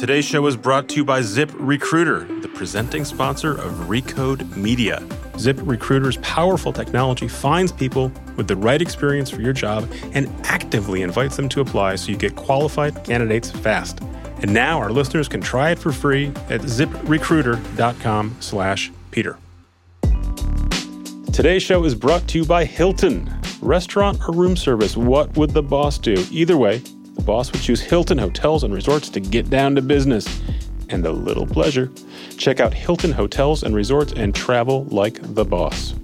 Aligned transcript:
Today's 0.00 0.24
show 0.24 0.46
is 0.46 0.56
brought 0.56 0.88
to 0.88 0.96
you 0.96 1.04
by 1.04 1.20
Zip 1.20 1.50
Recruiter, 1.56 2.20
the 2.40 2.48
presenting 2.48 3.04
sponsor 3.04 3.50
of 3.50 3.70
Recode 3.86 4.56
Media. 4.56 5.06
Zip 5.36 5.58
Recruiter's 5.60 6.16
powerful 6.22 6.72
technology 6.72 7.28
finds 7.28 7.70
people 7.70 8.10
with 8.34 8.48
the 8.48 8.56
right 8.56 8.80
experience 8.80 9.28
for 9.28 9.42
your 9.42 9.52
job 9.52 9.86
and 10.14 10.26
actively 10.44 11.02
invites 11.02 11.36
them 11.36 11.50
to 11.50 11.60
apply 11.60 11.96
so 11.96 12.10
you 12.10 12.16
get 12.16 12.34
qualified 12.34 13.04
candidates 13.04 13.50
fast. 13.50 14.00
And 14.40 14.54
now 14.54 14.78
our 14.78 14.90
listeners 14.90 15.28
can 15.28 15.42
try 15.42 15.72
it 15.72 15.78
for 15.78 15.92
free 15.92 16.28
at 16.48 16.62
ziprecruiter.com 16.62 18.36
slash 18.40 18.90
Peter. 19.10 19.36
Today's 21.30 21.62
show 21.62 21.84
is 21.84 21.94
brought 21.94 22.26
to 22.28 22.38
you 22.38 22.46
by 22.46 22.64
Hilton. 22.64 23.30
Restaurant 23.60 24.18
or 24.26 24.34
room 24.34 24.56
service, 24.56 24.96
what 24.96 25.36
would 25.36 25.50
the 25.50 25.62
boss 25.62 25.98
do? 25.98 26.24
Either 26.30 26.56
way, 26.56 26.80
boss 27.30 27.52
would 27.52 27.62
choose 27.62 27.80
Hilton 27.80 28.18
Hotels 28.18 28.64
and 28.64 28.74
Resorts 28.74 29.08
to 29.10 29.20
get 29.20 29.48
down 29.48 29.76
to 29.76 29.82
business 29.82 30.40
and 30.88 31.06
a 31.06 31.12
little 31.12 31.46
pleasure. 31.46 31.88
Check 32.36 32.58
out 32.58 32.74
Hilton 32.74 33.12
Hotels 33.12 33.62
and 33.62 33.72
Resorts 33.72 34.12
and 34.14 34.34
travel 34.34 34.82
like 34.86 35.20
the 35.22 35.44
boss. 35.44 35.94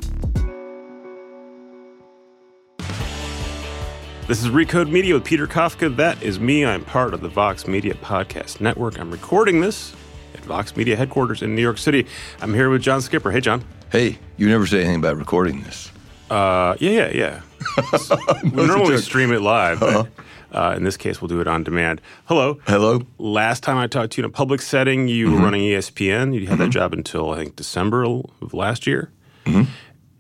This 4.28 4.41
is 4.41 4.50
Recode 4.50 4.88
Media 4.88 5.14
with 5.14 5.24
Peter 5.24 5.48
Kafka. 5.48 5.97
That 5.97 6.23
is 6.23 6.38
me. 6.38 6.64
I'm 6.64 6.84
part 6.84 7.12
of 7.12 7.23
the 7.23 7.28
Vox 7.28 7.66
Media 7.66 7.95
Podcast 7.95 8.61
Network. 8.61 8.97
I'm 9.00 9.11
recording 9.11 9.61
this 9.61 9.97
at 10.34 10.45
Vox 10.45 10.77
Media 10.77 10.95
headquarters 10.95 11.42
in 11.42 11.56
New 11.56 11.62
York 11.62 11.78
City. 11.78 12.06
I'm 12.41 12.55
here 12.55 12.70
with 12.70 12.83
John 12.83 13.02
Skipper. 13.02 13.33
Hey, 13.33 13.41
John. 13.41 13.64
Hey, 13.91 14.20
you 14.36 14.48
never 14.48 14.64
say 14.64 14.78
anything 14.78 15.00
about 15.00 15.16
recording 15.16 15.64
this. 15.64 15.91
Uh, 16.30 16.77
yeah, 16.78 17.11
yeah, 17.11 17.11
yeah. 17.12 18.42
we 18.45 18.64
normally 18.64 18.98
stream 18.98 19.33
it 19.33 19.41
live, 19.41 19.80
but 19.80 20.08
uh, 20.52 20.74
in 20.77 20.84
this 20.84 20.96
case, 20.96 21.20
we'll 21.20 21.28
do 21.28 21.41
it 21.41 21.48
on 21.48 21.64
demand. 21.64 22.00
Hello. 22.27 22.59
Hello. 22.66 23.02
Last 23.18 23.62
time 23.62 23.77
I 23.77 23.86
talked 23.86 24.12
to 24.12 24.20
you 24.20 24.24
in 24.24 24.30
a 24.30 24.32
public 24.32 24.62
setting, 24.62 25.09
you 25.09 25.27
were 25.27 25.36
mm-hmm. 25.36 25.45
running 25.45 25.60
ESPN. 25.62 26.38
You 26.38 26.46
had 26.46 26.59
that 26.59 26.64
mm-hmm. 26.64 26.70
job 26.70 26.92
until 26.92 27.30
I 27.30 27.36
think 27.36 27.56
December 27.56 28.05
of 28.05 28.55
last 28.55 28.86
year. 28.86 29.11
Mm-hmm. 29.44 29.70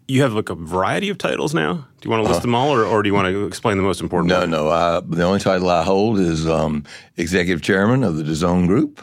You 0.08 0.22
have 0.22 0.34
like 0.34 0.50
a 0.50 0.54
variety 0.54 1.08
of 1.08 1.18
titles 1.18 1.52
now. 1.52 1.74
Do 1.74 1.82
you 2.04 2.10
want 2.10 2.22
to 2.22 2.28
list 2.28 2.38
uh-huh. 2.38 2.42
them 2.42 2.54
all, 2.54 2.72
or, 2.72 2.84
or 2.84 3.02
do 3.02 3.08
you 3.08 3.14
want 3.14 3.26
to 3.26 3.46
explain 3.46 3.76
the 3.76 3.82
most 3.82 4.00
important? 4.00 4.28
No, 4.28 4.40
one? 4.40 4.50
no. 4.50 4.68
I, 4.68 5.00
the 5.00 5.24
only 5.24 5.40
title 5.40 5.68
I 5.68 5.82
hold 5.82 6.20
is 6.20 6.46
um, 6.46 6.84
executive 7.16 7.62
chairman 7.62 8.04
of 8.04 8.16
the 8.16 8.22
DAZN 8.22 8.68
Group. 8.68 9.02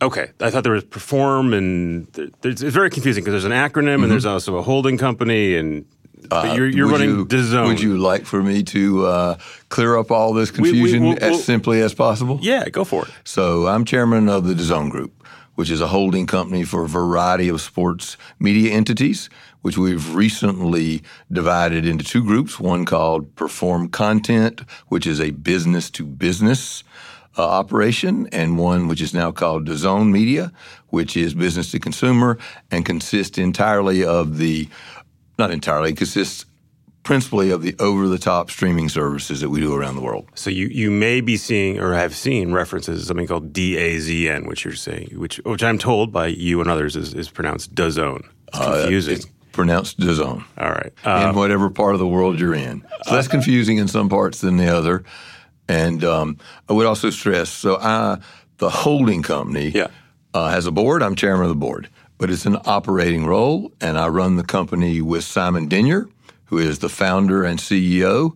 Okay, 0.00 0.30
I 0.40 0.50
thought 0.50 0.64
there 0.64 0.72
was 0.72 0.82
perform, 0.82 1.54
and 1.54 2.08
it's 2.42 2.60
very 2.60 2.90
confusing 2.90 3.22
because 3.22 3.32
there's 3.32 3.44
an 3.44 3.52
acronym 3.52 4.02
and 4.02 4.10
there's 4.10 4.26
also 4.26 4.56
a 4.56 4.62
holding 4.62 4.98
company, 4.98 5.54
and 5.56 5.86
but 6.28 6.56
you're, 6.56 6.68
you're 6.68 6.86
Would 6.86 6.92
running 6.92 7.10
you, 7.10 7.26
DAZN. 7.26 7.66
Would 7.66 7.80
you 7.80 7.98
like 7.98 8.24
for 8.26 8.42
me 8.42 8.62
to 8.64 9.06
uh, 9.06 9.36
clear 9.68 9.96
up 9.96 10.10
all 10.10 10.32
this 10.32 10.50
confusion 10.50 11.02
we'll- 11.04 11.16
we'll- 11.20 11.34
as 11.34 11.44
simply 11.44 11.80
as 11.80 11.94
possible? 11.94 12.38
Yeah, 12.42 12.68
go 12.68 12.84
for 12.84 13.04
it. 13.06 13.10
So 13.24 13.66
I'm 13.66 13.84
chairman 13.84 14.28
of 14.28 14.44
the 14.46 14.54
DAZN 14.54 14.90
Group, 14.90 15.12
which 15.54 15.70
is 15.70 15.80
a 15.80 15.88
holding 15.88 16.26
company 16.26 16.64
for 16.64 16.84
a 16.84 16.88
variety 16.88 17.48
of 17.48 17.60
sports 17.60 18.16
media 18.38 18.72
entities, 18.72 19.28
which 19.62 19.76
we've 19.78 20.14
recently 20.14 21.02
divided 21.30 21.86
into 21.86 22.04
two 22.04 22.24
groups. 22.24 22.58
One 22.58 22.84
called 22.84 23.34
Perform 23.36 23.88
Content, 23.88 24.62
which 24.88 25.06
is 25.06 25.20
a 25.20 25.30
business 25.30 25.90
to 25.90 26.04
business 26.04 26.82
uh, 27.38 27.48
operation, 27.48 28.28
and 28.32 28.58
one 28.58 28.88
which 28.88 29.00
is 29.00 29.14
now 29.14 29.30
called 29.32 29.66
DAZN 29.66 30.10
Media, 30.10 30.52
which 30.88 31.16
is 31.16 31.32
business 31.32 31.70
to 31.70 31.78
consumer 31.78 32.36
and 32.70 32.84
consists 32.84 33.38
entirely 33.38 34.04
of 34.04 34.36
the, 34.36 34.68
not 35.42 35.50
entirely, 35.50 35.92
consists 35.94 36.46
principally 37.02 37.50
of 37.50 37.62
the 37.62 37.74
over 37.80 38.06
the 38.06 38.18
top 38.18 38.48
streaming 38.50 38.88
services 38.88 39.40
that 39.40 39.50
we 39.50 39.60
do 39.60 39.74
around 39.74 39.96
the 39.96 40.00
world. 40.00 40.24
So 40.34 40.50
you, 40.50 40.66
you 40.68 40.88
may 40.90 41.20
be 41.20 41.36
seeing 41.36 41.80
or 41.80 41.94
have 41.94 42.14
seen 42.14 42.52
references 42.52 43.00
to 43.00 43.06
something 43.06 43.26
called 43.26 43.52
DAZN, 43.52 44.46
which 44.46 44.64
you're 44.64 44.74
saying, 44.74 45.08
which 45.18 45.36
which 45.44 45.62
I'm 45.64 45.78
told 45.78 46.12
by 46.12 46.28
you 46.28 46.60
and 46.60 46.70
others 46.70 46.94
is, 46.96 47.12
is 47.14 47.28
pronounced 47.28 47.74
DAZN. 47.74 48.22
It's 48.54 48.58
confusing. 48.58 49.14
Uh, 49.14 49.16
It's 49.16 49.26
pronounced 49.50 49.98
DAZN. 49.98 50.44
All 50.58 50.70
right. 50.70 50.92
Uh, 51.04 51.28
in 51.30 51.36
whatever 51.36 51.70
part 51.70 51.94
of 51.94 51.98
the 51.98 52.06
world 52.06 52.38
you're 52.38 52.54
in. 52.54 52.86
It's 53.00 53.10
less 53.10 53.26
confusing 53.28 53.78
in 53.78 53.88
some 53.88 54.08
parts 54.08 54.40
than 54.40 54.56
the 54.56 54.68
other. 54.68 55.02
And 55.68 56.04
um, 56.04 56.38
I 56.68 56.72
would 56.72 56.86
also 56.86 57.10
stress 57.10 57.48
so 57.50 57.78
I, 57.80 58.18
the 58.58 58.70
holding 58.70 59.22
company 59.22 59.70
Yeah. 59.70 59.88
uh, 60.34 60.50
has 60.50 60.66
a 60.66 60.70
board. 60.70 61.02
I'm 61.02 61.16
chairman 61.16 61.44
of 61.44 61.48
the 61.50 61.56
board, 61.66 61.88
but 62.22 62.30
it's 62.30 62.46
an 62.46 62.56
operating 62.66 63.26
role, 63.26 63.72
and 63.80 63.98
I 63.98 64.06
run 64.06 64.36
the 64.36 64.44
company 64.44 65.00
with 65.02 65.24
Simon 65.24 65.66
Denyer, 65.68 66.08
who 66.44 66.58
is 66.58 66.78
the 66.78 66.88
founder 66.88 67.42
and 67.42 67.58
CEO. 67.58 68.32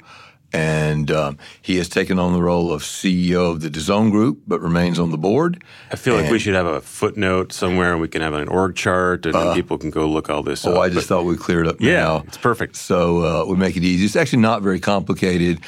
And 0.53 1.09
um, 1.13 1.39
he 1.63 1.77
has 1.77 1.89
taken 1.89 2.19
on 2.19 2.33
the 2.33 2.43
role 2.43 2.73
of 2.73 2.83
CEO 2.83 3.53
of 3.53 3.61
the 3.61 3.71
DAZN 3.71 4.11
Group, 4.11 4.41
but 4.45 4.61
remains 4.61 4.99
on 4.99 5.13
the 5.13 5.17
board. 5.19 5.63
I 5.93 5.95
feel 5.97 6.17
like 6.17 6.29
we 6.33 6.41
should 6.41 6.55
have 6.57 6.67
a 6.67 6.81
footnote 6.81 7.53
somewhere 7.53 7.93
and 7.93 8.01
we 8.01 8.09
can 8.09 8.23
have 8.23 8.35
an 8.35 8.49
org 8.49 8.75
chart 8.75 9.25
and 9.25 9.55
people 9.55 9.79
can 9.79 9.91
go 9.91 10.09
look 10.09 10.29
all 10.31 10.43
this 10.43 10.67
Oh, 10.67 10.73
up. 10.73 10.79
I 10.81 10.89
just 10.89 11.07
thought 11.07 11.25
we 11.25 11.37
cleared 11.37 11.69
up 11.69 11.77
yeah, 11.79 11.93
now. 12.03 12.25
it's 12.27 12.39
perfect. 12.39 12.75
So 12.75 13.23
uh, 13.23 13.45
we 13.47 13.55
make 13.57 13.77
it 13.77 13.85
easy. 13.85 14.05
It's 14.07 14.17
actually 14.17 14.43
not 14.43 14.63
very 14.63 14.81
complicated, 14.81 15.61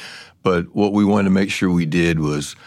but 0.43 0.75
what 0.75 0.91
we 0.91 1.05
wanted 1.05 1.25
to 1.25 1.29
make 1.29 1.51
sure 1.51 1.71
we 1.71 1.85
did 1.85 2.19
was 2.19 2.57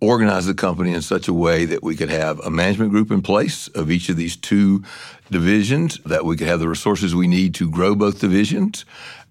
organize 0.00 0.46
the 0.46 0.54
company 0.54 0.92
in 0.94 1.02
such 1.02 1.28
a 1.28 1.32
way 1.34 1.64
that 1.64 1.82
we 1.82 1.96
could 1.96 2.10
have 2.10 2.38
a 2.40 2.50
management 2.50 2.90
group 2.90 3.10
in 3.10 3.20
place 3.22 3.68
of 3.68 3.90
each 3.90 4.08
of 4.08 4.16
these 4.16 4.36
two 4.36 4.82
divisions, 5.30 5.98
that 6.06 6.24
we 6.24 6.36
could 6.36 6.46
have 6.46 6.60
the 6.60 6.68
resources 6.68 7.14
we 7.14 7.26
need 7.26 7.54
to 7.54 7.68
grow 7.70 7.94
both 7.94 8.20
divisions. 8.20 8.84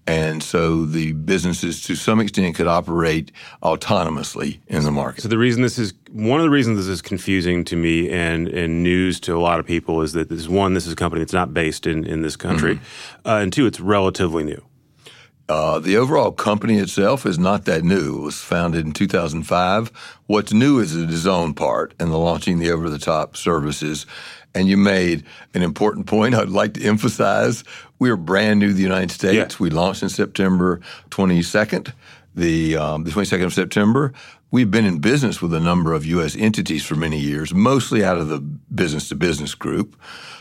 And 0.06 0.42
so 0.42 0.86
the 0.86 1.12
businesses, 1.12 1.82
to 1.82 1.94
some 1.94 2.18
extent, 2.18 2.54
could 2.56 2.66
operate 2.66 3.30
autonomously 3.62 4.58
in 4.66 4.84
the 4.84 4.90
market. 4.90 5.20
So 5.22 5.28
the 5.28 5.36
reason 5.36 5.60
this 5.62 5.78
is 5.78 5.92
one 6.10 6.40
of 6.40 6.44
the 6.44 6.50
reasons 6.50 6.78
this 6.78 6.88
is 6.88 7.02
confusing 7.02 7.62
to 7.64 7.76
me 7.76 8.08
and 8.08 8.48
and 8.48 8.82
news 8.82 9.20
to 9.20 9.36
a 9.36 9.40
lot 9.40 9.60
of 9.60 9.66
people 9.66 10.00
is 10.00 10.14
that 10.14 10.30
this 10.30 10.48
one, 10.48 10.72
this 10.72 10.86
is 10.86 10.94
a 10.94 10.96
company 10.96 11.20
that's 11.20 11.34
not 11.34 11.52
based 11.52 11.86
in 11.86 12.04
in 12.06 12.22
this 12.22 12.36
country, 12.36 12.76
Mm-hmm. 12.76 13.28
uh, 13.28 13.40
and 13.42 13.52
two, 13.52 13.66
it's 13.66 13.80
relatively 13.80 14.44
new. 14.44 14.62
Uh, 15.48 15.78
the 15.78 15.96
overall 15.96 16.30
company 16.30 16.76
itself 16.76 17.24
is 17.24 17.38
not 17.38 17.64
that 17.64 17.82
new. 17.82 18.18
It 18.18 18.22
was 18.22 18.40
founded 18.40 18.84
in 18.84 18.92
2005. 18.92 19.88
What's 20.26 20.52
new 20.52 20.78
is 20.78 20.94
the 20.94 21.06
DAZN 21.06 21.56
part 21.56 21.94
and 21.98 22.10
the 22.10 22.18
launching 22.18 22.58
the 22.58 22.70
over-the-top 22.70 23.34
services. 23.34 24.04
And 24.54 24.68
you 24.68 24.76
made 24.76 25.24
an 25.54 25.62
important 25.62 26.06
point 26.06 26.34
I'd 26.34 26.50
like 26.50 26.74
to 26.74 26.84
emphasize. 26.84 27.64
We 27.98 28.10
are 28.10 28.16
brand 28.16 28.60
new 28.60 28.68
to 28.68 28.74
the 28.74 28.82
United 28.82 29.10
States. 29.10 29.54
Yeah. 29.54 29.62
We 29.62 29.70
launched 29.70 30.02
in 30.02 30.10
September 30.10 30.80
22nd, 31.10 31.92
the, 32.34 32.76
um, 32.76 33.04
the 33.04 33.10
22nd 33.10 33.44
of 33.44 33.54
September. 33.54 34.12
We've 34.50 34.70
been 34.70 34.86
in 34.86 34.98
business 35.00 35.42
with 35.42 35.52
a 35.52 35.60
number 35.60 35.92
of 35.92 36.06
U.S. 36.06 36.34
entities 36.34 36.82
for 36.84 36.94
many 36.94 37.18
years, 37.18 37.52
mostly 37.52 38.02
out 38.02 38.16
of 38.16 38.28
the 38.28 38.38
business 38.40 39.08
to 39.10 39.14
business 39.14 39.54
group. 39.54 39.94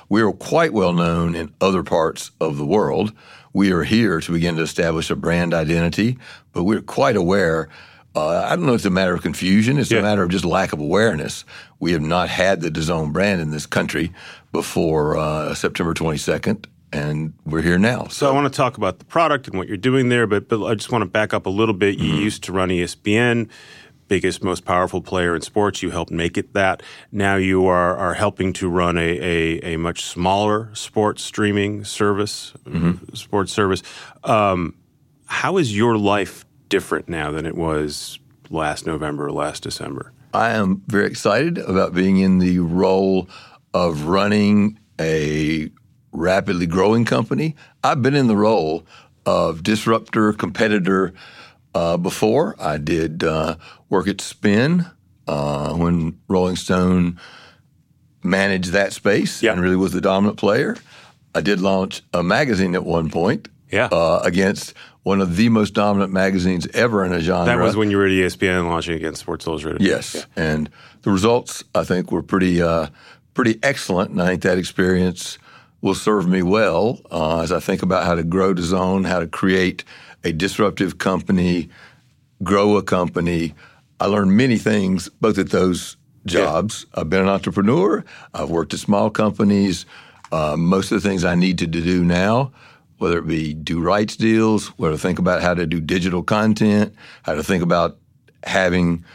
We 0.07 0.21
are 0.21 0.31
quite 0.31 0.71
well 0.71 0.93
known 0.93 1.35
in 1.35 1.53
other 1.59 1.83
parts 1.83 2.31
of 2.39 2.57
the 2.57 2.65
world. 2.65 3.11
We 3.51 3.73
are 3.73 3.83
here 3.83 4.21
to 4.21 4.31
begin 4.31 4.55
to 4.55 4.61
establish 4.61 5.09
a 5.09 5.15
brand 5.17 5.53
identity, 5.53 6.17
but 6.53 6.63
we're 6.63 6.81
quite 6.81 7.17
aware. 7.17 7.67
Uh, 8.15 8.45
I 8.49 8.55
don't 8.55 8.65
know 8.65 8.73
if 8.73 8.77
it's 8.79 8.85
a 8.85 8.89
matter 8.89 9.13
of 9.13 9.21
confusion. 9.23 9.77
It's 9.77 9.91
Yeah. 9.91 9.99
a 9.99 10.03
matter 10.03 10.23
of 10.23 10.29
just 10.29 10.45
lack 10.45 10.71
of 10.71 10.79
awareness. 10.79 11.43
We 11.81 11.91
have 11.91 12.01
not 12.01 12.29
had 12.29 12.61
the 12.61 12.71
DAZN 12.71 13.11
brand 13.11 13.41
in 13.41 13.51
this 13.51 13.65
country 13.65 14.13
before 14.53 15.17
uh, 15.17 15.53
September 15.53 15.93
22nd, 15.93 16.65
and 16.93 17.33
we're 17.45 17.61
here 17.61 17.77
now. 17.77 18.07
So 18.09 18.29
I 18.29 18.33
want 18.33 18.51
to 18.51 18.55
talk 18.55 18.77
about 18.77 18.99
the 18.99 19.05
product 19.05 19.47
and 19.49 19.57
what 19.57 19.67
you're 19.67 19.75
doing 19.75 20.07
there, 20.07 20.25
but 20.27 20.47
but 20.47 20.63
I 20.65 20.75
just 20.75 20.91
want 20.93 21.01
to 21.01 21.09
back 21.09 21.33
up 21.33 21.45
a 21.45 21.49
little 21.49 21.75
bit. 21.75 21.97
You 21.99 22.13
used 22.15 22.43
to 22.45 22.53
run 22.53 22.69
ESPN, 22.69 23.49
biggest, 24.07 24.43
most 24.43 24.65
powerful 24.65 25.01
player 25.01 25.35
in 25.35 25.41
sports. 25.41 25.81
You 25.81 25.91
helped 25.91 26.11
make 26.11 26.37
it 26.37 26.53
that. 26.53 26.83
Now 27.11 27.35
you 27.35 27.65
are 27.67 27.95
are 27.97 28.13
helping 28.13 28.53
to 28.53 28.69
run 28.69 28.97
a 28.97 29.01
a, 29.01 29.73
a 29.73 29.77
much 29.77 30.03
smaller 30.03 30.69
sports 30.73 31.23
streaming 31.23 31.83
service, 31.83 32.53
sports 33.13 33.51
service. 33.51 33.83
Um, 34.23 34.75
how 35.25 35.57
is 35.57 35.75
your 35.75 35.97
life 35.97 36.45
different 36.69 37.09
now 37.09 37.31
than 37.31 37.45
it 37.45 37.55
was 37.55 38.19
last 38.49 38.85
November, 38.85 39.31
last 39.31 39.63
December? 39.63 40.13
I 40.33 40.51
am 40.51 40.83
very 40.87 41.07
excited 41.07 41.57
about 41.57 41.93
being 41.93 42.17
in 42.17 42.39
the 42.39 42.59
role 42.59 43.29
of 43.73 44.03
running 44.03 44.79
a 44.99 45.69
rapidly 46.11 46.65
growing 46.65 47.05
company. 47.05 47.55
I've 47.83 48.01
been 48.01 48.15
in 48.15 48.27
the 48.27 48.35
role 48.35 48.85
of 49.25 49.63
disruptor, 49.63 50.33
competitor 50.33 51.13
uh, 51.77 51.97
before. 51.97 52.55
I 52.59 52.77
did 52.77 53.23
uh, 53.23 53.55
work 53.89 54.07
at 54.07 54.19
Spin 54.21 54.85
uh, 55.27 55.73
when 55.73 56.17
Rolling 56.27 56.55
Stone 56.55 57.19
managed 58.23 58.71
that 58.71 58.93
space 58.93 59.41
Yeah. 59.43 59.53
and 59.53 59.61
really 59.61 59.75
was 59.75 59.93
the 59.93 60.01
dominant 60.01 60.37
player. 60.37 60.75
I 61.35 61.41
did 61.41 61.61
launch 61.61 62.01
a 62.13 62.23
magazine 62.23 62.75
at 62.75 62.83
one 62.83 63.09
point 63.09 63.47
Yeah. 63.71 63.87
uh, 63.91 64.21
against 64.23 64.73
one 65.03 65.21
of 65.21 65.35
the 65.37 65.49
most 65.49 65.73
dominant 65.73 66.11
magazines 66.11 66.67
ever 66.73 67.05
in 67.05 67.13
a 67.13 67.19
genre. 67.21 67.45
That 67.45 67.59
was 67.63 67.75
when 67.75 67.89
you 67.91 67.97
were 67.97 68.05
at 68.05 68.11
ESPN 68.11 68.67
launching 68.69 68.95
against 68.95 69.21
Sports 69.21 69.45
Illustrated. 69.47 69.81
Yes, 69.81 70.25
and 70.35 70.69
the 71.03 71.11
results 71.11 71.63
I 71.73 71.83
think 71.85 72.11
were 72.11 72.23
pretty 72.23 72.61
uh, 72.61 72.87
pretty 73.33 73.59
excellent, 73.63 74.11
and 74.11 74.21
I 74.21 74.27
think 74.27 74.41
that 74.41 74.57
experience 74.57 75.37
will 75.81 75.95
serve 75.95 76.27
me 76.27 76.41
well 76.41 76.99
uh, 77.11 77.39
as 77.41 77.51
I 77.53 77.59
think 77.61 77.83
about 77.83 78.03
how 78.05 78.15
to 78.15 78.23
grow 78.23 78.53
DAZN, 78.53 79.05
how 79.05 79.19
to 79.19 79.27
create 79.27 79.85
a 80.23 80.31
disruptive 80.31 80.97
company, 80.97 81.69
grow 82.43 82.77
a 82.77 82.83
company. 82.83 83.53
I 83.99 84.05
learned 84.05 84.35
many 84.35 84.57
things 84.57 85.09
both 85.21 85.37
at 85.37 85.49
those 85.49 85.97
jobs. 86.25 86.85
Yeah. 86.93 87.01
I've 87.01 87.09
been 87.09 87.21
an 87.21 87.29
entrepreneur. 87.29 88.03
I've 88.33 88.49
worked 88.49 88.73
at 88.73 88.79
small 88.79 89.09
companies. 89.09 89.85
Uh, 90.31 90.55
most 90.57 90.91
of 90.91 91.01
the 91.01 91.07
things 91.07 91.23
I 91.23 91.35
need 91.35 91.57
to 91.59 91.67
do 91.67 92.03
now, 92.03 92.51
whether 92.97 93.17
it 93.19 93.27
be 93.27 93.53
do 93.53 93.79
rights 93.79 94.15
deals, 94.15 94.67
whether 94.77 94.95
to 94.95 95.01
think 95.01 95.19
about 95.19 95.41
how 95.41 95.53
to 95.53 95.65
do 95.65 95.79
digital 95.79 96.23
content, 96.23 96.93
how 97.23 97.35
to 97.35 97.43
think 97.43 97.63
about 97.63 97.97
having 98.43 99.05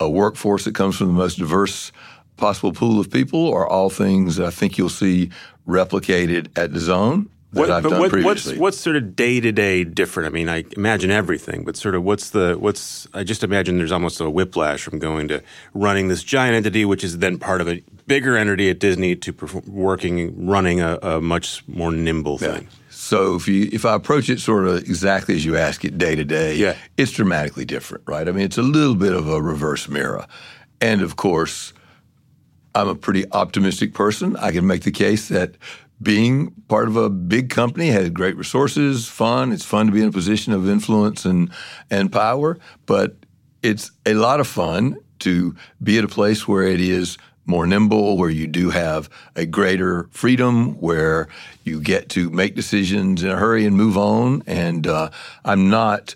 a 0.00 0.08
workforce 0.08 0.64
that 0.64 0.74
comes 0.74 0.96
from 0.96 1.08
the 1.08 1.12
most 1.14 1.38
diverse 1.38 1.90
possible 2.36 2.72
pool 2.72 3.00
of 3.00 3.10
people, 3.10 3.52
are 3.52 3.66
all 3.66 3.90
things 3.90 4.36
that 4.36 4.46
I 4.46 4.50
think 4.50 4.78
you'll 4.78 4.88
see 4.88 5.30
replicated 5.66 6.48
at 6.56 6.70
DAZN 6.70 7.28
what, 7.50 7.70
I've 7.70 7.82
done 7.82 7.98
what, 7.98 8.10
previously. 8.10 8.52
What's, 8.52 8.60
what's 8.60 8.78
sort 8.78 8.96
of 8.96 9.16
day 9.16 9.40
to 9.40 9.52
day 9.52 9.82
different? 9.82 10.26
I 10.26 10.30
mean, 10.30 10.50
I 10.50 10.64
imagine 10.76 11.10
everything, 11.10 11.64
but 11.64 11.76
sort 11.76 11.94
of 11.94 12.04
what's 12.04 12.30
the 12.30 12.56
what's? 12.58 13.06
I 13.14 13.24
just 13.24 13.42
imagine 13.42 13.78
there's 13.78 13.92
almost 13.92 14.20
a 14.20 14.28
whiplash 14.28 14.82
from 14.82 14.98
going 14.98 15.28
to 15.28 15.42
running 15.72 16.08
this 16.08 16.22
giant 16.22 16.56
entity, 16.56 16.84
which 16.84 17.02
is 17.02 17.18
then 17.18 17.38
part 17.38 17.62
of 17.62 17.68
a 17.68 17.82
bigger 18.06 18.36
entity 18.36 18.68
at 18.68 18.80
Disney, 18.80 19.16
to 19.16 19.32
perform, 19.32 19.64
working 19.66 20.46
running 20.46 20.82
a, 20.82 20.98
a, 21.00 21.20
much 21.22 21.66
more 21.66 21.90
nimble 21.90 22.36
thing. 22.36 22.64
Yeah. 22.64 22.68
So 22.90 23.36
if 23.36 23.48
you 23.48 23.70
if 23.72 23.86
I 23.86 23.94
approach 23.94 24.28
it 24.28 24.40
sort 24.40 24.66
of 24.66 24.76
exactly 24.82 25.34
as 25.34 25.44
you 25.46 25.56
ask 25.56 25.86
it 25.86 25.96
day 25.96 26.14
to 26.16 26.24
day, 26.24 26.54
yeah. 26.54 26.76
it's 26.98 27.12
dramatically 27.12 27.64
different, 27.64 28.04
right? 28.06 28.28
I 28.28 28.32
mean, 28.32 28.44
it's 28.44 28.58
a 28.58 28.62
little 28.62 28.94
bit 28.94 29.14
of 29.14 29.26
a 29.26 29.40
reverse 29.40 29.88
mirror, 29.88 30.26
and 30.80 31.00
of 31.00 31.16
course. 31.16 31.72
I'm 32.74 32.86
a 32.86 32.94
pretty 32.94 33.24
optimistic 33.32 33.92
person. 33.92 34.36
I 34.36 34.52
can 34.52 34.64
make 34.64 34.82
the 34.82 34.92
case 34.92 35.28
that 35.28 35.54
being 36.02 36.52
part 36.68 36.88
of 36.88 36.96
a 36.96 37.10
big 37.10 37.50
company 37.50 37.88
has 37.88 38.10
great 38.10 38.36
resources, 38.36 39.08
fun. 39.08 39.52
It's 39.52 39.64
fun 39.64 39.86
to 39.86 39.92
be 39.92 40.02
in 40.02 40.08
a 40.08 40.12
position 40.12 40.52
of 40.52 40.68
influence 40.68 41.24
and 41.24 41.50
and 41.90 42.12
power, 42.12 42.58
but 42.86 43.16
it's 43.62 43.90
a 44.06 44.14
lot 44.14 44.40
of 44.40 44.46
fun 44.46 44.96
to 45.20 45.54
be 45.82 45.98
at 45.98 46.04
a 46.04 46.08
place 46.08 46.46
where 46.46 46.62
it 46.62 46.80
is 46.80 47.18
more 47.48 47.66
nimble, 47.66 48.16
where 48.16 48.30
you 48.30 48.46
do 48.46 48.70
have 48.70 49.08
a 49.34 49.46
greater 49.46 50.08
freedom, 50.12 50.74
where 50.80 51.28
you 51.64 51.80
get 51.80 52.10
to 52.10 52.30
make 52.30 52.54
decisions 52.54 53.22
in 53.22 53.30
a 53.30 53.36
hurry 53.36 53.64
and 53.64 53.74
move 53.74 53.96
on. 53.96 54.42
And 54.46 54.86
uh, 54.86 55.10
I'm 55.44 55.70
not, 55.70 56.14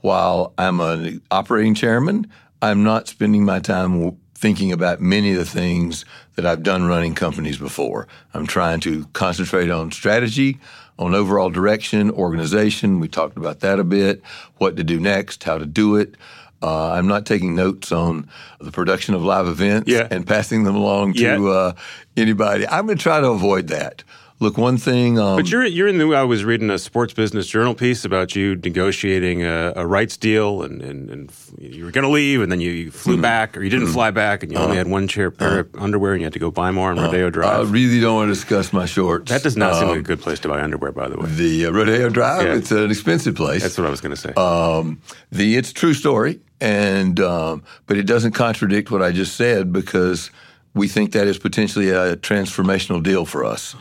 while 0.00 0.54
I'm 0.56 0.80
an 0.80 1.20
operating 1.30 1.74
chairman, 1.74 2.26
I'm 2.62 2.82
not 2.82 3.08
spending 3.08 3.44
my 3.44 3.60
time 3.60 4.00
thinking 4.40 4.72
about 4.72 5.02
many 5.02 5.32
of 5.32 5.36
the 5.36 5.44
things 5.44 6.06
that 6.34 6.46
I've 6.46 6.62
done 6.62 6.86
running 6.86 7.14
companies 7.14 7.58
before. 7.58 8.08
I'm 8.32 8.46
trying 8.46 8.80
to 8.80 9.04
concentrate 9.12 9.70
on 9.70 9.92
strategy, 9.92 10.58
on 10.98 11.14
overall 11.14 11.50
direction, 11.50 12.10
organization. 12.10 13.00
We 13.00 13.08
talked 13.08 13.36
about 13.36 13.60
that 13.60 13.78
a 13.78 13.84
bit, 13.84 14.22
what 14.56 14.78
to 14.78 14.84
do 14.84 14.98
next, 14.98 15.44
how 15.44 15.58
to 15.58 15.66
do 15.66 15.96
it. 15.96 16.14
Uh, 16.62 16.92
I'm 16.92 17.06
not 17.06 17.26
taking 17.26 17.54
notes 17.54 17.92
on 17.92 18.30
the 18.60 18.72
production 18.72 19.14
of 19.14 19.22
live 19.22 19.46
events 19.46 19.90
yeah. 19.90 20.08
and 20.10 20.26
passing 20.26 20.64
them 20.64 20.74
along 20.74 21.14
to 21.14 21.20
yeah. 21.20 21.38
uh, 21.38 21.72
anybody. 22.16 22.66
I'm 22.66 22.86
going 22.86 22.96
to 22.96 23.02
try 23.02 23.20
to 23.20 23.28
avoid 23.28 23.68
that. 23.68 24.04
Look, 24.42 24.56
one 24.56 24.78
thing. 24.78 25.18
Um, 25.18 25.36
but 25.36 25.50
you're 25.50 25.66
you're 25.66 25.86
in 25.86 25.98
the. 25.98 26.14
I 26.14 26.22
was 26.22 26.44
reading 26.44 26.70
a 26.70 26.78
Sports 26.78 27.12
Business 27.12 27.46
Journal 27.46 27.74
piece 27.74 28.06
about 28.06 28.34
you 28.34 28.56
negotiating 28.56 29.44
a, 29.44 29.74
a 29.76 29.86
rights 29.86 30.16
deal, 30.16 30.62
and, 30.62 30.80
and, 30.80 31.10
and 31.10 31.32
you 31.58 31.84
were 31.84 31.90
going 31.90 32.04
to 32.04 32.10
leave, 32.10 32.40
and 32.40 32.50
then 32.50 32.58
you, 32.58 32.70
you 32.70 32.90
flew 32.90 33.14
mm-hmm. 33.14 33.22
back, 33.22 33.54
or 33.54 33.62
you 33.62 33.68
didn't 33.68 33.84
mm-hmm. 33.84 33.92
fly 33.92 34.10
back, 34.10 34.42
and 34.42 34.50
you 34.50 34.56
uh, 34.56 34.62
only 34.62 34.72
uh-huh. 34.72 34.78
had 34.78 34.90
one 34.90 35.08
chair 35.08 35.30
pair 35.30 35.58
uh, 35.58 35.60
of 35.60 35.74
underwear, 35.76 36.14
and 36.14 36.22
you 36.22 36.24
had 36.24 36.32
to 36.32 36.38
go 36.38 36.50
buy 36.50 36.70
more 36.70 36.90
on 36.90 36.98
uh, 36.98 37.02
Rodeo 37.02 37.28
Drive. 37.28 37.68
I 37.68 37.70
really 37.70 38.00
don't 38.00 38.14
want 38.14 38.28
to 38.28 38.34
discuss 38.34 38.72
my 38.72 38.86
shorts. 38.86 39.30
That 39.30 39.42
does 39.42 39.58
not 39.58 39.74
um, 39.74 39.78
seem 39.78 39.88
like 39.88 39.96
a 39.96 39.98
um, 39.98 40.04
good 40.04 40.22
place 40.22 40.40
to 40.40 40.48
buy 40.48 40.62
underwear, 40.62 40.92
by 40.92 41.10
the 41.10 41.18
way. 41.18 41.28
The 41.28 41.66
uh, 41.66 41.72
Rodeo 41.72 42.08
Drive. 42.08 42.46
Yeah. 42.46 42.54
It's 42.54 42.70
an 42.70 42.90
expensive 42.90 43.34
place. 43.34 43.60
That's 43.60 43.76
what 43.76 43.86
I 43.86 43.90
was 43.90 44.00
going 44.00 44.14
to 44.14 44.20
say. 44.20 44.32
Um, 44.38 45.02
the 45.30 45.58
it's 45.58 45.70
true 45.70 45.92
story, 45.92 46.40
and 46.62 47.20
um, 47.20 47.62
but 47.86 47.98
it 47.98 48.06
doesn't 48.06 48.32
contradict 48.32 48.90
what 48.90 49.02
I 49.02 49.12
just 49.12 49.36
said 49.36 49.70
because 49.70 50.30
we 50.72 50.88
think 50.88 51.12
that 51.12 51.26
is 51.26 51.38
potentially 51.38 51.90
a 51.90 52.16
transformational 52.16 53.02
deal 53.02 53.26
for 53.26 53.44
us. 53.44 53.76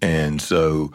And 0.00 0.40
so 0.40 0.92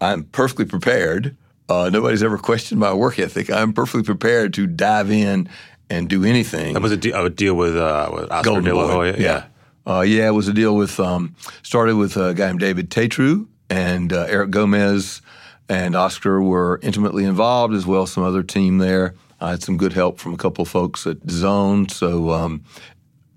I'm 0.00 0.24
perfectly 0.24 0.64
prepared. 0.64 1.36
Uh, 1.68 1.90
nobody's 1.92 2.22
ever 2.22 2.38
questioned 2.38 2.80
my 2.80 2.92
work 2.92 3.18
ethic. 3.18 3.50
I'm 3.50 3.72
perfectly 3.72 4.02
prepared 4.02 4.52
to 4.54 4.66
dive 4.66 5.10
in 5.10 5.48
and 5.88 6.08
do 6.08 6.24
anything. 6.24 6.74
That 6.74 6.82
was 6.82 6.92
a, 6.92 6.96
de- 6.96 7.10
a 7.12 7.30
deal 7.30 7.54
with, 7.54 7.76
uh, 7.76 8.10
with 8.12 8.30
Oscar 8.30 8.44
Golden 8.44 8.64
De 8.64 8.74
La 8.74 8.86
Hoya. 8.88 9.12
Yeah. 9.12 9.18
Yeah. 9.18 9.44
Uh, 9.84 10.00
yeah, 10.00 10.28
it 10.28 10.32
was 10.32 10.48
a 10.48 10.52
deal 10.52 10.76
with, 10.76 11.00
um, 11.00 11.34
started 11.62 11.96
with 11.96 12.16
a 12.16 12.34
guy 12.34 12.46
named 12.46 12.60
David 12.60 12.90
Tatreau 12.90 13.46
and 13.68 14.12
uh, 14.12 14.26
Eric 14.28 14.50
Gomez 14.50 15.22
and 15.68 15.96
Oscar 15.96 16.42
were 16.42 16.78
intimately 16.82 17.24
involved 17.24 17.74
as 17.74 17.86
well 17.86 18.02
as 18.02 18.12
some 18.12 18.22
other 18.22 18.42
team 18.42 18.78
there. 18.78 19.14
I 19.40 19.50
had 19.50 19.62
some 19.62 19.76
good 19.76 19.92
help 19.92 20.20
from 20.20 20.34
a 20.34 20.36
couple 20.36 20.62
of 20.62 20.68
folks 20.68 21.06
at 21.06 21.18
Zone. 21.28 21.88
So 21.88 22.30
um, 22.30 22.64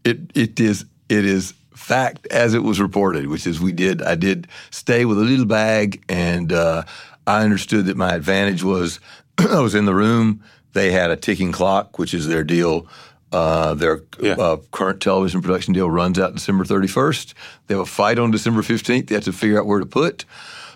it, 0.03 0.19
it 0.35 0.59
is 0.59 0.85
it 1.09 1.25
is 1.25 1.53
fact 1.75 2.27
as 2.27 2.53
it 2.53 2.63
was 2.63 2.79
reported, 2.79 3.27
which 3.27 3.45
is 3.45 3.59
we 3.59 3.71
did. 3.71 4.01
I 4.01 4.15
did 4.15 4.47
stay 4.71 5.05
with 5.05 5.17
a 5.17 5.21
little 5.21 5.45
bag, 5.45 6.03
and 6.09 6.51
uh, 6.51 6.83
I 7.27 7.43
understood 7.43 7.85
that 7.85 7.97
my 7.97 8.13
advantage 8.13 8.63
was 8.63 8.99
I 9.37 9.59
was 9.59 9.75
in 9.75 9.85
the 9.85 9.95
room. 9.95 10.43
They 10.73 10.91
had 10.91 11.11
a 11.11 11.15
ticking 11.15 11.51
clock, 11.51 11.97
which 11.97 12.13
is 12.13 12.27
their 12.27 12.43
deal. 12.43 12.87
Uh, 13.31 13.73
their 13.73 14.01
yeah. 14.21 14.33
uh, 14.33 14.57
current 14.71 15.01
television 15.01 15.41
production 15.41 15.73
deal 15.73 15.89
runs 15.89 16.17
out 16.19 16.33
December 16.33 16.63
31st. 16.63 17.33
They 17.67 17.73
have 17.73 17.81
a 17.81 17.85
fight 17.85 18.19
on 18.19 18.31
December 18.31 18.61
15th. 18.61 19.07
They 19.07 19.15
have 19.15 19.23
to 19.25 19.33
figure 19.33 19.59
out 19.59 19.65
where 19.65 19.79
to 19.79 19.85
put. 19.85 20.25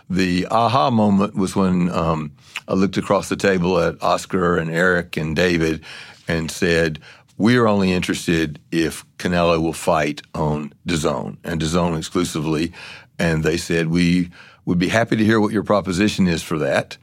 The 0.10 0.48
aha 0.48 0.90
moment 0.90 1.36
was 1.36 1.56
when 1.56 1.90
um, 1.92 2.32
I 2.68 2.74
looked 2.74 2.98
across 2.98 3.30
the 3.30 3.36
table 3.36 3.80
at 3.80 4.02
Oscar 4.02 4.58
and 4.58 4.72
Eric 4.72 5.16
and 5.18 5.36
David 5.36 5.86
and 6.28 6.50
said, 6.50 7.00
we 7.40 7.56
are 7.56 7.68
only 7.68 7.94
interested 7.94 8.60
if 8.70 9.06
Canelo 9.18 9.60
will 9.62 9.74
fight 9.74 10.22
on 10.36 10.74
DAZN 10.86 11.38
and 11.44 11.62
DAZN 11.62 11.98
exclusively. 11.98 12.74
And 13.18 13.44
they 13.44 13.56
said, 13.56 13.88
we 13.88 14.30
would 14.66 14.78
be 14.78 14.90
happy 14.90 15.16
to 15.16 15.24
hear 15.24 15.40
what 15.40 15.54
your 15.54 15.64
proposition 15.64 16.28
is 16.28 16.44
for 16.44 16.60
that. 16.60 16.98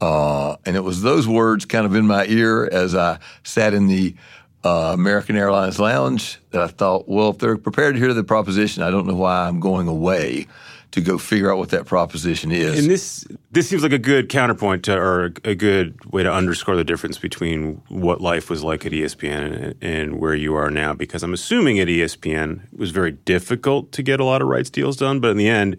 Uh, 0.00 0.56
and 0.66 0.76
it 0.76 0.84
was 0.84 1.00
those 1.00 1.26
words 1.26 1.64
kind 1.64 1.86
of 1.86 1.94
in 1.94 2.06
my 2.06 2.26
ear 2.26 2.68
as 2.70 2.94
I 2.94 3.18
sat 3.42 3.72
in 3.72 3.88
the 3.88 4.14
uh, 4.62 4.92
American 4.92 5.36
Airlines 5.36 5.78
lounge 5.78 6.38
that 6.50 6.60
I 6.60 6.66
thought, 6.66 7.08
well, 7.08 7.30
if 7.30 7.38
they're 7.38 7.56
prepared 7.56 7.94
to 7.94 8.00
hear 8.00 8.12
the 8.12 8.22
proposition, 8.22 8.82
I 8.82 8.90
don't 8.90 9.06
know 9.06 9.14
why 9.14 9.48
I'm 9.48 9.58
going 9.58 9.88
away 9.88 10.46
to 10.90 11.00
go 11.00 11.18
figure 11.18 11.52
out 11.52 11.58
what 11.58 11.68
that 11.70 11.84
proposition 11.84 12.50
is. 12.50 12.78
And 12.78 12.90
this 12.90 13.26
this 13.50 13.68
seems 13.68 13.82
like 13.82 13.92
a 13.92 13.98
good 13.98 14.28
counterpoint 14.28 14.84
to, 14.84 14.96
or 14.96 15.32
a 15.44 15.54
good 15.54 16.02
way 16.06 16.22
to 16.22 16.32
underscore 16.32 16.76
the 16.76 16.84
difference 16.84 17.18
between 17.18 17.82
what 17.88 18.20
life 18.20 18.48
was 18.48 18.64
like 18.64 18.86
at 18.86 18.92
ESPN 18.92 19.62
and, 19.62 19.74
and, 19.82 20.20
where 20.20 20.34
you 20.34 20.54
are 20.54 20.70
now. 20.70 20.94
Because 20.94 21.22
I'm 21.22 21.34
assuming 21.34 21.78
at 21.78 21.88
ESPN 21.88 22.64
it 22.72 22.78
was 22.78 22.90
very 22.90 23.12
difficult 23.12 23.92
to 23.92 24.02
get 24.02 24.20
a 24.20 24.24
lot 24.24 24.40
of 24.40 24.48
rights 24.48 24.70
deals 24.70 24.96
done, 24.96 25.20
but 25.20 25.30
in 25.30 25.36
the 25.36 25.48
end, 25.48 25.76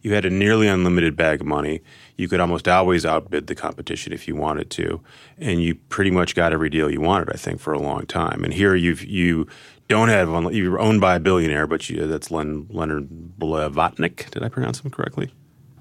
you 0.00 0.14
had 0.14 0.24
a 0.24 0.30
nearly 0.30 0.66
unlimited 0.66 1.16
bag 1.16 1.40
of 1.40 1.46
money. 1.46 1.80
You 2.16 2.28
could 2.28 2.40
almost 2.40 2.68
always 2.68 3.06
outbid 3.06 3.46
the 3.46 3.54
competition 3.54 4.12
if 4.12 4.26
you 4.26 4.34
wanted 4.34 4.68
to, 4.70 5.00
and 5.38 5.62
you 5.62 5.76
pretty 5.76 6.10
much 6.10 6.34
got 6.34 6.52
every 6.52 6.70
deal 6.70 6.90
you 6.90 7.00
wanted. 7.00 7.30
I 7.30 7.36
think 7.36 7.60
for 7.60 7.72
a 7.72 7.78
long 7.78 8.06
time. 8.06 8.44
And 8.44 8.52
here 8.52 8.74
you've 8.74 9.04
you 9.04 9.46
don't 9.88 10.08
have 10.08 10.30
one. 10.30 10.52
You're 10.54 10.80
owned 10.80 11.00
by 11.00 11.16
a 11.16 11.20
billionaire, 11.20 11.66
but 11.66 11.88
you, 11.90 12.06
that's 12.06 12.30
Len, 12.30 12.66
Leonard 12.70 13.08
Blavatnik. 13.38 14.30
Did 14.30 14.42
I 14.42 14.48
pronounce 14.48 14.80
him 14.80 14.90
correctly? 14.90 15.32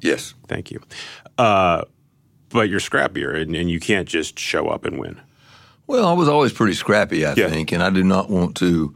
Yes. 0.02 0.34
Thank 0.48 0.72
you. 0.72 0.82
Uh, 1.38 1.84
but 2.50 2.70
you're 2.70 2.80
scrappier, 2.80 3.40
and, 3.40 3.56
and, 3.56 3.70
you 3.70 3.80
can't 3.80 4.08
just 4.08 4.38
show 4.38 4.68
up 4.68 4.84
and 4.84 5.00
win. 5.00 5.22
Well, 5.88 6.08
I 6.08 6.14
was 6.14 6.28
always 6.28 6.52
pretty 6.52 6.74
scrappy, 6.74 7.26
I 7.26 7.34
yeah. 7.34 7.50
think, 7.50 7.72
and 7.72 7.82
I 7.82 7.90
do 7.90 8.04
not 8.04 8.30
want 8.30 8.58
to 8.58 8.94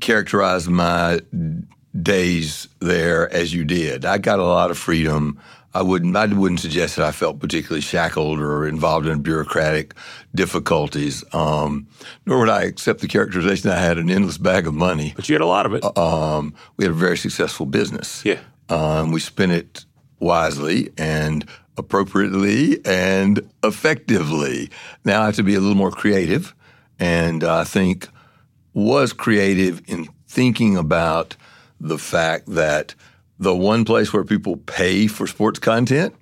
characterize 0.00 0.68
my 0.68 1.20
days 2.02 2.68
there 2.80 3.32
as 3.32 3.52
you 3.54 3.64
did. 3.64 4.04
I 4.04 4.18
got 4.18 4.38
a 4.38 4.44
lot 4.44 4.70
of 4.70 4.78
freedom. 4.78 5.40
I 5.76 5.82
wouldn't 5.82 6.16
I 6.16 6.24
wouldn't 6.24 6.60
suggest 6.60 6.96
that 6.96 7.04
I 7.04 7.12
felt 7.12 7.38
particularly 7.38 7.82
shackled 7.82 8.40
or 8.40 8.66
involved 8.66 9.06
in 9.06 9.20
bureaucratic 9.20 9.94
difficulties. 10.34 11.22
Um, 11.34 11.86
nor 12.24 12.38
would 12.38 12.48
I 12.48 12.62
accept 12.62 13.00
the 13.00 13.08
characterization 13.08 13.68
that 13.68 13.78
I 13.78 13.82
had 13.82 13.98
an 13.98 14.08
endless 14.08 14.38
bag 14.38 14.66
of 14.66 14.72
money. 14.72 15.12
But 15.14 15.28
you 15.28 15.34
had 15.34 15.42
a 15.42 15.46
lot 15.46 15.66
of 15.66 15.74
it. 15.74 15.84
Uh, 15.84 16.38
um, 16.38 16.54
we 16.78 16.84
had 16.84 16.92
a 16.92 16.96
very 16.96 17.18
successful 17.18 17.66
business. 17.66 18.24
Yeah. 18.24 18.40
Um, 18.70 19.12
we 19.12 19.20
spent 19.20 19.52
it 19.52 19.84
wisely 20.18 20.92
and 20.96 21.44
appropriately 21.76 22.80
and 22.86 23.46
effectively. 23.62 24.70
Now 25.04 25.22
I 25.22 25.26
have 25.26 25.36
to 25.36 25.42
be 25.42 25.56
a 25.56 25.60
little 25.60 25.76
more 25.76 25.90
creative, 25.90 26.54
and 26.98 27.44
I 27.44 27.64
think 27.64 28.08
was 28.72 29.12
creative 29.12 29.82
in 29.86 30.08
thinking 30.26 30.78
about 30.78 31.36
the 31.78 31.98
fact 31.98 32.46
that 32.46 32.94
the 33.38 33.54
one 33.54 33.84
place 33.84 34.12
where 34.12 34.24
people 34.24 34.56
pay 34.56 35.06
for 35.06 35.26
sports 35.26 35.58
content 35.58 36.14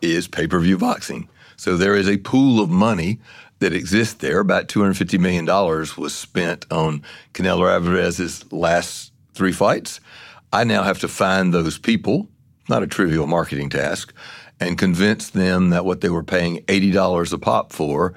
is 0.00 0.28
pay 0.28 0.46
per 0.46 0.58
view 0.58 0.78
boxing. 0.78 1.28
So 1.56 1.76
there 1.76 1.96
is 1.96 2.08
a 2.08 2.18
pool 2.18 2.60
of 2.60 2.70
money 2.70 3.20
that 3.60 3.72
exists 3.72 4.14
there. 4.14 4.40
About 4.40 4.68
$250 4.68 5.18
million 5.20 5.46
was 5.46 6.14
spent 6.14 6.66
on 6.72 7.02
Canelo 7.34 7.70
Alvarez's 7.70 8.50
last 8.52 9.12
three 9.34 9.52
fights. 9.52 10.00
I 10.52 10.64
now 10.64 10.82
have 10.82 10.98
to 11.00 11.08
find 11.08 11.54
those 11.54 11.78
people, 11.78 12.28
not 12.68 12.82
a 12.82 12.86
trivial 12.86 13.26
marketing 13.26 13.70
task, 13.70 14.12
and 14.60 14.76
convince 14.76 15.30
them 15.30 15.70
that 15.70 15.84
what 15.84 16.00
they 16.00 16.10
were 16.10 16.24
paying 16.24 16.58
$80 16.66 17.32
a 17.32 17.38
pop 17.38 17.72
for 17.72 18.14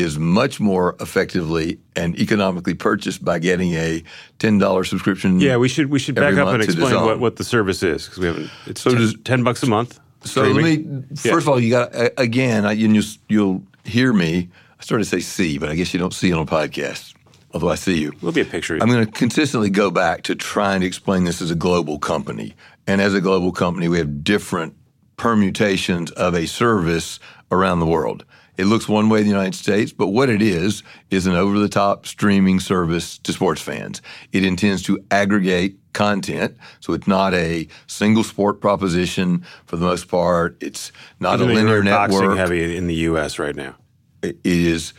is 0.00 0.18
much 0.18 0.60
more 0.60 0.96
effectively 1.00 1.78
and 1.96 2.18
economically 2.18 2.74
purchased 2.74 3.24
by 3.24 3.38
getting 3.38 3.72
a 3.74 4.02
ten 4.38 4.58
dollars 4.58 4.88
subscription. 4.90 5.40
Yeah, 5.40 5.56
we 5.56 5.68
should 5.68 5.90
we 5.90 5.98
should 5.98 6.14
back 6.14 6.34
up 6.34 6.48
and 6.48 6.62
explain 6.62 6.94
what, 6.94 7.20
what 7.20 7.36
the 7.36 7.44
service 7.44 7.82
is 7.82 8.04
because 8.04 8.18
we 8.18 8.26
haven't. 8.26 8.50
It's 8.66 8.80
So 8.80 8.90
ten, 8.90 8.98
does- 9.00 9.14
10 9.24 9.42
bucks 9.44 9.62
a 9.62 9.66
month. 9.66 10.00
So 10.24 10.42
streaming. 10.42 11.00
let 11.00 11.10
me 11.10 11.16
first 11.16 11.44
of 11.44 11.48
all, 11.48 11.60
you 11.60 11.70
got 11.70 11.90
again. 12.18 12.66
I- 12.66 12.72
You, 12.72 13.02
you'll 13.28 13.62
hear 13.84 14.12
me. 14.12 14.48
I 14.78 14.82
started 14.82 15.04
to 15.04 15.10
say 15.10 15.20
see, 15.20 15.58
but 15.58 15.68
I 15.68 15.74
guess 15.74 15.92
you 15.92 16.00
don't 16.00 16.14
see 16.14 16.30
it 16.30 16.32
on 16.34 16.40
a 16.40 16.46
podcast. 16.46 17.14
Although 17.52 17.70
I 17.70 17.74
see 17.74 17.98
you. 17.98 18.12
There'll 18.20 18.32
be 18.32 18.40
a 18.42 18.44
picture. 18.44 18.78
I'm 18.80 18.88
going 18.88 19.04
to 19.04 19.10
consistently 19.10 19.70
go 19.70 19.90
back 19.90 20.22
to 20.24 20.34
trying 20.36 20.80
to 20.82 20.86
explain 20.86 21.24
this 21.24 21.42
as 21.42 21.50
a 21.50 21.56
global 21.56 21.98
company. 21.98 22.54
And 22.86 23.00
as 23.00 23.12
a 23.12 23.20
global 23.20 23.50
company, 23.50 23.88
we 23.88 23.98
have 23.98 24.22
different 24.22 24.74
permutations 25.16 26.10
of 26.12 26.34
a 26.34 26.46
service 26.46 27.20
around 27.52 27.80
the 27.80 27.86
world. 27.86 28.24
It 28.60 28.66
looks 28.66 28.86
one 28.86 29.08
way 29.08 29.20
in 29.20 29.24
the 29.24 29.30
United 29.30 29.54
States, 29.54 29.90
but 29.90 30.08
what 30.08 30.28
it 30.28 30.42
is 30.42 30.82
is 31.10 31.26
an 31.26 31.34
over 31.34 31.58
the 31.58 31.68
top 31.68 32.04
streaming 32.04 32.60
service 32.60 33.16
to 33.20 33.32
sports 33.32 33.62
fans. 33.62 34.02
It 34.32 34.44
intends 34.44 34.82
to 34.82 35.02
aggregate 35.10 35.78
content, 35.94 36.58
so 36.80 36.92
it's 36.92 37.06
not 37.06 37.32
a 37.32 37.68
single 37.86 38.22
sport 38.22 38.60
proposition 38.60 39.46
for 39.64 39.76
the 39.76 39.86
most 39.86 40.08
part. 40.08 40.58
It's 40.60 40.92
not 41.20 41.40
a 41.40 41.46
linear 41.46 41.76
you're 41.76 41.84
boxing 41.84 42.20
network 42.20 42.36
heavy 42.36 42.76
in 42.76 42.86
the 42.86 42.96
U.S. 42.96 43.38
right 43.38 43.56
now. 43.56 43.76
it 44.20 44.36
is 44.44 44.92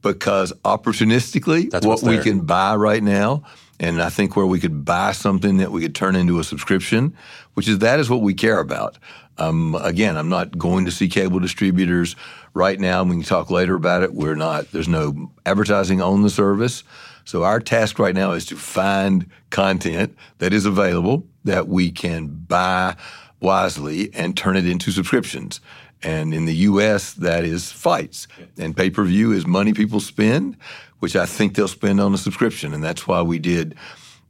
because 0.00 0.52
opportunistically, 0.64 1.70
That's 1.70 1.84
what 1.84 2.04
we 2.04 2.18
can 2.18 2.42
buy 2.42 2.76
right 2.76 3.02
now, 3.02 3.42
and 3.80 4.00
I 4.00 4.10
think 4.10 4.36
where 4.36 4.46
we 4.46 4.60
could 4.60 4.84
buy 4.84 5.10
something 5.10 5.56
that 5.56 5.72
we 5.72 5.80
could 5.80 5.96
turn 5.96 6.14
into 6.14 6.38
a 6.38 6.44
subscription, 6.44 7.16
which 7.54 7.66
is 7.66 7.80
that 7.80 7.98
is 7.98 8.08
what 8.08 8.20
we 8.20 8.32
care 8.32 8.60
about. 8.60 8.96
Um, 9.38 9.76
again, 9.76 10.16
I'm 10.16 10.28
not 10.28 10.56
going 10.56 10.84
to 10.84 10.90
see 10.90 11.08
cable 11.08 11.38
distributors 11.38 12.16
right 12.54 12.78
now. 12.78 13.02
We 13.04 13.16
can 13.16 13.22
talk 13.22 13.50
later 13.50 13.74
about 13.74 14.02
it. 14.02 14.14
We're 14.14 14.34
not. 14.34 14.70
There's 14.72 14.88
no 14.88 15.30
advertising 15.46 16.00
on 16.00 16.22
the 16.22 16.30
service. 16.30 16.84
So 17.24 17.44
our 17.44 17.60
task 17.60 17.98
right 17.98 18.14
now 18.14 18.32
is 18.32 18.46
to 18.46 18.56
find 18.56 19.28
content 19.50 20.16
that 20.38 20.52
is 20.52 20.64
available 20.64 21.26
that 21.44 21.68
we 21.68 21.90
can 21.90 22.28
buy 22.28 22.96
wisely 23.40 24.12
and 24.14 24.36
turn 24.36 24.56
it 24.56 24.66
into 24.66 24.90
subscriptions. 24.90 25.60
And 26.02 26.32
in 26.32 26.44
the 26.44 26.54
U.S., 26.54 27.12
that 27.14 27.44
is 27.44 27.72
fights. 27.72 28.28
And 28.56 28.76
pay 28.76 28.90
per 28.90 29.04
view 29.04 29.32
is 29.32 29.46
money 29.46 29.72
people 29.72 30.00
spend, 30.00 30.56
which 31.00 31.16
I 31.16 31.26
think 31.26 31.54
they'll 31.54 31.68
spend 31.68 32.00
on 32.00 32.14
a 32.14 32.18
subscription. 32.18 32.72
And 32.72 32.82
that's 32.82 33.06
why 33.06 33.22
we 33.22 33.38
did 33.38 33.74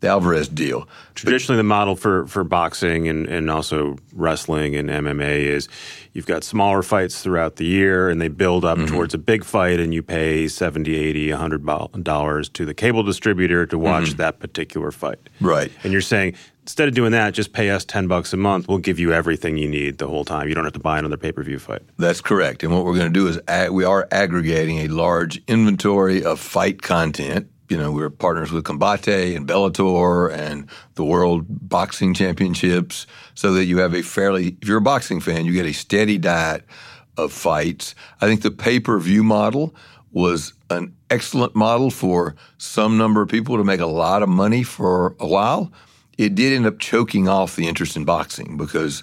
the 0.00 0.08
Alvarez 0.08 0.48
deal. 0.48 0.88
Traditionally, 1.16 1.56
the 1.56 1.64
model 1.64 1.96
for, 1.96 2.26
for 2.28 2.44
boxing 2.44 3.08
and, 3.08 3.26
and 3.26 3.50
also 3.50 3.96
wrestling 4.12 4.76
and 4.76 4.88
MMA 4.88 5.40
is 5.40 5.68
you've 6.12 6.26
got 6.26 6.44
smaller 6.44 6.82
fights 6.82 7.20
throughout 7.22 7.56
the 7.56 7.64
year 7.66 8.08
and 8.08 8.20
they 8.20 8.28
build 8.28 8.64
up 8.64 8.78
Mm-hmm. 8.78 8.94
towards 8.94 9.12
a 9.14 9.18
big 9.18 9.44
fight 9.44 9.80
and 9.80 9.92
you 9.92 10.02
pay 10.02 10.46
70, 10.46 10.94
80, 10.94 11.30
100 11.32 12.04
dollars 12.04 12.48
to 12.50 12.64
the 12.64 12.74
cable 12.74 13.02
distributor 13.02 13.66
to 13.66 13.76
watch 13.78 14.10
that 14.14 14.38
particular 14.38 14.92
fight. 14.92 15.18
Mm-hmm. 15.24 15.46
Right. 15.46 15.72
And 15.82 15.92
you're 15.92 16.00
saying, 16.00 16.34
instead 16.62 16.86
of 16.86 16.94
doing 16.94 17.10
that, 17.12 17.34
just 17.34 17.52
pay 17.52 17.70
us 17.70 17.84
10 17.84 18.06
bucks 18.06 18.32
a 18.32 18.36
month. 18.36 18.68
We'll 18.68 18.78
give 18.78 19.00
you 19.00 19.12
everything 19.12 19.56
you 19.56 19.66
need 19.68 19.98
the 19.98 20.06
whole 20.06 20.24
time. 20.24 20.48
You 20.48 20.54
don't 20.54 20.64
have 20.64 20.74
to 20.74 20.78
buy 20.78 20.98
another 21.00 21.16
pay 21.16 21.32
per 21.32 21.42
view 21.42 21.58
fight. 21.58 21.82
That's 21.96 22.20
correct. 22.20 22.62
And 22.62 22.72
what 22.72 22.84
we're 22.84 22.94
going 22.94 23.12
to 23.12 23.18
do 23.20 23.26
is 23.26 23.40
ag- 23.48 23.70
we 23.72 23.84
are 23.84 24.06
aggregating 24.12 24.78
a 24.78 24.88
large 24.88 25.42
inventory 25.48 26.22
of 26.22 26.38
fight 26.38 26.82
content. 26.82 27.50
You 27.68 27.76
know, 27.76 27.92
we're 27.92 28.10
partners 28.10 28.50
with 28.50 28.64
Combate 28.64 29.36
and 29.36 29.46
Bellator 29.46 30.32
and 30.32 30.68
the 30.94 31.04
World 31.04 31.44
Boxing 31.48 32.14
Championships 32.14 33.06
so 33.34 33.52
that 33.52 33.66
you 33.66 33.78
have 33.78 33.94
a 33.94 34.02
fairly, 34.02 34.56
if 34.62 34.68
you're 34.68 34.78
a 34.78 34.82
boxing 34.82 35.20
fan, 35.20 35.44
you 35.44 35.52
get 35.52 35.66
a 35.66 35.72
steady 35.72 36.16
diet 36.16 36.64
of 37.18 37.32
fights. 37.32 37.94
I 38.20 38.26
think 38.26 38.40
the 38.40 38.50
pay 38.50 38.80
per 38.80 38.98
view 38.98 39.22
model 39.22 39.74
was 40.12 40.54
an 40.70 40.94
excellent 41.10 41.54
model 41.54 41.90
for 41.90 42.36
some 42.56 42.96
number 42.96 43.20
of 43.20 43.28
people 43.28 43.56
to 43.58 43.64
make 43.64 43.80
a 43.80 43.86
lot 43.86 44.22
of 44.22 44.28
money 44.28 44.62
for 44.62 45.14
a 45.20 45.26
while. 45.26 45.70
It 46.16 46.34
did 46.34 46.52
end 46.52 46.66
up 46.66 46.78
choking 46.78 47.28
off 47.28 47.54
the 47.54 47.68
interest 47.68 47.96
in 47.96 48.04
boxing 48.04 48.56
because 48.56 49.02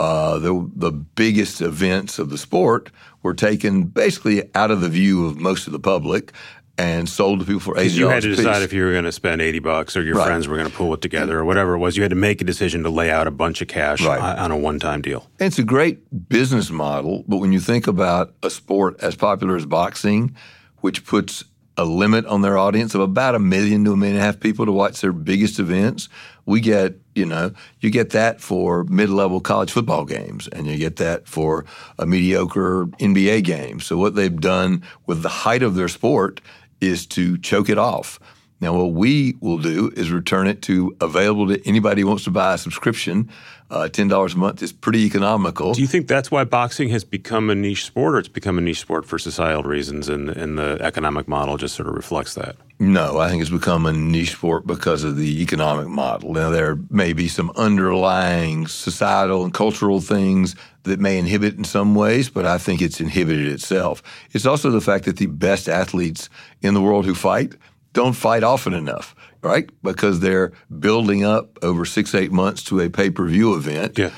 uh, 0.00 0.38
the 0.38 0.70
the 0.74 0.90
biggest 0.90 1.60
events 1.60 2.18
of 2.18 2.30
the 2.30 2.38
sport 2.38 2.90
were 3.22 3.34
taken 3.34 3.84
basically 3.84 4.42
out 4.54 4.70
of 4.70 4.80
the 4.80 4.88
view 4.88 5.26
of 5.26 5.38
most 5.38 5.66
of 5.66 5.74
the 5.74 5.78
public 5.78 6.32
and 6.80 7.08
sold 7.08 7.40
to 7.40 7.44
people 7.46 7.60
for 7.60 7.78
eighty 7.78 7.94
You 7.94 8.08
had 8.08 8.22
to 8.22 8.34
decide 8.34 8.54
piece. 8.56 8.64
if 8.64 8.72
you 8.72 8.84
were 8.84 8.92
going 8.92 9.04
to 9.04 9.12
spend 9.12 9.42
80 9.42 9.58
bucks 9.58 9.96
or 9.96 10.02
your 10.02 10.16
Right. 10.16 10.26
friends 10.26 10.48
were 10.48 10.56
going 10.56 10.70
to 10.70 10.74
pull 10.74 10.94
it 10.94 11.00
together 11.02 11.38
or 11.38 11.44
whatever 11.44 11.74
it 11.74 11.78
was. 11.78 11.96
You 11.96 12.02
had 12.02 12.10
to 12.10 12.16
make 12.16 12.40
a 12.40 12.44
decision 12.44 12.82
to 12.84 12.90
lay 12.90 13.10
out 13.10 13.26
a 13.26 13.30
bunch 13.30 13.60
of 13.60 13.68
cash 13.68 14.00
Right. 14.02 14.18
on 14.38 14.50
a 14.50 14.56
one 14.56 14.78
time 14.78 15.02
deal. 15.02 15.28
It's 15.38 15.58
a 15.58 15.62
great 15.62 16.28
business 16.28 16.70
model, 16.70 17.24
but 17.28 17.36
when 17.38 17.52
you 17.52 17.60
think 17.60 17.86
about 17.86 18.32
a 18.42 18.48
sport 18.50 18.96
as 19.02 19.14
popular 19.14 19.56
as 19.56 19.66
boxing, 19.66 20.34
which 20.80 21.04
puts 21.04 21.44
a 21.76 21.84
limit 21.84 22.26
on 22.26 22.42
their 22.42 22.58
audience 22.58 22.94
of 22.94 23.00
about 23.00 23.34
a 23.34 23.38
million 23.38 23.84
to 23.84 23.92
a 23.92 23.96
million 23.96 24.16
and 24.16 24.22
a 24.22 24.26
half 24.26 24.40
people 24.40 24.66
to 24.66 24.72
watch 24.72 25.00
their 25.00 25.12
biggest 25.12 25.58
events, 25.58 26.08
we 26.44 26.60
get, 26.60 26.96
you 27.14 27.24
know, 27.24 27.52
you 27.80 27.90
get 27.90 28.10
that 28.10 28.40
for 28.40 28.84
mid-level 28.84 29.40
college 29.40 29.70
football 29.70 30.04
games, 30.04 30.48
and 30.48 30.66
you 30.66 30.76
get 30.76 30.96
that 30.96 31.26
for 31.28 31.64
a 31.98 32.04
mediocre 32.06 32.86
NBA 32.98 33.44
game. 33.44 33.80
So 33.80 33.96
what 33.96 34.14
they've 34.14 34.40
done 34.40 34.82
with 35.06 35.22
the 35.22 35.28
height 35.28 35.62
of 35.62 35.74
their 35.74 35.88
sport 35.88 36.40
is 36.80 37.06
to 37.06 37.38
choke 37.38 37.68
it 37.68 37.78
off. 37.78 38.18
Now, 38.60 38.74
what 38.74 38.92
we 38.92 39.36
will 39.40 39.58
do 39.58 39.90
is 39.96 40.10
return 40.10 40.46
it 40.46 40.60
to 40.62 40.94
available 41.00 41.48
to 41.48 41.66
anybody 41.66 42.02
who 42.02 42.08
wants 42.08 42.24
to 42.24 42.30
buy 42.30 42.54
a 42.54 42.58
subscription. 42.58 43.30
Uh, 43.70 43.88
Ten 43.88 44.08
dollars 44.08 44.34
a 44.34 44.38
month 44.38 44.62
is 44.62 44.72
pretty 44.72 45.00
economical. 45.06 45.72
Do 45.72 45.80
you 45.80 45.86
think 45.86 46.08
that's 46.08 46.30
why 46.30 46.44
boxing 46.44 46.88
has 46.90 47.04
become 47.04 47.50
a 47.50 47.54
niche 47.54 47.84
sport, 47.86 48.14
or 48.14 48.18
it's 48.18 48.28
become 48.28 48.58
a 48.58 48.60
niche 48.60 48.80
sport 48.80 49.06
for 49.06 49.18
societal 49.18 49.62
reasons, 49.62 50.08
and, 50.08 50.28
and 50.28 50.58
the 50.58 50.76
economic 50.80 51.28
model 51.28 51.56
just 51.56 51.76
sort 51.76 51.88
of 51.88 51.94
reflects 51.94 52.34
that? 52.34 52.56
No, 52.80 53.18
I 53.18 53.28
think 53.28 53.42
it's 53.42 53.50
become 53.50 53.86
a 53.86 53.92
niche 53.92 54.32
sport 54.32 54.66
because 54.66 55.04
of 55.04 55.16
the 55.16 55.40
economic 55.40 55.86
model. 55.86 56.32
Now, 56.32 56.50
there 56.50 56.78
may 56.90 57.12
be 57.12 57.28
some 57.28 57.50
underlying 57.56 58.66
societal 58.66 59.44
and 59.44 59.54
cultural 59.54 60.00
things 60.00 60.56
that 60.82 60.98
may 60.98 61.18
inhibit 61.18 61.56
in 61.56 61.64
some 61.64 61.94
ways, 61.94 62.28
but 62.28 62.46
I 62.46 62.58
think 62.58 62.82
it's 62.82 63.00
inhibited 63.00 63.48
itself. 63.48 64.02
It's 64.32 64.46
also 64.46 64.70
the 64.70 64.80
fact 64.80 65.04
that 65.04 65.18
the 65.18 65.26
best 65.26 65.68
athletes 65.68 66.28
in 66.62 66.74
the 66.74 66.80
world 66.80 67.04
who 67.04 67.14
fight 67.14 67.54
don't 67.92 68.12
fight 68.12 68.42
often 68.42 68.74
enough, 68.74 69.14
right? 69.42 69.68
Because 69.82 70.20
they're 70.20 70.52
building 70.78 71.24
up 71.24 71.58
over 71.62 71.84
six, 71.84 72.14
eight 72.14 72.32
months 72.32 72.62
to 72.64 72.80
a 72.80 72.90
pay 72.90 73.10
per 73.10 73.26
view 73.26 73.54
event. 73.54 73.98
Yeah. 73.98 74.10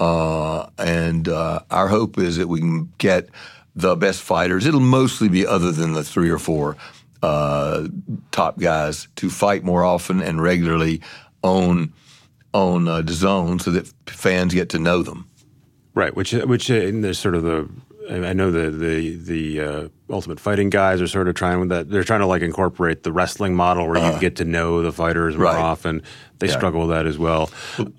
Uh, 0.00 0.68
and 0.78 1.28
uh, 1.28 1.60
our 1.70 1.88
hope 1.88 2.18
is 2.18 2.36
that 2.36 2.48
we 2.48 2.60
can 2.60 2.92
get 2.98 3.28
the 3.74 3.96
best 3.96 4.22
fighters. 4.22 4.66
It'll 4.66 4.80
mostly 4.80 5.28
be 5.28 5.46
other 5.46 5.72
than 5.72 5.92
the 5.92 6.04
three 6.04 6.30
or 6.30 6.38
four 6.38 6.76
uh, 7.22 7.88
top 8.30 8.58
guys 8.58 9.08
to 9.16 9.28
fight 9.28 9.64
more 9.64 9.84
often 9.84 10.22
and 10.22 10.40
regularly 10.42 11.00
on 11.42 11.92
on 12.54 12.88
uh, 12.88 13.02
DAZN 13.02 13.60
so 13.60 13.70
that 13.70 13.92
fans 14.06 14.54
get 14.54 14.70
to 14.70 14.78
know 14.78 15.02
them. 15.02 15.28
Right, 15.94 16.14
which 16.14 16.32
which 16.32 16.70
uh, 16.70 16.74
and 16.74 17.02
there's 17.02 17.18
sort 17.18 17.34
of 17.34 17.42
the 17.42 17.68
I 18.10 18.32
know 18.32 18.50
the 18.50 18.70
the 18.70 19.16
the 19.16 19.60
uh, 19.60 19.88
Ultimate 20.10 20.40
Fighting 20.40 20.70
guys 20.70 21.02
are 21.02 21.06
sort 21.06 21.28
of 21.28 21.34
trying 21.34 21.60
with 21.60 21.68
that. 21.68 21.90
They're 21.90 22.04
trying 22.04 22.20
to 22.20 22.26
like 22.26 22.42
incorporate 22.42 23.02
the 23.02 23.12
wrestling 23.12 23.54
model 23.54 23.86
where 23.86 24.12
you 24.14 24.18
get 24.20 24.36
to 24.36 24.44
know 24.44 24.82
the 24.82 24.92
fighters 24.92 25.36
more 25.36 25.46
Uh-huh. 25.46 25.56
Right. 25.56 25.62
often. 25.64 26.02
They 26.38 26.48
struggle 26.48 26.80
with 26.86 26.90
that 26.90 27.06
as 27.06 27.18
well. 27.18 27.50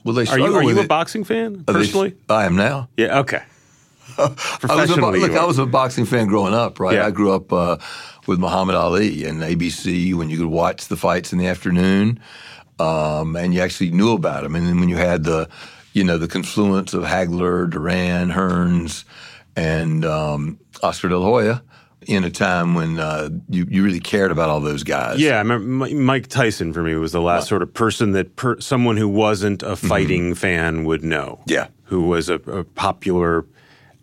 Well, 0.03 0.15
they 0.15 0.25
Are 0.27 0.39
you 0.39 0.55
are 0.55 0.63
you 0.63 0.79
a 0.79 0.87
boxing 0.87 1.23
fan 1.23 1.63
they- 1.65 1.73
personally? 1.73 2.15
I 2.29 2.45
am 2.45 2.55
now. 2.55 2.89
yeah. 2.97 3.19
Okay. 3.19 3.41
I 4.17 4.27
was 4.75 4.89
a, 4.89 4.95
look, 4.95 5.31
I 5.31 5.45
was 5.45 5.59
a 5.59 5.65
boxing 5.65 6.03
fan 6.05 6.27
growing 6.27 6.53
up, 6.53 6.79
right? 6.79 6.95
Yeah. 6.95 7.05
I 7.05 7.11
grew 7.11 7.31
up 7.31 7.53
uh, 7.53 7.77
with 8.27 8.39
Muhammad 8.39 8.75
Ali 8.75 9.23
and 9.25 9.41
ABC 9.41 10.13
when 10.15 10.29
you 10.29 10.37
could 10.37 10.47
watch 10.47 10.87
the 10.87 10.97
fights 10.97 11.31
in 11.31 11.37
the 11.39 11.47
afternoon, 11.47 12.19
um, 12.79 13.35
and 13.35 13.53
you 13.53 13.61
actually 13.61 13.91
knew 13.91 14.11
about 14.13 14.43
them. 14.43 14.55
And 14.55 14.65
then 14.65 14.79
when 14.79 14.89
you 14.89 14.97
had 14.97 15.23
the, 15.23 15.47
you 15.93 16.03
know, 16.03 16.17
the 16.17 16.27
confluence 16.27 16.93
of 16.93 17.03
Hagler, 17.03 17.69
Duran, 17.69 18.29
Hearns, 18.31 19.03
and 19.55 20.05
um, 20.05 20.59
Oscar 20.83 21.09
De 21.09 21.17
La 21.17 21.25
Hoya, 21.25 21.63
in 22.07 22.23
a 22.23 22.29
time 22.29 22.75
when 22.75 22.99
uh, 22.99 23.29
you 23.49 23.65
you 23.69 23.83
really 23.83 23.99
cared 23.99 24.31
about 24.31 24.49
all 24.49 24.59
those 24.61 24.83
guys. 24.83 25.19
Yeah, 25.19 25.35
I 25.35 25.39
remember 25.39 25.93
Mike 25.95 26.27
Tyson 26.27 26.73
for 26.73 26.81
me 26.81 26.95
was 26.95 27.11
the 27.11 27.21
last 27.21 27.47
sort 27.47 27.61
of 27.61 27.73
person 27.73 28.13
that 28.13 28.35
per, 28.35 28.59
someone 28.59 28.97
who 28.97 29.07
wasn't 29.09 29.63
a 29.63 29.75
fighting 29.75 30.33
fan 30.35 30.85
would 30.85 31.03
know. 31.03 31.39
Mm-hmm. 31.41 31.51
Yeah. 31.51 31.67
who 31.83 32.03
was 32.03 32.29
a, 32.29 32.35
a 32.35 32.63
popular 32.63 33.45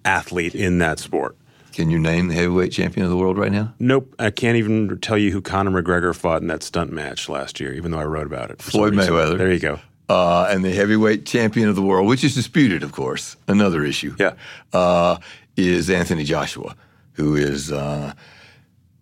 athlete 0.05 0.55
in 0.55 0.79
that 0.79 0.99
sport. 0.99 1.37
Can 1.73 1.91
you 1.91 1.99
name 1.99 2.29
the 2.29 2.35
heavyweight 2.35 2.73
champion 2.73 3.05
of 3.05 3.11
the 3.11 3.17
world 3.19 3.37
right 3.37 3.53
now? 3.53 3.75
Nope, 3.79 4.15
I 4.19 4.31
can't 4.31 4.57
even 4.57 4.99
tell 5.01 5.19
you 5.19 5.31
who 5.31 5.43
Conor 5.43 5.83
McGregor 5.83 6.15
fought 6.15 6.41
in 6.41 6.49
that 6.49 6.63
stunt 6.63 6.91
match 6.91 7.29
last 7.29 7.61
year, 7.61 7.75
even 7.75 7.91
though 7.91 7.99
I 7.99 8.05
wrote 8.05 8.27
about 8.27 8.51
it. 8.51 8.63
Floyd. 8.63 8.95
Mayweather. 8.95 9.37
There 9.37 9.53
you 9.53 9.59
go. 9.59 9.79
Uh, 10.09 10.49
and 10.51 10.65
the 10.65 10.71
heavyweight 10.71 11.27
champion 11.27 11.69
of 11.69 11.77
the 11.77 11.83
world, 11.83 12.07
which 12.07 12.25
is 12.25 12.35
disputed, 12.35 12.83
of 12.83 12.93
course, 12.93 13.37
another 13.49 13.85
issue. 13.85 14.15
Yeah. 14.19 14.35
uh, 14.73 15.19
is 15.57 15.89
Anthony 15.89 16.25
Joshua, 16.25 16.77
who 17.13 17.35
is 17.35 17.73
uh, 17.73 18.13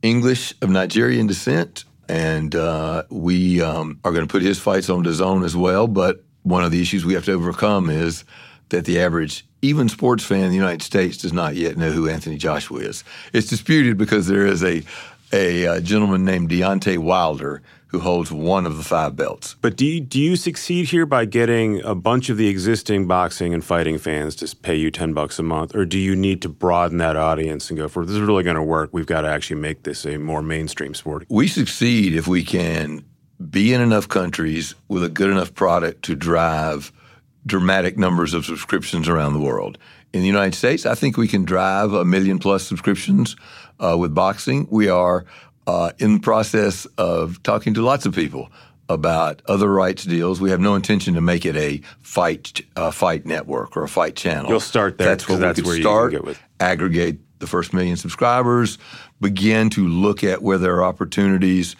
English 0.02 0.54
of 0.62 0.70
Nigerian 0.70 1.26
descent, 1.26 1.84
and 2.08 2.54
uh, 2.54 3.04
we 3.10 3.60
um, 3.60 3.98
are 4.04 4.12
going 4.12 4.26
to 4.26 4.30
put 4.30 4.42
his 4.42 4.58
fights 4.58 4.88
on 4.88 5.04
DAZN 5.04 5.44
as 5.44 5.56
well. 5.56 5.88
But 5.88 6.22
one 6.42 6.62
of 6.62 6.70
the 6.70 6.80
issues 6.80 7.04
we 7.04 7.14
have 7.14 7.24
to 7.24 7.32
overcome 7.32 7.90
is 7.90 8.24
that 8.68 8.84
the 8.84 9.00
average, 9.00 9.46
even 9.62 9.88
sports 9.88 10.24
fan 10.24 10.44
in 10.44 10.50
the 10.50 10.56
United 10.56 10.82
States, 10.82 11.16
does 11.18 11.32
not 11.32 11.54
yet 11.56 11.76
know 11.76 11.90
who 11.90 12.08
Anthony 12.08 12.36
Joshua 12.36 12.80
is. 12.80 13.02
It's 13.32 13.48
disputed 13.48 13.96
because 13.98 14.26
there 14.26 14.46
is 14.46 14.62
a 14.62 14.82
a, 15.32 15.66
uh, 15.66 15.80
gentleman 15.80 16.24
named 16.24 16.48
Deontay 16.48 16.98
Wilder 16.98 17.60
who 17.94 18.00
holds 18.00 18.32
one 18.32 18.66
of 18.66 18.76
the 18.76 18.82
five 18.82 19.14
belts. 19.14 19.54
But 19.60 19.76
do 19.76 19.86
you, 19.86 20.00
do 20.00 20.20
you 20.20 20.34
succeed 20.34 20.88
here 20.88 21.06
by 21.06 21.26
getting 21.26 21.80
a 21.84 21.94
bunch 21.94 22.28
of 22.28 22.36
the 22.36 22.48
existing 22.48 23.06
boxing 23.06 23.54
and 23.54 23.64
fighting 23.64 23.98
fans 23.98 24.34
to 24.36 24.56
pay 24.56 24.74
you 24.74 24.90
10 24.90 25.14
bucks 25.14 25.38
a 25.38 25.44
month? 25.44 25.76
Or 25.76 25.84
do 25.84 25.96
you 25.96 26.16
need 26.16 26.42
to 26.42 26.48
broaden 26.48 26.98
that 26.98 27.14
audience 27.14 27.70
and 27.70 27.78
go, 27.78 27.86
for 27.86 28.04
this 28.04 28.16
is 28.16 28.20
really 28.20 28.42
going 28.42 28.56
to 28.56 28.64
work, 28.64 28.90
we've 28.92 29.06
got 29.06 29.20
to 29.20 29.28
actually 29.28 29.60
make 29.60 29.84
this 29.84 30.04
a 30.04 30.18
more 30.18 30.42
mainstream 30.42 30.92
sport? 30.92 31.24
We 31.28 31.46
succeed 31.46 32.16
if 32.16 32.26
we 32.26 32.42
can 32.42 33.04
be 33.48 33.72
in 33.72 33.80
enough 33.80 34.08
countries 34.08 34.74
with 34.88 35.04
a 35.04 35.08
good 35.08 35.30
enough 35.30 35.54
product 35.54 36.02
to 36.06 36.16
drive 36.16 36.90
dramatic 37.46 37.96
numbers 37.96 38.34
of 38.34 38.44
subscriptions 38.44 39.08
around 39.08 39.34
the 39.34 39.40
world. 39.40 39.78
In 40.12 40.20
the 40.20 40.26
United 40.26 40.56
States, 40.56 40.84
I 40.84 40.96
think 40.96 41.16
we 41.16 41.28
can 41.28 41.44
drive 41.44 41.92
a 41.92 42.04
million 42.04 42.40
plus 42.40 42.66
subscriptions 42.66 43.36
uh, 43.78 43.96
with 43.96 44.12
boxing. 44.14 44.66
We 44.68 44.88
are 44.88 45.24
uh, 45.66 45.92
in 45.98 46.14
the 46.14 46.20
process 46.20 46.86
of 46.98 47.42
talking 47.42 47.74
to 47.74 47.82
lots 47.82 48.06
of 48.06 48.14
people 48.14 48.50
about 48.88 49.40
other 49.46 49.72
rights 49.72 50.04
deals. 50.04 50.40
We 50.40 50.50
have 50.50 50.60
no 50.60 50.74
intention 50.74 51.14
to 51.14 51.20
make 51.20 51.46
it 51.46 51.56
a 51.56 51.80
fight 52.02 52.62
uh, 52.76 52.90
fight 52.90 53.24
network 53.24 53.76
or 53.76 53.84
a 53.84 53.88
fight 53.88 54.16
channel. 54.16 54.50
You'll 54.50 54.60
start 54.60 54.98
there. 54.98 55.08
That's 55.08 55.28
what 55.28 55.40
that's 55.40 55.58
we 55.58 55.62
could 55.62 55.68
where 55.68 55.80
start. 55.80 56.12
You 56.12 56.18
can 56.18 56.26
get 56.26 56.28
with. 56.28 56.42
Aggregate 56.60 57.18
the 57.38 57.46
first 57.46 57.72
million 57.72 57.96
subscribers. 57.96 58.78
Begin 59.20 59.70
to 59.70 59.86
look 59.86 60.22
at 60.22 60.42
where 60.42 60.58
there 60.58 60.76
are 60.76 60.84
opportunities 60.84 61.76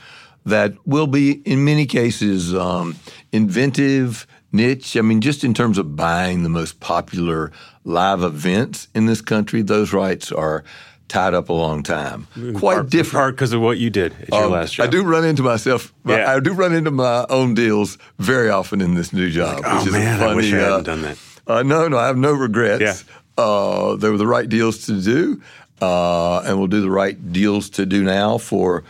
that 0.47 0.75
will 0.87 1.07
be, 1.07 1.33
in 1.33 1.65
many 1.65 1.87
cases, 1.87 2.55
um, 2.55 2.97
inventive, 3.33 4.27
niche. 4.53 4.97
I 4.97 5.01
mean, 5.01 5.21
just 5.21 5.43
in 5.43 5.55
terms 5.55 5.79
of 5.79 5.97
buying 5.97 6.43
the 6.43 6.49
most 6.49 6.81
popular 6.81 7.51
live 7.85 8.23
events 8.23 8.89
in 8.95 9.07
this 9.07 9.21
country, 9.21 9.63
those 9.63 9.93
rights 9.93 10.31
are 10.31 10.65
tied 11.09 11.35
up 11.35 11.49
a 11.49 11.53
long 11.53 11.83
time. 11.83 12.27
Quite 12.57 12.75
part, 12.75 12.91
different. 12.91 13.37
Because 13.37 13.53
of 13.53 13.61
what 13.61 13.79
you 13.79 13.91
did 13.91 14.13
at 14.23 14.29
your 14.31 14.45
Um, 14.45 14.53
last 14.53 14.75
job. 14.75 14.87
I 14.87 14.91
do 14.91 15.03
run 15.03 15.25
into 15.25 15.43
myself. 15.43 15.93
Yeah. 16.05 16.33
I 16.33 16.41
do 16.41 16.53
run 16.53 16.75
into 16.75 16.91
my 16.91 17.27
own 17.29 17.55
deals 17.55 17.99
very 18.19 18.49
often 18.51 18.81
in 18.81 18.95
this 18.95 19.13
new 19.13 19.31
job. 19.31 19.63
oh 19.65 19.79
which 19.79 19.87
is 19.89 19.93
man, 19.93 20.19
funny, 20.19 20.33
I 20.33 20.35
wish 20.35 20.53
I 20.53 20.57
uh, 20.59 20.61
hadn't 20.71 20.85
done 20.85 21.03
that. 21.03 21.19
Uh, 21.47 21.63
no, 21.63 21.89
no, 21.89 21.99
I 21.99 22.07
have 22.07 22.17
no 22.17 22.33
regrets. 22.33 23.05
Yeah. 23.07 23.43
Uh, 23.45 23.97
they 23.97 24.09
were 24.09 24.17
the 24.17 24.27
right 24.27 24.49
deals 24.49 24.87
to 24.87 25.01
do, 25.01 25.43
uh, 25.83 26.41
and 26.41 26.59
we'll 26.59 26.69
do 26.69 26.81
the 26.81 26.91
right 26.91 27.33
deals 27.33 27.69
to 27.71 27.85
do 27.85 28.03
now 28.03 28.39
for 28.39 28.85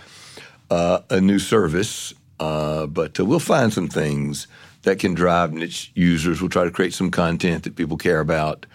uh, 0.70 1.00
a 1.10 1.20
new 1.20 1.38
service. 1.38 2.14
Uh, 2.38 2.86
but 2.86 3.18
uh, 3.18 3.24
we'll 3.24 3.38
find 3.40 3.72
some 3.72 3.88
things 3.88 4.46
that 4.82 4.98
can 4.98 5.14
drive 5.14 5.52
niche 5.52 5.90
users. 5.94 6.40
We'll 6.40 6.50
try 6.50 6.64
to 6.64 6.70
create 6.70 6.92
some 6.94 7.10
content 7.10 7.64
that 7.64 7.74
people 7.74 7.96
care 7.96 8.20
about 8.20 8.66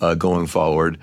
uh, 0.00 0.14
going 0.14 0.46
forward. 0.46 0.98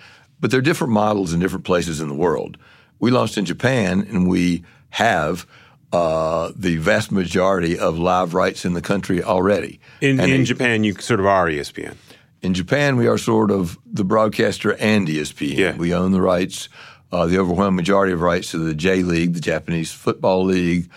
But 0.46 0.52
there 0.52 0.60
are 0.60 0.62
different 0.62 0.94
models 0.94 1.34
in 1.34 1.40
different 1.40 1.66
places 1.66 2.00
in 2.00 2.08
the 2.08 2.14
world. 2.14 2.60
We 3.00 3.10
launched 3.10 3.36
in 3.36 3.46
Japan, 3.46 4.06
and 4.08 4.30
we 4.30 4.64
have 4.92 5.48
uh, 5.92 6.52
the 6.56 6.78
vast 6.78 7.12
majority 7.12 7.80
of 7.80 7.98
live 7.98 8.36
rights 8.36 8.64
in 8.64 8.74
the 8.74 8.82
country 8.82 9.24
already. 9.24 9.80
In, 10.02 10.20
And 10.20 10.32
in 10.32 10.42
it- 10.42 10.46
Japan, 10.46 10.84
you 10.84 10.94
sort 11.00 11.20
of 11.20 11.26
are 11.26 11.48
ESPN. 11.50 11.96
in 12.44 12.54
Japan, 12.54 12.96
we 12.96 13.08
are 13.08 13.18
sort 13.18 13.50
of 13.50 13.80
the 13.92 14.04
broadcaster 14.04 14.76
and 14.76 15.08
ESPN. 15.08 15.58
Yeah. 15.58 15.76
We 15.78 15.96
own 15.96 16.12
the 16.12 16.22
rights, 16.22 16.70
uh, 17.12 17.26
the 17.26 17.40
overwhelming 17.40 17.76
majority 17.78 18.14
of 18.14 18.22
rights 18.22 18.52
to 18.52 18.60
the 18.60 18.76
J 18.76 19.02
League, 19.02 19.34
the 19.34 19.40
Japanese 19.40 19.92
Football 19.92 20.46
League, 20.46 20.92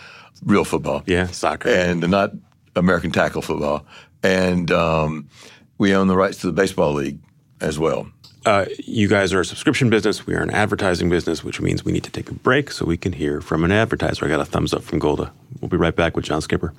real 0.45 0.67
football, 0.67 1.05
Yeah, 1.07 1.29
soccer. 1.29 1.71
and 1.71 2.07
not 2.11 2.33
American 2.77 3.13
tackle 3.13 3.41
football. 3.41 3.87
And 4.23 4.71
um, 4.71 5.31
we 5.79 5.95
own 5.95 6.07
the 6.07 6.19
rights 6.19 6.37
to 6.43 6.49
the 6.49 6.53
Baseball 6.53 6.93
League 6.93 7.21
as 7.63 7.79
well. 7.79 8.09
Uh, 8.49 8.65
you 8.79 9.09
guys 9.09 9.35
are 9.35 9.41
a 9.41 9.45
subscription 9.45 9.91
business. 9.91 10.27
We 10.27 10.35
are 10.35 10.41
an 10.41 10.49
advertising 10.49 11.11
business, 11.11 11.45
which 11.45 11.61
means 11.61 11.85
we 11.85 11.93
need 11.93 12.05
to 12.05 12.11
take 12.11 12.31
a 12.31 12.33
break 12.33 12.71
so 12.71 12.87
we 12.87 12.97
can 12.97 13.13
hear 13.13 13.43
from 13.43 13.63
an 13.63 13.71
advertiser. 13.71 14.25
I 14.25 14.29
got 14.31 14.41
a 14.41 14.47
thumbs 14.47 14.73
up 14.73 14.83
from 14.83 14.99
Golda. 14.99 15.31
We'll 15.61 15.69
be 15.69 15.77
right 15.77 15.95
back 15.95 16.17
with 16.17 16.25
John 16.25 16.41
Skipper. 16.41 16.73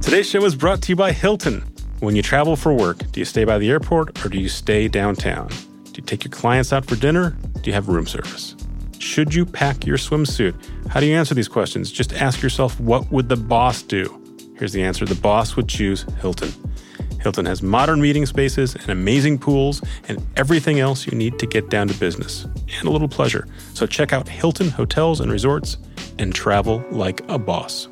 Today's 0.00 0.28
show 0.28 0.44
is 0.44 0.56
brought 0.56 0.82
to 0.82 0.88
you 0.88 0.96
by 0.96 1.12
Hilton. 1.12 1.60
When 2.00 2.16
you 2.16 2.22
travel 2.22 2.56
for 2.56 2.72
work, 2.72 2.98
do 3.12 3.20
you 3.20 3.24
stay 3.24 3.44
by 3.44 3.58
the 3.58 3.70
airport 3.70 4.24
or 4.24 4.28
do 4.28 4.40
you 4.40 4.48
stay 4.48 4.88
downtown? 4.88 5.50
Do 5.84 5.92
you 5.98 6.02
take 6.02 6.24
your 6.24 6.32
clients 6.32 6.72
out 6.72 6.84
for 6.84 6.96
dinner? 6.96 7.36
Do 7.60 7.70
you 7.70 7.74
have 7.74 7.88
room 7.88 8.08
service? 8.08 8.56
Should 8.98 9.32
you 9.32 9.46
pack 9.46 9.86
your 9.86 9.98
swimsuit? 9.98 10.56
How 10.88 10.98
do 10.98 11.06
you 11.06 11.14
answer 11.14 11.32
these 11.32 11.46
questions? 11.46 11.92
Just 11.92 12.12
ask 12.14 12.42
yourself, 12.42 12.80
what 12.80 13.08
would 13.12 13.28
the 13.28 13.36
boss 13.36 13.82
do? 13.82 14.20
Here's 14.58 14.72
the 14.72 14.82
answer 14.82 15.04
the 15.04 15.14
boss 15.14 15.54
would 15.54 15.68
choose 15.68 16.02
Hilton. 16.20 16.52
Hilton 17.22 17.46
has 17.46 17.62
modern 17.62 18.00
meeting 18.00 18.26
spaces 18.26 18.74
and 18.74 18.88
amazing 18.88 19.38
pools 19.38 19.80
and 20.08 20.24
everything 20.36 20.80
else 20.80 21.06
you 21.06 21.16
need 21.16 21.38
to 21.38 21.46
get 21.46 21.70
down 21.70 21.88
to 21.88 21.94
business 21.94 22.44
and 22.78 22.88
a 22.88 22.90
little 22.90 23.08
pleasure. 23.08 23.46
So 23.74 23.86
check 23.86 24.12
out 24.12 24.28
Hilton 24.28 24.68
Hotels 24.68 25.20
and 25.20 25.30
Resorts 25.30 25.78
and 26.18 26.34
travel 26.34 26.84
like 26.90 27.22
a 27.28 27.38
boss. 27.38 27.88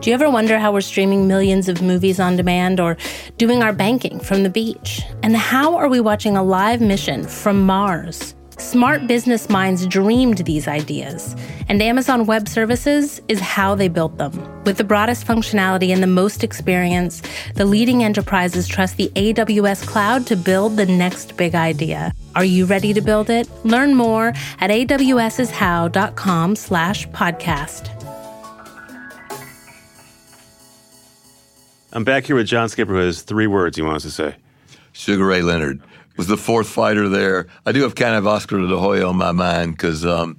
Do 0.00 0.10
you 0.10 0.14
ever 0.14 0.30
wonder 0.30 0.58
how 0.58 0.70
we're 0.70 0.82
streaming 0.82 1.26
millions 1.26 1.68
of 1.68 1.80
movies 1.80 2.20
on 2.20 2.36
demand 2.36 2.78
or 2.78 2.96
doing 3.38 3.62
our 3.62 3.72
banking 3.72 4.20
from 4.20 4.42
the 4.42 4.50
beach? 4.50 5.02
And 5.22 5.34
how 5.34 5.76
are 5.76 5.88
we 5.88 5.98
watching 5.98 6.36
a 6.36 6.42
live 6.42 6.80
mission 6.80 7.24
from 7.24 7.64
Mars? 7.64 8.34
Smart 8.58 9.06
business 9.08 9.48
minds 9.48 9.84
dreamed 9.86 10.38
these 10.38 10.68
ideas, 10.68 11.34
and 11.68 11.82
Amazon 11.82 12.24
Web 12.24 12.48
Services 12.48 13.20
is 13.26 13.40
how 13.40 13.74
they 13.74 13.88
built 13.88 14.16
them. 14.18 14.32
With 14.64 14.76
the 14.76 14.84
broadest 14.84 15.26
functionality 15.26 15.92
and 15.92 16.02
the 16.02 16.06
most 16.06 16.44
experience, 16.44 17.20
the 17.56 17.64
leading 17.64 18.04
enterprises 18.04 18.68
trust 18.68 18.96
the 18.96 19.10
AWS 19.16 19.86
cloud 19.86 20.26
to 20.28 20.36
build 20.36 20.76
the 20.76 20.86
next 20.86 21.36
big 21.36 21.54
idea. 21.54 22.12
Are 22.36 22.44
you 22.44 22.64
ready 22.64 22.92
to 22.92 23.00
build 23.00 23.28
it? 23.28 23.48
Learn 23.64 23.94
more 23.94 24.28
at 24.60 24.70
awsishow.com 24.70 26.56
slash 26.56 27.08
podcast. 27.08 27.90
I'm 31.92 32.04
back 32.04 32.24
here 32.24 32.36
with 32.36 32.46
John 32.46 32.68
Skipper, 32.68 32.92
who 32.92 32.98
has 32.98 33.22
three 33.22 33.46
words 33.46 33.76
he 33.76 33.82
wants 33.82 34.04
to 34.04 34.10
say. 34.10 34.36
Sugar 34.92 35.26
Ray 35.26 35.42
Leonard 35.42 35.80
was 36.16 36.26
the 36.26 36.36
fourth 36.36 36.68
fighter 36.68 37.08
there. 37.08 37.46
I 37.66 37.72
do 37.72 37.82
have 37.82 37.94
kind 37.94 38.14
of 38.14 38.26
Oscar 38.26 38.58
de 38.58 38.64
la 38.64 38.80
Hoya 38.80 39.08
on 39.08 39.16
my 39.16 39.32
mind 39.32 39.72
because 39.72 40.04
um, 40.04 40.38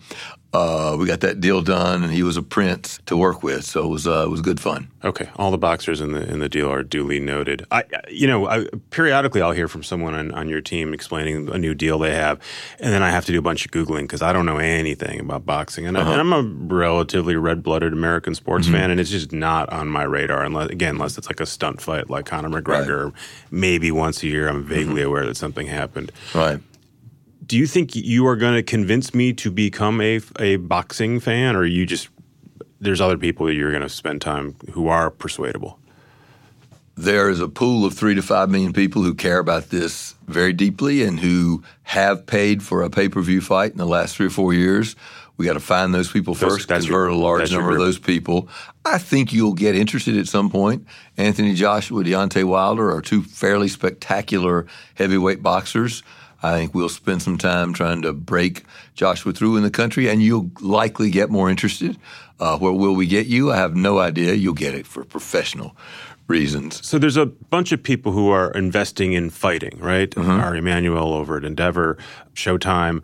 uh, 0.55 0.95
we 0.97 1.05
got 1.05 1.19
that 1.19 1.41
deal 1.41 1.61
done, 1.61 2.01
and 2.03 2.13
he 2.13 2.23
was 2.23 2.37
a 2.37 2.41
prince 2.41 2.99
to 3.07 3.17
work 3.17 3.43
with, 3.43 3.65
so 3.65 3.83
it 3.83 3.89
was 3.89 4.07
uh, 4.07 4.23
it 4.25 4.29
was 4.29 4.41
good 4.41 4.59
fun. 4.59 4.87
Okay, 5.03 5.29
all 5.35 5.51
the 5.51 5.57
boxers 5.57 5.99
in 5.99 6.13
the 6.13 6.27
in 6.31 6.39
the 6.39 6.47
deal 6.47 6.71
are 6.71 6.81
duly 6.81 7.19
noted. 7.19 7.65
I, 7.71 7.83
you 8.09 8.25
know, 8.25 8.47
I, 8.47 8.65
periodically 8.89 9.41
I'll 9.41 9.51
hear 9.51 9.67
from 9.67 9.83
someone 9.83 10.13
on, 10.13 10.31
on 10.31 10.47
your 10.47 10.61
team 10.61 10.93
explaining 10.93 11.49
a 11.49 11.57
new 11.57 11.73
deal 11.75 11.99
they 11.99 12.13
have, 12.13 12.39
and 12.79 12.93
then 12.93 13.03
I 13.03 13.09
have 13.09 13.25
to 13.25 13.33
do 13.33 13.39
a 13.39 13.41
bunch 13.41 13.65
of 13.65 13.71
googling 13.71 14.03
because 14.03 14.21
I 14.21 14.31
don't 14.31 14.45
know 14.45 14.57
anything 14.57 15.19
about 15.19 15.45
boxing, 15.45 15.85
and, 15.85 15.97
I, 15.97 16.09
and 16.09 16.21
I'm 16.21 16.33
a 16.33 16.41
relatively 16.73 17.35
red 17.35 17.61
blooded 17.61 17.91
American 17.91 18.33
sports 18.33 18.67
fan, 18.67 18.91
and 18.91 18.99
it's 18.99 19.11
just 19.11 19.33
not 19.33 19.69
on 19.73 19.89
my 19.89 20.03
radar 20.03 20.43
unless 20.43 20.69
again 20.69 20.95
unless 20.95 21.17
it's 21.17 21.27
like 21.27 21.41
a 21.41 21.45
stunt 21.45 21.81
fight 21.81 22.09
like 22.09 22.25
Conor 22.25 22.49
McGregor. 22.49 23.13
Maybe 23.51 23.91
once 23.91 24.23
a 24.23 24.27
year, 24.27 24.47
I'm 24.47 24.63
vaguely 24.63 25.01
aware 25.01 25.25
that 25.25 25.35
something 25.35 25.67
happened. 25.67 26.11
Right. 26.33 26.59
Do 27.45 27.57
you 27.57 27.67
think 27.67 27.95
you 27.95 28.25
are 28.27 28.35
going 28.35 28.55
to 28.55 28.63
convince 28.63 29.13
me 29.13 29.33
to 29.33 29.51
become 29.51 30.01
a 30.01 30.19
a 30.39 30.55
boxing 30.57 31.19
fan, 31.19 31.55
or 31.55 31.65
you 31.65 31.85
just 31.85 32.09
there's 32.79 33.01
other 33.01 33.17
people 33.17 33.45
that 33.45 33.53
you're 33.53 33.71
going 33.71 33.83
to 33.83 33.89
spend 33.89 34.21
time 34.21 34.55
who 34.71 34.87
are 34.87 35.09
persuadable? 35.09 35.79
there 36.97 37.29
is 37.29 37.41
a 37.41 37.47
pool 37.49 37.83
of 37.83 37.93
three 37.93 38.15
to 38.15 38.21
five 38.21 38.49
million 38.49 38.71
people 38.71 39.03
who 39.03 39.13
care 39.13 39.39
about 39.39 39.69
this 39.69 40.15
very 40.27 40.53
deeply 40.53 41.03
and 41.03 41.19
who 41.19 41.61
have 41.83 42.25
paid 42.25 42.63
for 42.63 42.83
a 42.83 42.89
pay 42.89 43.09
per 43.09 43.21
view 43.21 43.41
fight 43.41 43.73
in 43.73 43.77
the 43.77 43.85
last 43.85 44.15
three 44.15 44.27
or 44.27 44.29
four 44.29 44.53
years. 44.53 44.95
We 45.35 45.45
got 45.45 45.55
to 45.55 45.59
find 45.59 45.93
those 45.93 46.09
people 46.09 46.33
Those- 46.35 46.53
first, 46.53 46.67
that's 46.69 46.85
your- 46.87 47.07
convert 47.07 47.11
a 47.11 47.21
large 47.21 47.51
number 47.51 47.71
of 47.71 47.79
those 47.79 47.99
people. 47.99 48.47
I 48.85 48.97
think 48.97 49.33
you'll 49.33 49.51
get 49.55 49.75
interested 49.75 50.15
at 50.17 50.29
some 50.29 50.49
point. 50.49 50.85
Anthony 51.17 51.53
Joshua, 51.53 52.01
Deontay 52.01 52.45
Wilder 52.45 52.89
are 52.89 53.01
two 53.01 53.23
fairly 53.23 53.67
spectacular 53.67 54.65
heavyweight 54.93 55.43
boxers. 55.43 56.01
I 56.53 56.57
think 56.59 56.73
we'll 56.75 56.89
spend 56.89 57.21
some 57.21 57.37
time 57.37 57.73
trying 57.73 58.01
to 58.03 58.13
break 58.13 58.63
Joshua 58.93 59.33
through 59.33 59.57
in 59.57 59.63
the 59.63 59.71
country, 59.71 60.09
and 60.09 60.21
you'll 60.21 60.49
likely 60.61 61.09
get 61.09 61.29
more 61.29 61.49
interested. 61.49 61.97
Uh, 62.39 62.57
where 62.57 62.73
will 62.73 62.95
we 62.95 63.07
get 63.07 63.27
you? 63.27 63.51
I 63.51 63.57
have 63.57 63.75
no 63.75 63.99
idea. 63.99 64.33
You'll 64.33 64.53
get 64.53 64.73
it 64.73 64.85
for 64.85 65.03
professional 65.05 65.75
reasons. 66.27 66.85
So 66.85 66.97
there's 66.97 67.17
a 67.17 67.25
bunch 67.27 67.71
of 67.71 67.81
people 67.83 68.11
who 68.11 68.29
are 68.29 68.51
investing 68.51 69.13
in 69.13 69.29
fighting, 69.29 69.77
right? 69.79 70.09
Mm-hmm. 70.09 70.29
Ari 70.29 70.59
Emanuel 70.59 71.13
over 71.13 71.37
at 71.37 71.45
Endeavor, 71.45 71.97
Showtime, 72.33 73.01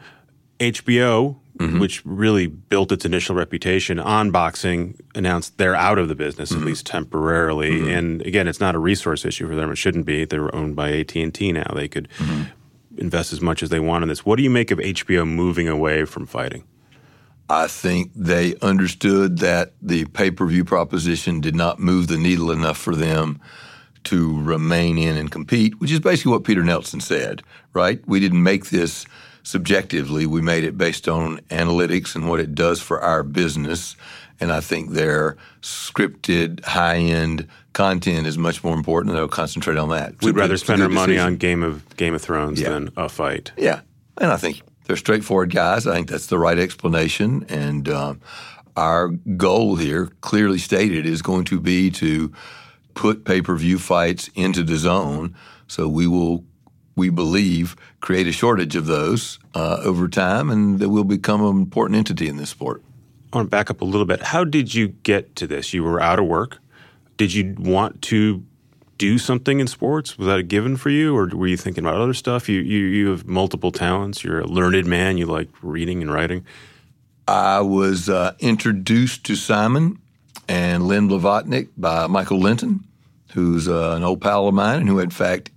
HBO, 0.60 1.38
Mm-hmm. 1.60 1.80
which 1.80 2.04
really 2.06 2.48
built 2.48 2.92
its 2.92 3.06
initial 3.06 3.36
reputation 3.36 4.00
on 4.00 4.32
boxing, 4.32 4.98
announced 5.14 5.60
they're 5.60 5.76
out 5.76 6.00
of 6.00 6.08
the 6.08 6.16
business 6.16 6.50
Mm-hmm. 6.52 6.62
at 6.62 6.66
least 6.66 6.86
temporarily. 6.88 7.94
And 7.94 8.22
again, 8.24 8.48
it's 8.48 8.60
not 8.60 8.74
a 8.74 8.80
resource 8.80 9.26
issue 9.26 9.48
for 9.48 9.54
them. 9.54 9.70
It 9.70 9.76
shouldn't 9.76 10.06
be. 10.08 10.26
They're 10.26 10.54
owned 10.56 10.76
by 10.76 10.92
AT 10.92 11.16
and 11.18 11.32
T 11.32 11.52
now. 11.52 11.72
They 11.76 11.88
could 11.88 12.08
Mm-hmm. 12.18 12.44
Invest 12.98 13.34
as 13.34 13.42
much 13.42 13.64
as 13.64 13.70
they 13.70 13.80
want 13.80 14.04
in 14.04 14.10
this. 14.10 14.26
What 14.26 14.38
do 14.38 14.44
you 14.44 14.50
make 14.50 14.72
of 14.72 14.80
HBO 14.80 15.28
moving 15.28 15.68
away 15.68 16.06
from 16.06 16.26
fighting? 16.26 16.64
I 17.50 17.68
think 17.68 18.12
they 18.16 18.56
understood 18.62 19.40
that 19.40 19.74
the 19.82 20.06
pay 20.06 20.32
per 20.32 20.46
view 20.46 20.64
proposition 20.64 21.42
did 21.42 21.56
not 21.56 21.80
move 21.80 22.08
the 22.08 22.18
needle 22.18 22.52
enough 22.52 22.78
for 22.78 22.96
them 22.96 23.42
to 24.06 24.42
remain 24.42 24.98
in 24.98 25.18
and 25.18 25.30
compete, 25.30 25.80
which 25.80 25.92
is 25.92 26.00
basically 26.00 26.32
what 26.32 26.44
Peter 26.44 26.64
Nelson 26.64 27.02
said, 27.02 27.44
right? 27.74 28.02
We 28.08 28.20
didn't 28.20 28.42
make 28.42 28.70
this 28.70 29.06
subjectively. 29.44 30.26
We 30.26 30.42
made 30.42 30.64
it 30.64 30.78
based 30.78 31.08
on 31.08 31.40
analytics 31.50 32.16
and 32.16 32.30
what 32.30 32.40
it 32.40 32.56
does 32.56 32.82
for 32.82 33.02
our 33.02 33.24
business. 33.24 33.96
And 34.42 34.52
I 34.52 34.60
think 34.60 34.92
their 34.92 35.38
scripted, 35.62 36.66
high 36.66 36.98
end 36.98 37.48
content 37.74 38.28
is 38.28 38.38
much 38.38 38.64
more 38.64 38.76
important, 38.76 39.12
and 39.12 39.20
they'll 39.20 39.28
concentrate 39.28 39.78
on 39.78 39.90
that. 39.90 40.22
We'd 40.22 40.36
rather 40.36 40.58
spend 40.58 40.82
our 40.82 40.90
money 40.90 41.18
on 41.18 41.38
Game 41.38 41.64
of 41.64 41.96
Game 41.96 42.16
of 42.16 42.22
Thrones 42.22 42.60
yeah. 42.60 42.70
than 42.70 42.90
a 42.98 43.08
fight. 43.08 43.52
Yeah, 43.56 43.82
and 44.18 44.32
I 44.32 44.38
think 44.38 44.62
they're 44.86 44.98
straightforward 44.98 45.52
guys. 45.52 45.88
I 45.88 45.94
think 45.94 46.10
that's 46.10 46.28
the 46.28 46.40
right 46.40 46.58
explanation. 46.58 47.46
And 47.50 47.88
uh, 47.88 48.16
our 48.76 49.10
goal 49.10 49.76
here, 49.76 50.08
clearly 50.22 50.58
stated, 50.58 51.06
is 51.06 51.22
going 51.22 51.46
to 51.46 51.60
be 51.60 51.92
to 51.92 52.34
put 52.94 53.24
pay 53.24 53.42
per 53.42 53.56
view 53.56 53.78
fights 53.80 54.30
into 54.36 54.64
DAZN. 54.64 55.34
So 55.68 55.88
we 55.88 56.08
will, 56.08 56.44
we 56.96 57.10
believe, 57.10 57.76
create 58.02 58.28
a 58.28 58.32
shortage 58.32 58.76
of 58.76 58.88
those 58.88 59.40
uh, 59.56 59.80
over 59.84 60.08
time, 60.08 60.50
and 60.50 60.80
that 60.80 60.90
will 60.90 61.04
become 61.04 61.42
an 61.42 61.56
important 61.58 61.98
entity 61.98 62.28
in 62.28 62.38
this 62.38 62.50
sport. 62.50 62.84
I 63.32 63.38
want 63.38 63.48
to 63.48 63.50
back 63.50 63.70
up 63.70 63.82
a 63.82 63.86
little 63.86 64.06
bit. 64.06 64.22
How 64.22 64.44
did 64.44 64.74
you 64.74 64.90
get 64.90 65.36
to 65.38 65.48
this? 65.48 65.74
You 65.74 65.84
were 65.84 66.02
out 66.02 66.20
of 66.20 66.26
work. 66.26 66.60
Did 67.18 67.34
you 67.34 67.56
want 67.58 68.02
to 68.04 68.44
do 68.98 69.18
something 69.18 69.60
in 69.60 69.68
sports? 69.68 70.18
Was 70.18 70.28
that 70.28 70.40
a 70.40 70.44
given 70.44 70.78
for 70.78 70.90
you, 70.90 71.16
or 71.16 71.28
were 71.34 71.48
you 71.48 71.58
thinking 71.58 71.86
about 71.86 72.00
other 72.00 72.14
stuff? 72.14 72.50
You 72.50 72.62
you 72.62 72.86
you 72.86 73.10
have 73.10 73.26
multiple 73.26 73.72
talents. 73.72 74.24
You're 74.24 74.42
a 74.42 74.48
learned 74.48 74.86
man. 74.86 75.18
You 75.18 75.26
like 75.26 75.50
reading 75.62 76.02
and 76.02 76.12
writing. 76.12 76.46
I 77.28 77.62
was 77.62 78.10
uh, 78.10 78.34
introduced 78.40 79.24
to 79.26 79.36
Simon 79.36 80.00
and 80.48 80.88
Len 80.88 81.08
Blavatnik 81.08 81.70
by 81.78 82.08
Michael 82.08 82.40
Lynton, 82.40 82.84
who's 83.34 83.68
uh, 83.68 83.94
an 83.96 84.04
old 84.04 84.22
pal 84.22 84.48
of 84.48 84.54
mine 84.54 84.82
and 84.82 84.90
who, 84.90 85.00
in 85.00 85.10
fact, 85.10 85.50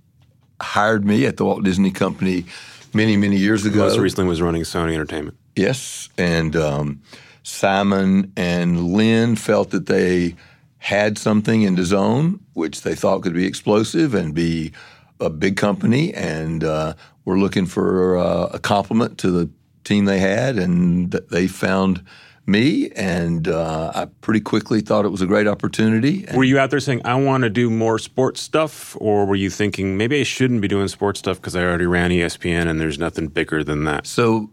hired 0.61 1.05
me 1.05 1.25
at 1.25 1.37
the 1.37 1.45
Walt 1.45 1.63
Disney 1.63 1.91
Company 1.91 2.45
many, 2.93 3.17
many 3.17 3.35
years 3.35 3.65
ago. 3.65 3.79
Most 3.79 3.97
recently 3.97 4.29
was 4.29 4.41
running 4.41 4.61
Sony 4.63 4.93
Entertainment. 4.93 5.37
Yes, 5.55 6.09
and 6.17 6.55
um, 6.55 7.01
Simon 7.45 8.33
and 8.35 8.93
Len 8.93 9.35
felt 9.35 9.69
that 9.69 9.85
they 9.85 10.35
had 10.79 11.17
something 11.17 11.61
in 11.61 11.75
DAZN 11.75 12.39
which 12.53 12.81
they 12.81 12.95
thought 12.95 13.21
could 13.21 13.33
be 13.33 13.45
explosive 13.45 14.13
and 14.15 14.33
be 14.33 14.71
a 15.19 15.29
big 15.29 15.57
company, 15.57 16.13
and 16.13 16.63
uh, 16.63 16.93
were 17.25 17.37
looking 17.37 17.65
for 17.65 18.17
uh, 18.17 18.47
a 18.53 18.59
complement 18.59 19.17
to 19.19 19.31
the 19.31 19.49
team 19.83 20.05
they 20.05 20.19
had, 20.19 20.57
and 20.57 21.11
they 21.11 21.47
found 21.47 22.03
me, 22.47 22.91
and 22.91 23.47
uh, 23.47 23.91
I 23.93 24.05
pretty 24.21 24.39
quickly 24.39 24.81
thought 24.81 25.05
it 25.05 25.09
was 25.09 25.21
a 25.21 25.25
great 25.25 25.47
opportunity. 25.47 26.25
were 26.33 26.43
you 26.43 26.59
out 26.59 26.69
there 26.69 26.79
saying, 26.79 27.01
I 27.03 27.15
want 27.15 27.43
to 27.43 27.49
do 27.49 27.69
more 27.69 27.97
sports 27.99 28.41
stuff, 28.41 28.95
or 28.99 29.25
were 29.25 29.35
you 29.35 29.49
thinking, 29.49 29.97
maybe 29.97 30.19
I 30.19 30.23
shouldn't 30.23 30.61
be 30.61 30.67
doing 30.67 30.87
sports 30.87 31.19
stuff 31.19 31.37
because 31.37 31.55
I 31.55 31.63
already 31.63 31.87
ran 31.87 32.11
ESPN 32.11 32.67
and 32.67 32.79
there's 32.79 32.99
nothing 32.99 33.27
bigger 33.27 33.63
than 33.63 33.83
that? 33.85 34.05
So 34.05 34.51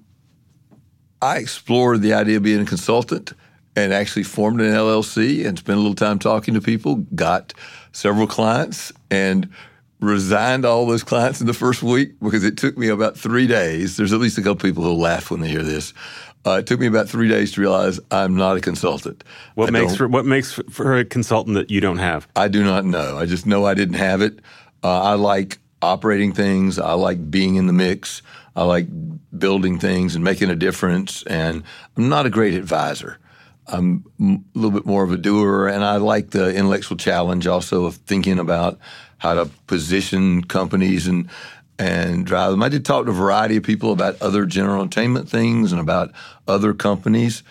I 1.22 1.38
explored 1.38 2.02
the 2.02 2.14
idea 2.14 2.38
of 2.38 2.42
being 2.42 2.60
a 2.60 2.66
consultant 2.66 3.32
and 3.76 3.92
actually 3.92 4.24
formed 4.24 4.60
an 4.60 4.72
LLC 4.72 5.46
and 5.46 5.56
spent 5.58 5.78
a 5.78 5.80
little 5.80 5.94
time 5.94 6.18
talking 6.18 6.54
to 6.54 6.60
people, 6.60 6.96
got 7.14 7.54
several 7.92 8.26
clients, 8.26 8.92
and 9.10 9.48
resigned 10.00 10.64
all 10.64 10.84
those 10.84 11.04
clients 11.04 11.40
in 11.40 11.46
the 11.46 11.54
first 11.54 11.82
week 11.82 12.18
because 12.20 12.42
it 12.42 12.58
took 12.58 12.76
me 12.76 12.88
about 12.88 13.16
three 13.16 13.46
days. 13.46 13.96
There's 13.96 14.12
at 14.12 14.18
least 14.18 14.36
a 14.36 14.42
couple 14.42 14.56
people 14.56 14.82
who'll 14.82 14.98
laugh 14.98 15.30
when 15.30 15.40
they 15.40 15.48
hear 15.48 15.62
this. 15.62 15.94
Uh, 16.44 16.54
it 16.54 16.66
took 16.66 16.80
me 16.80 16.88
about 16.88 17.08
three 17.08 17.28
days 17.28 17.52
to 17.52 17.60
realize 17.60 18.00
I'm 18.10 18.34
not 18.34 18.56
a 18.56 18.60
consultant. 18.60 19.22
What 19.54 19.68
I 19.68 19.70
makes 19.70 19.94
for 19.94 20.08
what 20.08 20.26
makes 20.26 20.52
for 20.70 20.98
a 20.98 21.04
consultant 21.04 21.54
that 21.54 21.70
you 21.70 21.80
don't 21.80 21.98
have? 21.98 22.26
I 22.34 22.48
do 22.48 22.64
not 22.64 22.84
know. 22.84 23.16
I 23.16 23.26
just 23.26 23.46
know 23.46 23.64
I 23.64 23.74
didn't 23.74 23.94
have 23.94 24.20
it. 24.22 24.40
Uh, 24.82 25.02
I 25.02 25.14
like 25.14 25.58
operating 25.82 26.32
things. 26.32 26.80
I 26.80 26.94
like 26.94 27.30
being 27.30 27.54
in 27.54 27.68
the 27.68 27.72
mix. 27.72 28.22
I 28.56 28.64
like 28.64 28.86
building 29.36 29.78
things 29.78 30.14
and 30.14 30.24
making 30.24 30.50
a 30.50 30.56
difference. 30.56 31.22
And 31.24 31.62
I'm 31.96 32.08
not 32.08 32.26
a 32.26 32.30
great 32.30 32.54
advisor. 32.54 33.18
I'm 33.66 34.04
a 34.20 34.58
little 34.58 34.72
bit 34.72 34.86
more 34.86 35.04
of 35.04 35.12
a 35.12 35.16
doer, 35.16 35.68
and 35.68 35.84
I 35.84 35.96
like 35.96 36.30
the 36.30 36.54
intellectual 36.54 36.96
challenge 36.96 37.46
also 37.46 37.84
of 37.84 37.94
thinking 37.94 38.38
about 38.38 38.78
how 39.18 39.34
to 39.34 39.46
position 39.66 40.42
companies 40.42 41.06
and 41.06 41.28
and 41.78 42.26
drive 42.26 42.50
them. 42.50 42.62
I 42.62 42.68
did 42.68 42.84
talk 42.84 43.06
to 43.06 43.10
a 43.10 43.14
variety 43.14 43.56
of 43.56 43.62
people 43.62 43.92
about 43.92 44.20
other 44.20 44.44
general 44.46 44.82
entertainment 44.82 45.28
things 45.28 45.72
and 45.72 45.80
about 45.80 46.12
other 46.46 46.74
companies. 46.74 47.42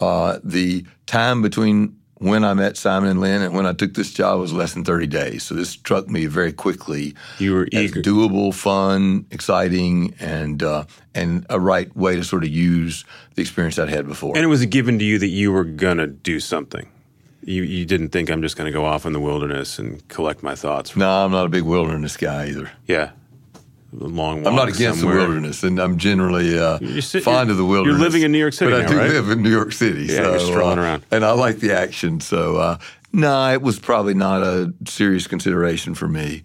Uh, 0.00 0.38
the 0.42 0.84
time 1.06 1.42
between 1.42 1.96
when 2.24 2.44
I 2.44 2.54
met 2.54 2.76
Simon 2.76 3.10
and 3.10 3.20
Len 3.20 3.42
and 3.42 3.54
when 3.54 3.66
I 3.66 3.72
took 3.72 3.94
this 3.94 4.12
job 4.12 4.40
was 4.40 4.52
less 4.52 4.74
than 4.74 4.84
30 4.84 5.06
days. 5.06 5.42
So 5.42 5.54
this 5.54 5.70
struck 5.70 6.08
me 6.08 6.26
very 6.26 6.52
quickly. 6.52 7.14
You 7.38 7.54
were 7.54 7.68
eager. 7.70 8.00
doable, 8.00 8.54
fun, 8.54 9.26
exciting, 9.30 10.14
and 10.18 10.62
uh, 10.62 10.84
and 11.14 11.46
a 11.50 11.60
right 11.60 11.94
way 11.96 12.16
to 12.16 12.24
sort 12.24 12.44
of 12.44 12.50
use 12.50 13.04
the 13.34 13.42
experience 13.42 13.78
I'd 13.78 13.88
had 13.88 14.06
before. 14.06 14.34
And 14.36 14.44
it 14.44 14.48
was 14.48 14.62
a 14.62 14.66
given 14.66 14.98
to 14.98 15.04
you 15.04 15.18
that 15.18 15.28
you 15.28 15.52
were 15.52 15.64
going 15.64 15.98
to 15.98 16.06
do 16.06 16.40
something. 16.40 16.88
You, 17.42 17.62
you 17.62 17.84
didn't 17.84 18.08
think 18.08 18.30
I'm 18.30 18.40
just 18.40 18.56
going 18.56 18.66
to 18.66 18.72
go 18.72 18.86
off 18.86 19.04
in 19.04 19.12
the 19.12 19.20
wilderness 19.20 19.78
and 19.78 20.06
collect 20.08 20.42
my 20.42 20.54
thoughts. 20.54 20.96
No, 20.96 21.24
I'm 21.26 21.30
not 21.30 21.44
a 21.44 21.50
big 21.50 21.64
wilderness 21.64 22.16
guy 22.16 22.48
either. 22.48 22.70
Yeah, 22.86 23.10
long 23.98 24.46
I'm 24.46 24.54
not 24.54 24.68
against 24.68 25.00
somewhere. 25.00 25.16
the 25.16 25.22
wilderness, 25.22 25.62
and 25.62 25.78
I'm 25.78 25.98
generally 25.98 26.58
uh, 26.58 26.78
sit, 27.00 27.22
fond 27.22 27.50
of 27.50 27.56
the 27.56 27.64
wilderness. 27.64 27.98
You're 27.98 28.06
living 28.06 28.22
in 28.22 28.32
New 28.32 28.38
York 28.38 28.52
City, 28.52 28.72
but 28.72 28.78
now, 28.78 28.86
I 28.86 28.88
do 28.88 28.98
right? 28.98 29.10
live 29.10 29.30
in 29.30 29.42
New 29.42 29.50
York 29.50 29.72
City. 29.72 30.04
Yeah, 30.04 30.16
so, 30.16 30.30
you're 30.30 30.40
strolling 30.40 30.78
uh, 30.78 30.82
around, 30.82 31.04
and 31.10 31.24
I 31.24 31.32
like 31.32 31.58
the 31.58 31.72
action. 31.72 32.20
So, 32.20 32.56
uh, 32.56 32.78
no, 33.12 33.28
nah, 33.28 33.52
it 33.52 33.62
was 33.62 33.78
probably 33.78 34.14
not 34.14 34.42
a 34.42 34.72
serious 34.86 35.26
consideration 35.26 35.94
for 35.94 36.08
me 36.08 36.42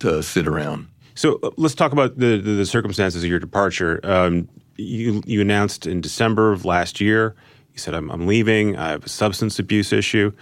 to 0.00 0.22
sit 0.22 0.46
around. 0.46 0.88
So 1.14 1.38
uh, 1.42 1.50
let's 1.56 1.74
talk 1.74 1.92
about 1.92 2.18
the, 2.18 2.38
the, 2.38 2.52
the 2.52 2.66
circumstances 2.66 3.22
of 3.22 3.30
your 3.30 3.38
departure. 3.38 4.00
Um, 4.02 4.48
you 4.76 5.22
you 5.26 5.40
announced 5.40 5.86
in 5.86 6.00
December 6.00 6.52
of 6.52 6.64
last 6.64 7.00
year. 7.00 7.34
You 7.72 7.78
said, 7.78 7.94
"I'm, 7.94 8.10
I'm 8.10 8.26
leaving. 8.26 8.76
I 8.76 8.88
have 8.90 9.04
a 9.04 9.08
substance 9.08 9.58
abuse 9.58 9.92
issue." 9.92 10.32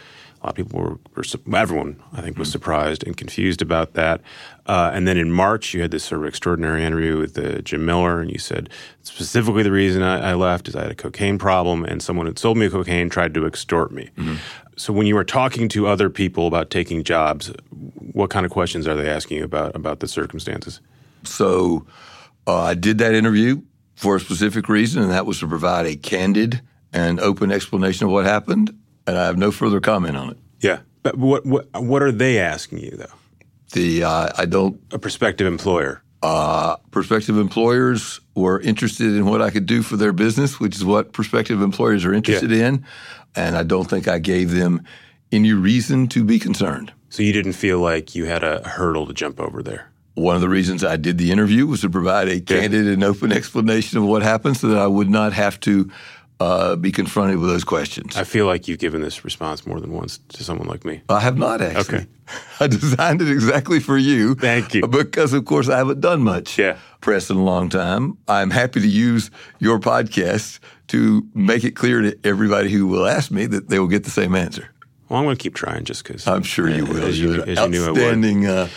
A 0.41 0.47
lot 0.47 0.51
of 0.51 0.55
people 0.55 0.81
were, 0.81 0.99
were 1.17 1.57
everyone, 1.57 2.01
I 2.13 2.23
think, 2.23 2.39
was 2.39 2.49
mm-hmm. 2.49 2.53
surprised 2.53 3.05
and 3.05 3.17
confused 3.17 3.61
about 3.61 3.95
that. 3.95 4.21
Uh, 4.69 4.91
and 4.93 5.09
then 5.09 5.17
in 5.17 5.33
March, 5.33 5.73
you 5.73 5.81
had 5.81 5.91
this 5.91 6.05
sort 6.05 6.21
of 6.21 6.27
extraordinary 6.27 6.85
interview 6.85 7.19
with 7.19 7.39
uh, 7.39 7.61
Jim 7.63 7.87
Miller, 7.87 8.21
and 8.21 8.31
you 8.31 8.39
said 8.39 8.69
specifically 9.03 9.63
the 9.63 9.73
reason 9.73 10.03
I, 10.03 10.31
I, 10.31 10.35
left 10.35 10.69
is 10.69 10.77
I 10.77 10.83
had 10.83 10.91
a 10.91 10.95
cocaine 10.95 11.39
problem, 11.39 11.85
and 11.85 12.03
someone 12.03 12.27
had 12.27 12.39
sold 12.39 12.59
me 12.59 12.69
cocaine 12.69 13.09
tried 13.09 13.35
to 13.35 13.47
extort 13.47 13.93
me. 13.93 14.11
Mm-hmm. 14.17 14.37
So 14.77 14.93
when 14.93 15.07
you 15.07 15.15
were 15.15 15.25
talking 15.25 15.69
to 15.71 15.87
other 15.87 16.11
people 16.11 16.47
about 16.47 16.71
taking 16.71 17.03
jobs, 17.03 17.51
what 18.13 18.31
kind 18.31 18.47
of 18.47 18.53
questions 18.53 18.87
are 18.87 18.95
they 18.95 19.09
asking 19.09 19.39
you 19.39 19.45
about 19.45 19.75
about 19.75 20.01
the 20.01 20.07
circumstances? 20.07 20.81
So 21.25 21.87
uh, 22.47 22.61
I 22.61 22.75
did 22.75 22.99
that 22.99 23.15
interview 23.15 23.63
for 23.97 24.17
a 24.17 24.21
specific 24.21 24.69
reason, 24.69 25.03
and 25.03 25.11
that 25.11 25.27
was 25.27 25.41
to 25.41 25.49
provide 25.49 25.87
a 25.87 25.97
candid 25.97 26.61
and 26.93 27.19
open 27.21 27.51
explanation 27.51 28.07
of 28.07 28.13
what 28.13 28.25
happened 28.25 28.75
and 29.09 29.19
I 29.19 29.25
have 29.25 29.39
no 29.39 29.51
further 29.51 29.81
comment 29.81 30.17
on 30.17 30.31
it. 30.31 30.37
Yeah, 30.61 30.81
but 31.03 31.17
what 31.17 31.47
what 31.47 31.69
what 31.83 32.03
are 32.03 32.13
they 32.13 32.39
asking 32.39 32.81
you 32.81 32.91
though? 32.91 33.07
The 33.73 34.05
uh, 34.05 34.29
I 34.37 34.47
don't 34.47 34.81
a 34.93 34.99
prospective 34.99 35.47
employer. 35.47 36.03
Uh, 36.21 36.77
prospective 36.91 37.39
employers 37.39 38.21
were 38.35 38.61
interested 38.61 39.15
in 39.15 39.27
what 39.27 39.41
I 39.41 39.51
could 39.51 39.67
do 39.67 39.83
for 39.83 39.97
their 39.97 40.13
business, 40.13 40.59
which 40.59 40.75
is 40.75 40.85
what 40.85 41.13
prospective 41.13 41.63
employers 41.63 42.05
are 42.05 42.13
interested 42.13 42.51
yeah. 42.51 42.69
in, 42.69 42.87
and 43.37 43.57
I 43.57 43.63
don't 43.63 43.89
think 43.89 44.09
I 44.09 44.19
gave 44.19 44.51
them 44.51 44.83
any 45.31 45.53
reason 45.53 46.09
to 46.09 46.25
be 46.25 46.39
concerned. 46.39 46.93
So 47.11 47.23
you 47.23 47.33
didn't 47.33 47.53
feel 47.53 47.79
like 47.79 48.15
you 48.15 48.25
had 48.25 48.43
a 48.43 48.67
hurdle 48.67 49.07
to 49.07 49.15
jump 49.15 49.41
over 49.41 49.63
there. 49.63 49.91
One 50.15 50.35
of 50.35 50.41
the 50.41 50.49
reasons 50.49 50.83
I 50.83 50.97
did 50.97 51.17
the 51.19 51.31
interview 51.31 51.67
was 51.67 51.83
to 51.83 51.91
provide 51.91 52.29
a 52.29 52.41
candid 52.41 52.89
and 52.89 53.05
open 53.05 53.31
explanation 53.41 53.99
of 53.99 54.05
what 54.05 54.23
happened, 54.23 54.57
so 54.57 54.69
that 54.69 54.79
I 54.79 54.87
would 54.89 55.09
not 55.09 55.33
have 55.33 55.61
to 55.61 55.91
uh, 56.41 56.77
be 56.77 56.93
confronted 56.93 57.39
with 57.39 57.51
those 57.51 57.65
questions. 57.65 58.17
I 58.17 58.25
feel 58.25 58.47
like 58.47 58.69
you've 58.69 58.79
given 58.79 59.01
this 59.01 59.25
response 59.25 59.67
more 59.67 59.81
than 59.81 59.93
once 59.93 60.19
to 60.29 60.45
someone 60.45 60.69
like 60.69 60.85
me. 60.85 61.03
I 61.09 61.21
have 61.21 61.37
not 61.37 61.61
actually. 61.61 61.99
Okay. 61.99 62.07
I 62.61 62.67
designed 62.67 63.23
it 63.23 63.31
exactly 63.31 63.81
for 63.81 63.97
you. 63.97 64.35
Thank 64.35 64.75
you. 64.75 64.87
Because, 64.87 65.33
of 65.33 65.45
course, 65.45 65.69
I 65.69 65.79
haven't 65.79 66.01
done 66.01 66.23
much 66.23 66.59
yeah. 66.59 66.77
press 67.01 67.31
in 67.31 67.37
a 67.37 67.43
long 67.43 67.69
time. 67.69 68.19
I'm 68.29 68.51
happy 68.51 68.81
to 68.81 68.89
use 68.89 69.31
your 69.59 69.79
podcast 69.81 70.61
to 70.89 71.27
make 71.35 71.65
it 71.65 71.73
clear 71.73 72.03
to 72.03 72.19
everybody 72.25 72.71
who 72.71 72.87
will 72.87 73.07
ask 73.07 73.31
me 73.31 73.47
that 73.47 73.69
they 73.69 73.79
will 73.79 73.89
get 73.89 74.05
the 74.05 74.11
same 74.11 74.35
answer. 74.35 74.71
Well, 75.09 75.19
I'm 75.19 75.25
going 75.25 75.37
to 75.37 75.43
keep 75.43 75.55
trying 75.55 75.85
just 75.85 76.05
because. 76.05 76.27
I'm 76.27 76.43
sure 76.43 76.69
you 76.69 76.85
will. 76.85 77.03
As 77.03 77.19
you, 77.19 77.43
as 77.43 77.59
you 77.59 77.69
knew 77.69 77.85
I 77.85 77.91
would. 77.91 77.99
Outstanding 77.99 78.47
uh, 78.47 78.69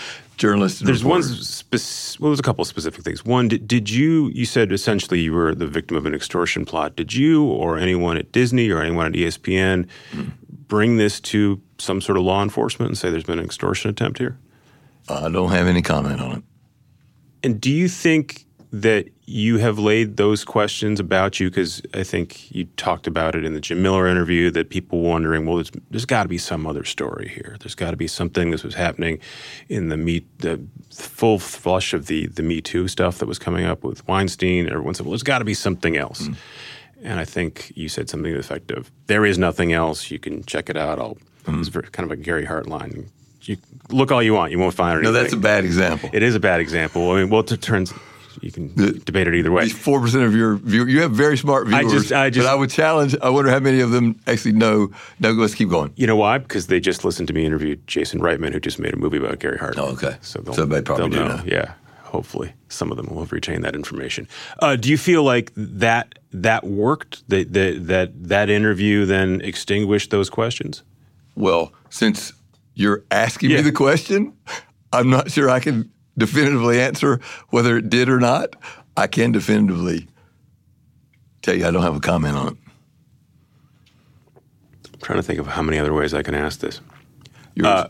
journalist. 0.42 0.84
There's 0.84 1.04
reporter. 1.04 1.30
one. 1.30 1.36
Spec- 1.38 2.20
well, 2.20 2.32
there's 2.32 2.40
a 2.40 2.44
couple 2.44 2.64
of 2.64 2.68
specific 2.68 3.04
things. 3.04 3.24
One, 3.24 3.48
did, 3.48 3.68
did 3.68 3.90
you? 3.90 4.30
You 4.34 4.46
said 4.46 4.72
essentially 4.72 5.22
you 5.22 5.34
were 5.34 5.56
the 5.56 5.68
victim 5.68 5.96
of 5.96 6.06
an 6.06 6.14
extortion 6.14 6.66
plot. 6.66 6.96
Did 6.96 7.14
you 7.14 7.46
or 7.46 7.78
anyone 7.78 8.18
at 8.18 8.32
Disney 8.32 8.70
or 8.70 8.82
anyone 8.82 9.06
at 9.06 9.14
ESPN 9.14 9.88
mm-hmm. 10.12 10.30
bring 10.68 10.98
this 10.98 11.22
to 11.22 11.62
some 11.78 12.02
sort 12.02 12.18
of 12.18 12.24
law 12.24 12.44
enforcement 12.44 12.90
and 12.90 12.98
say 12.98 13.10
there's 13.10 13.24
been 13.24 13.40
an 13.40 13.46
extortion 13.46 13.90
attempt 13.90 14.18
here? 14.18 14.38
I 15.08 15.30
don't 15.30 15.52
have 15.52 15.68
any 15.68 15.82
comment 15.82 16.20
on 16.20 16.32
it. 16.38 16.44
And 17.44 17.62
do 17.62 17.72
you 17.72 17.88
think 17.88 18.46
that 18.74 19.08
you 19.26 19.58
have 19.58 19.78
laid 19.78 20.16
those 20.18 20.46
questions 20.46 21.00
about 21.00 21.40
you? 21.40 21.50
Because 21.50 21.82
I 21.94 22.04
think 22.04 22.54
you 22.54 22.66
talked 22.78 23.06
about 23.06 23.36
it 23.36 23.44
in 23.44 23.54
the 23.54 23.60
Jim 23.60 23.82
Miller 23.82 24.08
interview 24.08 24.50
that 24.52 24.70
people 24.70 25.02
wondering, 25.02 25.46
well, 25.46 25.58
there's, 25.58 25.72
there's 25.90 26.06
got 26.06 26.24
to 26.24 26.30
be 26.30 26.38
some 26.38 26.66
other 26.66 26.86
story 26.86 27.28
here. 27.28 27.58
There's 27.60 27.76
got 27.76 27.92
to 27.92 27.98
be 27.98 28.08
something 28.08 28.52
this 28.52 28.64
was 28.64 28.76
happening 28.76 29.20
in 29.68 29.90
the 29.90 29.98
meet 29.98 30.26
the 30.40 30.62
full 30.90 31.40
flush 31.40 31.94
of 31.94 32.08
the 32.08 32.28
the 32.28 32.44
Me 32.44 32.62
Too 32.62 32.88
stuff 32.88 33.18
that 33.20 33.26
was 33.26 33.40
coming 33.40 33.66
up 33.66 33.84
with 33.84 34.08
Weinstein. 34.08 34.68
Everyone 34.70 34.94
said, 34.94 35.06
well, 35.06 35.12
there's 35.12 35.24
got 35.24 35.40
to 35.40 35.46
be 35.46 35.54
something 35.54 35.98
else. 35.98 36.28
Mm. 36.28 36.36
And 37.04 37.20
I 37.20 37.26
think 37.26 37.72
you 37.76 37.90
said 37.90 38.10
something 38.10 38.32
to 38.32 38.38
the 38.38 38.40
effect 38.40 38.72
of, 38.72 38.92
there 39.08 39.26
is 39.26 39.38
nothing 39.38 39.74
else. 39.74 40.12
You 40.12 40.20
can 40.20 40.44
check 40.44 40.70
it 40.70 40.78
out. 40.78 41.00
I'll, 41.00 41.18
mm. 41.46 41.60
It's 41.60 41.90
kind 41.90 42.10
of 42.10 42.12
a 42.12 42.16
Gary 42.16 42.46
Hart 42.46 42.68
line 42.68 43.10
you 43.44 43.58
look 43.90 44.12
all 44.12 44.22
you 44.22 44.34
want, 44.34 44.52
you 44.52 44.60
won't 44.60 44.74
find 44.74 44.98
anything. 44.98 45.14
No, 45.14 45.20
that's 45.20 45.34
a 45.34 45.38
bad 45.38 45.66
example. 45.66 46.10
It 46.14 46.22
is 46.22 46.36
a 46.36 46.40
bad 46.40 46.60
example. 46.60 47.12
I 47.12 47.22
mean, 47.22 47.30
well, 47.30 47.42
it 47.42 47.62
turns 47.62 47.92
you 48.42 48.52
can 48.52 48.74
the, 48.76 48.92
debate 48.94 49.28
it 49.28 49.36
either 49.36 49.52
way. 49.52 49.70
Four 49.70 50.00
percent 50.00 50.24
of 50.24 50.36
your 50.36 50.56
view, 50.56 50.86
you 50.86 51.02
have 51.02 51.12
very 51.12 51.38
smart 51.38 51.68
viewers. 51.68 51.86
I 51.86 51.98
just, 51.98 52.12
I 52.12 52.30
just, 52.30 52.46
but 52.46 52.52
I 52.52 52.56
would 52.56 52.70
challenge. 52.70 53.16
I 53.22 53.30
wonder 53.30 53.52
how 53.52 53.60
many 53.60 53.82
of 53.82 53.92
them 53.92 54.20
actually 54.28 54.54
know. 54.54 54.92
No, 55.20 55.32
let's 55.32 55.56
keep 55.56 55.70
going. 55.70 55.94
You 55.96 56.08
know 56.08 56.16
why? 56.16 56.38
Because 56.38 56.68
they 56.68 56.80
just 56.80 57.04
listened 57.04 57.28
to 57.28 57.34
me 57.34 57.46
interview 57.46 57.76
Jason 57.88 58.22
Reitman, 58.22 58.54
who 58.54 58.60
just 58.60 58.80
made 58.80 58.94
a 58.94 58.98
movie 58.98 59.18
about 59.18 59.40
Gary 59.40 59.58
Hart. 59.58 59.76
Oh, 59.78 59.88
okay. 59.94 60.18
So, 60.22 60.44
so 60.54 60.66
they 60.66 60.82
probably 60.82 61.10
do 61.10 61.18
know. 61.18 61.36
know. 61.36 61.44
Yeah, 61.46 61.74
hopefully 62.04 62.54
some 62.70 62.92
of 62.92 62.98
them 62.98 63.08
will 63.08 63.20
have 63.20 63.32
retained 63.32 63.64
that 63.64 63.76
information. 63.76 64.28
Uh, 64.60 64.76
do 64.76 64.90
you 64.90 64.98
feel 64.98 65.24
like 65.24 65.52
that 65.56 66.20
that 66.32 66.64
worked? 66.64 67.28
That 67.30 67.54
that 67.54 67.88
that 67.88 68.24
that 68.30 68.50
interview 68.50 69.06
then 69.06 69.42
extinguished 69.42 70.12
those 70.12 70.30
questions? 70.30 70.84
Well, 71.36 71.74
since 71.90 72.34
you're 72.74 73.04
asking 73.12 73.52
yeah. 73.52 73.58
me 73.58 73.64
the 73.64 73.72
question, 73.72 74.34
I'm 74.94 75.10
not 75.10 75.32
sure 75.32 75.50
I 75.50 75.60
can 75.60 75.92
definitively 76.22 76.80
answer 76.80 77.20
whether 77.50 77.78
it 77.78 77.90
did 77.90 78.08
or 78.08 78.20
not. 78.20 78.56
I 78.96 79.08
can 79.08 79.32
definitively 79.32 80.08
tell 81.42 81.56
you 81.56 81.66
I 81.66 81.72
don't 81.72 81.82
have 81.82 81.96
a 81.96 82.00
comment 82.00 82.38
on 82.38 82.48
it. 82.50 82.58
I'm 84.94 85.00
trying 85.02 85.18
to 85.18 85.24
think 85.24 85.40
of 85.40 85.48
how 85.48 85.64
many 85.64 85.80
other 85.80 85.94
ways 85.94 86.14
I 86.14 86.22
can 86.22 86.36
ask 86.36 86.60
this. 86.60 86.80
Uh, 87.62 87.88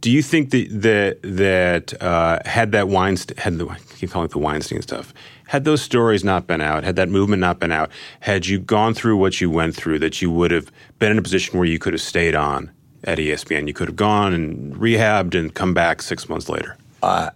do 0.00 0.10
you 0.10 0.22
think 0.22 0.50
that 0.50 0.68
that 0.70 1.18
that 1.22 2.02
uh, 2.02 2.38
had 2.44 2.72
that 2.72 2.88
Weinstein 2.88 3.36
had 3.38 3.58
the 3.58 3.66
I 3.68 3.78
keep 3.96 4.10
calling 4.10 4.26
it 4.26 4.32
the 4.32 4.38
Weinstein 4.38 4.80
stuff 4.80 5.12
had 5.48 5.64
those 5.64 5.82
stories 5.82 6.24
not 6.24 6.46
been 6.46 6.60
out 6.60 6.84
had 6.84 6.96
that 6.96 7.08
movement 7.08 7.40
not 7.40 7.58
been 7.58 7.72
out 7.72 7.90
had 8.20 8.46
you 8.46 8.58
gone 8.58 8.94
through 8.94 9.16
what 9.16 9.40
you 9.40 9.50
went 9.50 9.76
through 9.76 9.98
that 9.98 10.22
you 10.22 10.30
would 10.30 10.50
have 10.52 10.70
been 10.98 11.10
in 11.12 11.18
a 11.18 11.22
position 11.22 11.58
where 11.58 11.68
you 11.68 11.78
could 11.78 11.92
have 11.92 12.00
stayed 12.00 12.34
on 12.34 12.70
at 13.04 13.18
ESPN. 13.18 13.66
You 13.68 13.74
could 13.74 13.88
have 13.88 13.96
gone 13.96 14.32
and 14.32 14.74
rehabbed 14.74 15.38
and 15.38 15.54
come 15.54 15.74
back 15.74 16.02
six 16.02 16.28
months 16.28 16.48
later. 16.48 16.76
I 17.04 17.30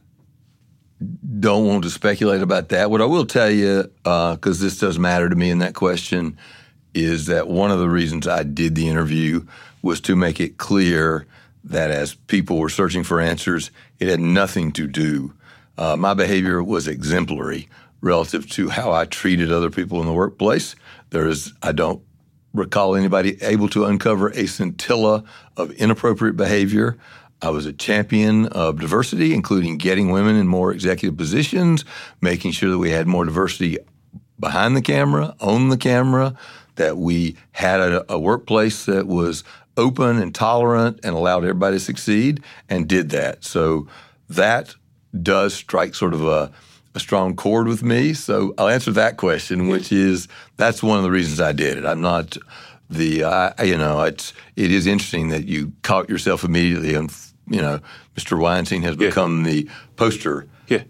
don't 1.39 1.67
want 1.67 1.85
to 1.85 1.91
speculate 1.91 2.43
about 2.43 2.71
that. 2.71 2.91
What 2.91 3.01
I 3.01 3.05
will 3.05 3.27
tell 3.27 3.51
you, 3.51 3.85
because 4.03 4.61
uh, 4.61 4.65
this 4.65 4.79
does 4.79 4.99
matter 4.99 5.29
to 5.29 5.37
me 5.37 5.51
in 5.51 5.59
that 5.59 5.75
question, 5.75 6.39
is 6.95 7.27
that 7.27 7.49
one 7.49 7.71
of 7.71 7.79
the 7.79 7.89
reasons 7.89 8.27
I 8.27 8.43
did 8.43 8.75
the 8.75 8.89
interview 8.89 9.47
was 9.83 10.01
to 10.03 10.17
make 10.17 10.41
it 10.41 10.59
clear 10.59 11.27
that 11.65 11.91
as 11.91 12.15
people 12.15 12.59
were 12.59 12.69
searching 12.69 13.05
for 13.05 13.21
answers, 13.21 13.71
it 14.01 14.09
had 14.09 14.21
nothing 14.21 14.73
to 14.73 14.87
do. 14.87 15.33
Uh, 15.77 15.97
my 15.97 16.15
behavior 16.15 16.63
was 16.63 16.89
exemplary 16.89 17.69
relative 18.01 18.49
to 18.51 18.69
how 18.69 18.93
I 18.93 19.05
treated 19.05 19.53
other 19.53 19.71
people 19.71 20.01
in 20.01 20.07
the 20.07 20.13
workplace. 20.13 20.75
There 21.11 21.29
is, 21.29 21.53
I 21.63 21.73
don't 21.73 22.03
recall 22.55 22.97
anybody 22.97 23.41
able 23.43 23.69
to 23.69 23.85
uncover 23.85 24.31
a 24.31 24.47
scintilla 24.47 25.25
of 25.57 25.71
inappropriate 25.73 26.37
behavior. 26.37 26.97
I 27.41 27.51
was 27.51 27.67
a 27.67 27.73
champion 27.73 28.47
of 28.47 28.81
diversity, 28.81 29.33
including 29.33 29.79
getting 29.79 30.11
women 30.11 30.37
in 30.37 30.47
more 30.49 30.73
executive 30.73 31.17
positions, 31.17 31.85
making 32.21 32.53
sure 32.53 32.71
that 32.71 32.79
we 32.79 32.91
had 32.91 33.07
more 33.07 33.25
diversity 33.25 33.79
behind 34.41 34.77
the 34.77 34.83
camera, 34.83 35.35
on 35.41 35.69
the 35.69 35.77
camera, 35.77 36.35
that 36.77 36.97
we 36.97 37.37
had 37.53 37.81
a, 37.81 38.13
a 38.13 38.19
workplace 38.19 38.87
that 38.87 39.07
was 39.07 39.45
open 39.77 40.19
and 40.19 40.35
tolerant 40.35 41.01
and 41.05 41.15
allowed 41.15 41.45
everybody 41.45 41.77
to 41.77 41.81
succeed, 41.81 42.43
and 42.69 42.89
did 42.89 43.11
that. 43.11 43.45
So 43.45 43.89
that 44.29 44.75
does 45.23 45.55
strike 45.55 45.95
sort 45.95 46.15
of 46.15 46.27
a 46.27 46.53
a 46.95 47.01
strong 47.01 47.37
chord 47.37 47.69
with 47.69 47.83
me. 47.83 48.13
So 48.13 48.55
I'll 48.59 48.69
answer 48.69 48.91
that 48.93 49.19
question, 49.19 49.69
which 49.69 49.93
is 49.93 50.27
that's 50.57 50.83
one 50.83 50.99
of 50.99 51.05
the 51.05 51.11
reasons 51.11 51.41
I 51.41 51.53
did 51.53 51.77
it. 51.77 51.85
I'm 51.85 52.01
not 52.01 52.37
the 52.91 53.25
uh, 53.25 53.65
you 53.65 53.77
know 53.77 54.03
it's 54.03 54.33
it 54.57 54.73
is 54.73 54.87
interesting 54.87 55.29
that 55.29 55.45
you 55.45 55.73
caught 55.83 56.09
yourself 56.09 56.45
immediately 56.45 56.95
and 56.95 57.11
you 57.49 57.61
know 57.61 57.81
Mr. 58.17 58.39
Weinstein 58.39 58.83
has 58.83 58.97
yeah. 58.97 59.09
become 59.09 59.43
the 59.43 59.69
poster. 59.97 60.47
Yeah. 60.67 60.85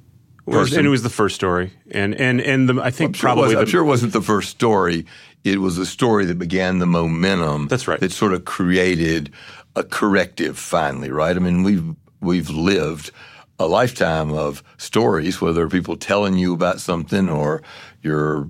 Person. 0.46 0.78
And 0.78 0.86
it 0.86 0.90
was 0.90 1.02
the 1.02 1.10
first 1.10 1.34
story, 1.34 1.72
and 1.90 2.14
and 2.14 2.40
and 2.40 2.68
the, 2.70 2.82
I 2.82 2.90
think 2.90 3.16
well, 3.16 3.20
probably 3.20 3.56
I'm 3.56 3.66
sure 3.66 3.82
it 3.82 3.86
wasn't 3.86 4.14
the 4.14 4.22
first 4.22 4.48
story. 4.48 5.04
It 5.44 5.60
was 5.60 5.76
the 5.76 5.84
story 5.84 6.24
that 6.24 6.38
began 6.38 6.78
the 6.78 6.86
momentum. 6.86 7.68
That's 7.68 7.86
right. 7.86 8.00
That 8.00 8.12
sort 8.12 8.32
of 8.32 8.46
created 8.46 9.30
a 9.76 9.84
corrective. 9.84 10.58
Finally, 10.58 11.10
right? 11.10 11.36
I 11.36 11.38
mean, 11.38 11.64
we've 11.64 11.94
we've 12.22 12.48
lived 12.48 13.10
a 13.58 13.66
lifetime 13.66 14.32
of 14.32 14.62
stories, 14.78 15.40
whether 15.40 15.68
people 15.68 15.96
telling 15.96 16.38
you 16.38 16.54
about 16.54 16.80
something 16.80 17.28
or 17.28 17.62
you're 18.02 18.48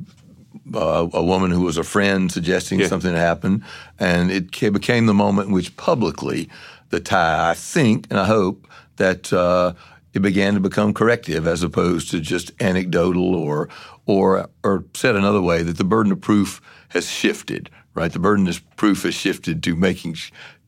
uh, 0.74 1.08
a 1.12 1.22
woman 1.22 1.50
who 1.50 1.62
was 1.62 1.76
a 1.76 1.84
friend 1.84 2.30
suggesting 2.30 2.80
yeah. 2.80 2.86
something 2.86 3.14
happened, 3.14 3.62
and 3.98 4.30
it 4.30 4.50
became 4.72 5.06
the 5.06 5.14
moment 5.14 5.48
in 5.48 5.54
which 5.54 5.76
publicly 5.76 6.48
the 6.90 7.00
tie, 7.00 7.50
I 7.50 7.54
think 7.54 8.06
and 8.10 8.18
I 8.18 8.24
hope 8.24 8.66
that 8.96 9.32
uh, 9.32 9.74
it 10.12 10.20
began 10.20 10.54
to 10.54 10.60
become 10.60 10.92
corrective 10.92 11.46
as 11.46 11.62
opposed 11.62 12.10
to 12.10 12.20
just 12.20 12.50
anecdotal 12.60 13.34
or 13.34 13.68
or 14.06 14.48
or 14.64 14.84
said 14.94 15.16
another 15.16 15.40
way 15.40 15.62
that 15.62 15.78
the 15.78 15.84
burden 15.84 16.12
of 16.12 16.20
proof 16.20 16.60
has 16.90 17.08
shifted. 17.08 17.70
Right, 17.94 18.12
the 18.12 18.20
burden 18.20 18.46
of 18.46 18.76
proof 18.76 19.02
has 19.02 19.14
shifted 19.14 19.62
to 19.64 19.74
making 19.74 20.16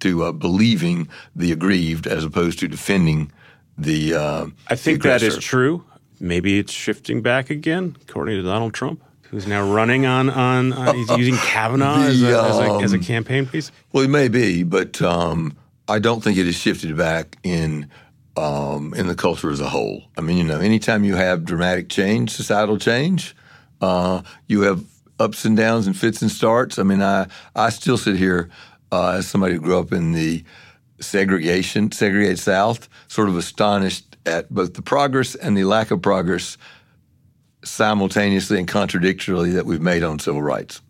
to 0.01 0.25
uh, 0.25 0.33
believing 0.33 1.09
the 1.37 1.53
aggrieved 1.53 2.07
as 2.07 2.25
opposed 2.25 2.59
to 2.61 2.69
defending 2.69 3.31
the. 3.79 4.15
Uh, 4.15 4.47
I 4.69 4.75
think 4.75 5.03
the 5.03 5.11
that 5.11 5.23
is 5.23 5.39
true. 5.39 5.85
Maybe 6.19 6.59
it's 6.59 6.73
shifting 6.73 7.23
back 7.23 7.49
again, 7.49 7.97
according 8.03 8.37
to 8.37 8.43
Donald 8.43 8.75
Trump, 8.75 9.03
who's 9.23 9.47
now 9.47 9.73
running 9.73 10.07
on 10.07 10.29
on. 10.29 10.73
Uh, 10.73 10.93
he's 10.93 11.11
using 11.19 11.37
Kavanaugh 11.37 11.99
the, 11.99 12.07
as, 12.07 12.23
a, 12.23 12.41
um, 12.41 12.47
as, 12.47 12.59
a, 12.59 12.85
as, 12.85 12.93
a, 12.95 12.99
campaign 12.99 13.47
piece. 13.47 13.71
Well, 13.93 14.05
it 14.05 14.11
may 14.11 14.29
be, 14.29 14.65
but 14.65 15.01
um, 15.01 15.57
I 15.91 15.99
don't 15.99 16.23
think 16.23 16.39
it 16.39 16.47
has 16.47 16.57
shifted 16.57 16.97
back 16.97 17.37
in. 17.43 17.91
Um, 18.37 18.95
in 18.95 19.09
the 19.09 19.17
culture 19.17 19.51
as 19.51 19.61
a 19.61 19.69
whole. 19.69 20.05
I 20.17 20.21
mean, 20.21 20.39
you 20.39 20.45
know, 20.45 20.61
anytime 20.61 21.03
you 21.05 21.17
have 21.17 21.45
dramatic 21.45 21.89
change, 21.89 22.31
societal 22.31 22.79
change, 22.79 23.35
uh, 23.81 24.23
you 24.47 24.63
have 24.63 24.85
ups 25.19 25.45
and 25.45 25.57
downs 25.57 25.89
and 25.89 25.97
fits 25.97 26.23
and 26.23 26.31
starts. 26.31 26.79
I 26.79 26.85
mean, 26.85 27.03
I 27.03 27.27
I 27.57 27.71
still 27.71 27.99
sit 27.99 28.17
here 28.17 28.49
uh, 28.93 29.17
as 29.19 29.27
somebody 29.27 29.55
who 29.55 29.61
grew 29.61 29.79
up 29.79 29.93
in 29.93 30.13
the 30.13 30.45
segregation, 31.01 31.91
segregated 31.93 32.39
South, 32.39 32.89
sort 33.09 33.29
of 33.29 33.37
astonished 33.37 34.17
at 34.27 34.49
both 34.53 34.75
the 34.75 34.83
progress 34.83 35.35
and 35.35 35.57
the 35.57 35.65
lack 35.65 35.91
of 35.91 36.01
progress 36.01 36.57
simultaneously 37.65 38.59
and 38.59 38.69
contradictorily 38.69 39.51
that 39.51 39.67
we've 39.67 39.83
made 39.83 40.03
on 40.03 40.19
civil 40.19 40.43
rights. 40.43 40.81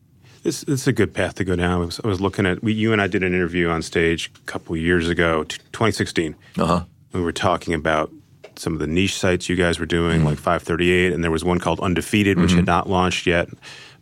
This, 0.42 0.62
this 0.62 0.83
is 0.83 0.88
a 0.88 0.92
good 0.92 1.12
path 1.12 1.35
to 1.37 1.44
go 1.44 1.55
down. 1.57 1.83
I 1.83 1.85
was, 1.85 2.00
I 2.03 2.09
was 2.09 2.20
looking 2.20 2.46
at, 2.46 2.62
we, 2.62 2.72
you 2.72 2.92
and 2.92 3.00
I 3.00 3.07
did 3.07 3.22
an 3.22 3.35
interview 3.35 3.68
on 3.68 3.83
stage 3.83 4.31
a 4.35 4.46
couple 4.46 4.76
years 4.76 5.09
ago, 5.09 5.44
2016. 5.44 6.35
Uh-huh. 6.59 6.85
We 7.12 7.20
were 7.20 7.33
talking 7.33 7.74
about 7.74 8.11
some 8.57 8.72
of 8.72 8.79
the 8.79 8.87
niche 8.87 9.18
sites 9.18 9.48
you 9.48 9.57
guys 9.57 9.79
were 9.79 9.87
doing, 9.87 10.18
mm-hmm. 10.18 10.29
like 10.29 10.38
538, 10.38 11.12
and 11.12 11.24
there 11.24 11.31
was 11.31 11.44
one 11.44 11.59
called 11.59 11.81
Undefeated, 11.81 12.38
which 12.38 12.50
mm-hmm. 12.50 12.59
had 12.59 12.66
not 12.66 12.88
launched 12.88 13.26
yet. 13.26 13.48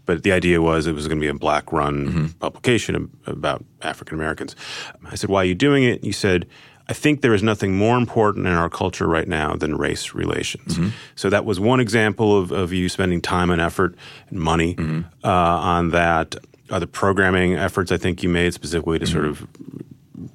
But 0.05 0.23
the 0.23 0.33
idea 0.33 0.63
was 0.63 0.87
it 0.87 0.95
was 0.95 1.07
going 1.07 1.19
to 1.19 1.25
be 1.25 1.29
a 1.29 1.35
black 1.35 1.71
run 1.71 2.07
mm-hmm. 2.07 2.27
publication 2.39 3.11
about 3.27 3.65
African 3.83 4.17
Americans. 4.17 4.57
I 5.05 5.17
said, 5.17 5.29
Why 5.29 5.43
are 5.43 5.45
you 5.45 5.55
doing 5.55 5.85
it? 5.85 6.03
You 6.03 6.13
said, 6.13 6.47
I 6.89 6.95
think 6.95 7.21
there 7.21 7.35
is 7.35 7.43
nothing 7.43 7.77
more 7.77 7.99
important 7.99 8.47
in 8.47 8.53
our 8.53 8.71
culture 8.71 9.07
right 9.07 9.29
now 9.29 9.55
than 9.55 9.77
race 9.77 10.15
relations. 10.15 10.75
Mm-hmm. 10.79 10.89
So 11.17 11.29
that 11.29 11.45
was 11.45 11.61
one 11.61 11.81
example 11.81 12.39
of, 12.39 12.51
of 12.51 12.73
you 12.73 12.89
spending 12.89 13.21
time 13.21 13.51
and 13.51 13.61
effort 13.61 13.95
and 14.31 14.41
money 14.41 14.75
mm-hmm. 14.75 15.01
uh, 15.25 15.29
on 15.29 15.91
that. 15.91 16.37
Other 16.71 16.87
programming 16.87 17.55
efforts 17.55 17.93
I 17.93 17.97
think 17.97 18.23
you 18.23 18.29
made 18.29 18.55
specifically 18.55 18.99
to 18.99 19.05
mm-hmm. 19.05 19.13
sort 19.13 19.25
of 19.27 19.47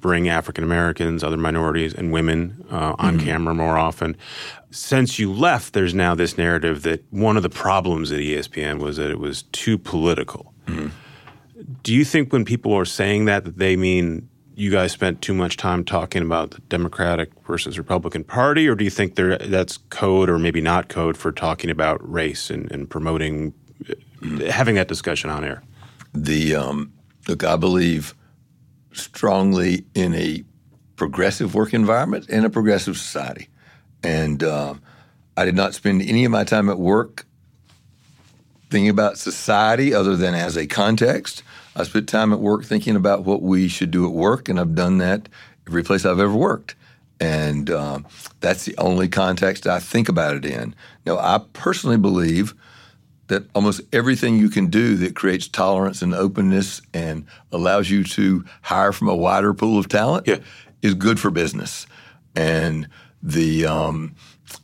bring 0.00 0.28
African 0.28 0.64
Americans, 0.64 1.22
other 1.22 1.36
minorities, 1.36 1.92
and 1.92 2.12
women 2.12 2.64
uh, 2.70 2.94
on 2.98 3.16
mm-hmm. 3.16 3.26
camera 3.26 3.54
more 3.54 3.76
often 3.76 4.16
since 4.74 5.20
you 5.20 5.32
left, 5.32 5.72
there's 5.72 5.94
now 5.94 6.16
this 6.16 6.36
narrative 6.36 6.82
that 6.82 7.04
one 7.12 7.36
of 7.36 7.44
the 7.44 7.48
problems 7.48 8.10
at 8.10 8.18
ESPN 8.18 8.80
was 8.80 8.96
that 8.96 9.08
it 9.08 9.20
was 9.20 9.44
too 9.44 9.78
political. 9.78 10.52
Mm-hmm. 10.66 10.88
Do 11.84 11.94
you 11.94 12.04
think 12.04 12.32
when 12.32 12.44
people 12.44 12.74
are 12.74 12.84
saying 12.84 13.26
that, 13.26 13.44
that 13.44 13.56
they 13.56 13.76
mean 13.76 14.28
you 14.54 14.70
guys 14.70 14.92
spent 14.92 15.20
too 15.20 15.34
much 15.34 15.56
time 15.56 15.84
talking 15.84 16.22
about 16.22 16.52
the 16.52 16.60
Democratic 16.62 17.30
versus 17.46 17.76
Republican 17.78 18.24
Party, 18.24 18.68
or 18.68 18.74
do 18.74 18.84
you 18.84 18.90
think 18.90 19.16
that's 19.16 19.78
code 19.90 20.30
or 20.30 20.38
maybe 20.38 20.60
not 20.60 20.88
code 20.88 21.16
for 21.16 21.32
talking 21.32 21.70
about 21.70 21.98
race 22.10 22.50
and, 22.50 22.70
and 22.70 22.88
promoting 22.88 23.52
mm-hmm. 23.82 24.38
having 24.46 24.76
that 24.76 24.88
discussion 24.88 25.28
on 25.28 25.44
air? 25.44 25.62
The 26.12 26.54
um, 26.54 26.92
look, 27.26 27.42
I 27.42 27.56
believe 27.56 28.14
strongly 28.92 29.84
in 29.94 30.14
a 30.14 30.44
progressive 30.96 31.54
work 31.54 31.74
environment 31.74 32.26
and 32.28 32.44
a 32.44 32.50
progressive 32.50 32.96
society. 32.96 33.48
And 34.02 34.42
uh, 34.42 34.74
I 35.36 35.44
did 35.44 35.56
not 35.56 35.74
spend 35.74 36.02
any 36.02 36.24
of 36.24 36.30
my 36.30 36.44
time 36.44 36.68
at 36.68 36.78
work 36.78 37.26
thinking 38.70 38.90
about 38.90 39.18
society 39.18 39.92
other 39.92 40.16
than 40.16 40.34
as 40.34 40.56
a 40.56 40.66
context. 40.66 41.42
I 41.76 41.82
spent 41.84 42.08
time 42.08 42.32
at 42.32 42.40
work 42.40 42.64
thinking 42.64 42.96
about 42.96 43.24
what 43.24 43.42
we 43.42 43.68
should 43.68 43.90
do 43.90 44.06
at 44.06 44.12
work, 44.12 44.48
and 44.48 44.60
I've 44.60 44.74
done 44.74 44.98
that 44.98 45.28
every 45.66 45.82
place 45.82 46.04
I've 46.04 46.20
ever 46.20 46.34
worked. 46.34 46.74
And 47.20 47.70
um, 47.70 48.06
that's 48.40 48.64
the 48.64 48.76
only 48.76 49.08
context 49.08 49.66
I 49.66 49.78
think 49.78 50.08
about 50.08 50.36
it 50.36 50.44
in. 50.44 50.74
Now, 51.06 51.18
I 51.18 51.40
personally 51.52 51.96
believe 51.96 52.54
that 53.28 53.44
almost 53.54 53.80
everything 53.92 54.36
you 54.36 54.50
can 54.50 54.66
do 54.66 54.96
that 54.96 55.16
creates 55.16 55.48
tolerance 55.48 56.02
and 56.02 56.14
openness 56.14 56.82
and 56.92 57.26
allows 57.52 57.88
you 57.88 58.04
to 58.04 58.44
hire 58.62 58.92
from 58.92 59.08
a 59.08 59.16
wider 59.16 59.54
pool 59.54 59.78
of 59.78 59.88
talent 59.88 60.26
yeah. 60.26 60.38
is 60.82 60.94
good 60.94 61.18
for 61.18 61.30
business. 61.30 61.86
And 62.36 62.88
the 63.22 63.64
um, 63.64 64.14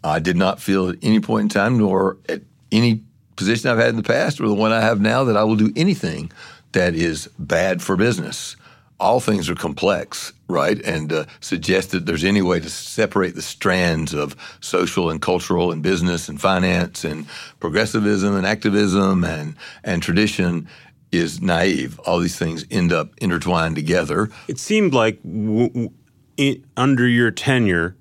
I 0.04 0.18
did 0.18 0.36
not 0.36 0.60
feel 0.60 0.90
at 0.90 0.96
any 1.02 1.20
point 1.20 1.44
in 1.44 1.48
time, 1.48 1.78
nor 1.78 2.18
at 2.28 2.42
any 2.70 3.02
position 3.36 3.70
I've 3.70 3.78
had 3.78 3.88
in 3.88 3.96
the 3.96 4.02
past 4.02 4.40
or 4.40 4.48
the 4.48 4.54
one 4.54 4.72
I 4.72 4.82
have 4.82 5.00
now, 5.00 5.24
that 5.24 5.36
I 5.36 5.44
will 5.44 5.56
do 5.56 5.72
anything 5.74 6.30
that 6.72 6.94
is 6.94 7.28
bad 7.38 7.82
for 7.82 7.96
business. 7.96 8.56
All 8.98 9.18
things 9.18 9.48
are 9.48 9.54
complex, 9.54 10.32
right? 10.46 10.78
And 10.82 11.10
uh, 11.12 11.24
suggest 11.40 11.92
that 11.92 12.04
there's 12.04 12.24
any 12.24 12.42
way 12.42 12.60
to 12.60 12.68
separate 12.68 13.34
the 13.34 13.42
strands 13.42 14.12
of 14.12 14.36
social 14.60 15.08
and 15.08 15.22
cultural 15.22 15.72
and 15.72 15.82
business 15.82 16.28
and 16.28 16.38
finance 16.38 17.02
and 17.02 17.26
progressivism 17.60 18.36
and 18.36 18.46
activism 18.46 19.24
and 19.24 19.56
and 19.84 20.02
tradition 20.02 20.68
is 21.12 21.40
naive. 21.40 21.98
All 22.00 22.18
these 22.18 22.36
things 22.36 22.66
end 22.70 22.92
up 22.92 23.10
intertwined 23.18 23.74
together. 23.74 24.30
It 24.48 24.58
seemed 24.58 24.92
like 24.92 25.20
w- 25.22 25.68
w- 25.68 25.90
in, 26.36 26.64
under 26.76 27.08
your 27.08 27.30
tenure, 27.30 27.96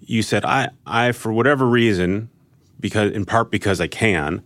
you 0.00 0.22
said, 0.22 0.44
"I, 0.44 0.68
I, 0.86 1.12
for 1.12 1.32
whatever 1.32 1.66
reason, 1.66 2.28
because 2.78 3.10
in 3.12 3.24
part 3.24 3.50
because 3.50 3.80
I 3.80 3.88
can, 3.88 4.42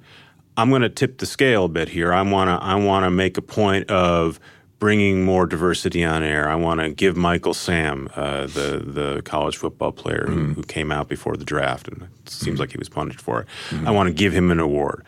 I'm 0.56 0.70
going 0.70 0.82
to 0.82 0.88
tip 0.88 1.18
the 1.18 1.26
scale 1.26 1.64
a 1.64 1.68
bit 1.68 1.88
here. 1.88 2.12
I 2.12 2.22
want 2.22 2.48
to, 2.48 2.64
I 2.64 2.74
want 2.74 3.04
to 3.04 3.10
make 3.10 3.36
a 3.36 3.42
point 3.42 3.90
of." 3.90 4.40
bringing 4.80 5.22
more 5.22 5.46
diversity 5.46 6.02
on 6.02 6.22
air. 6.22 6.48
I 6.48 6.54
want 6.54 6.80
to 6.80 6.88
give 6.90 7.14
Michael 7.14 7.52
Sam, 7.54 8.08
uh, 8.16 8.46
the 8.46 8.82
the 8.84 9.22
college 9.22 9.58
football 9.58 9.92
player 9.92 10.24
mm-hmm. 10.26 10.48
who, 10.48 10.54
who, 10.54 10.62
came 10.62 10.90
out 10.90 11.06
before 11.06 11.36
the 11.36 11.44
draft, 11.44 11.86
and 11.86 12.02
it 12.02 12.08
seems 12.28 12.54
mm-hmm. 12.54 12.60
like 12.60 12.72
he 12.72 12.78
was 12.78 12.88
punished 12.88 13.20
for 13.20 13.42
it. 13.42 13.48
Mm-hmm. 13.68 13.86
I 13.86 13.90
want 13.92 14.08
to 14.08 14.14
give 14.14 14.32
him 14.32 14.50
an 14.50 14.58
award. 14.58 15.04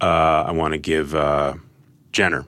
Uh, 0.00 0.44
I 0.46 0.52
want 0.52 0.72
to 0.72 0.78
give 0.78 1.14
uh, 1.14 1.54
Jenner, 2.12 2.46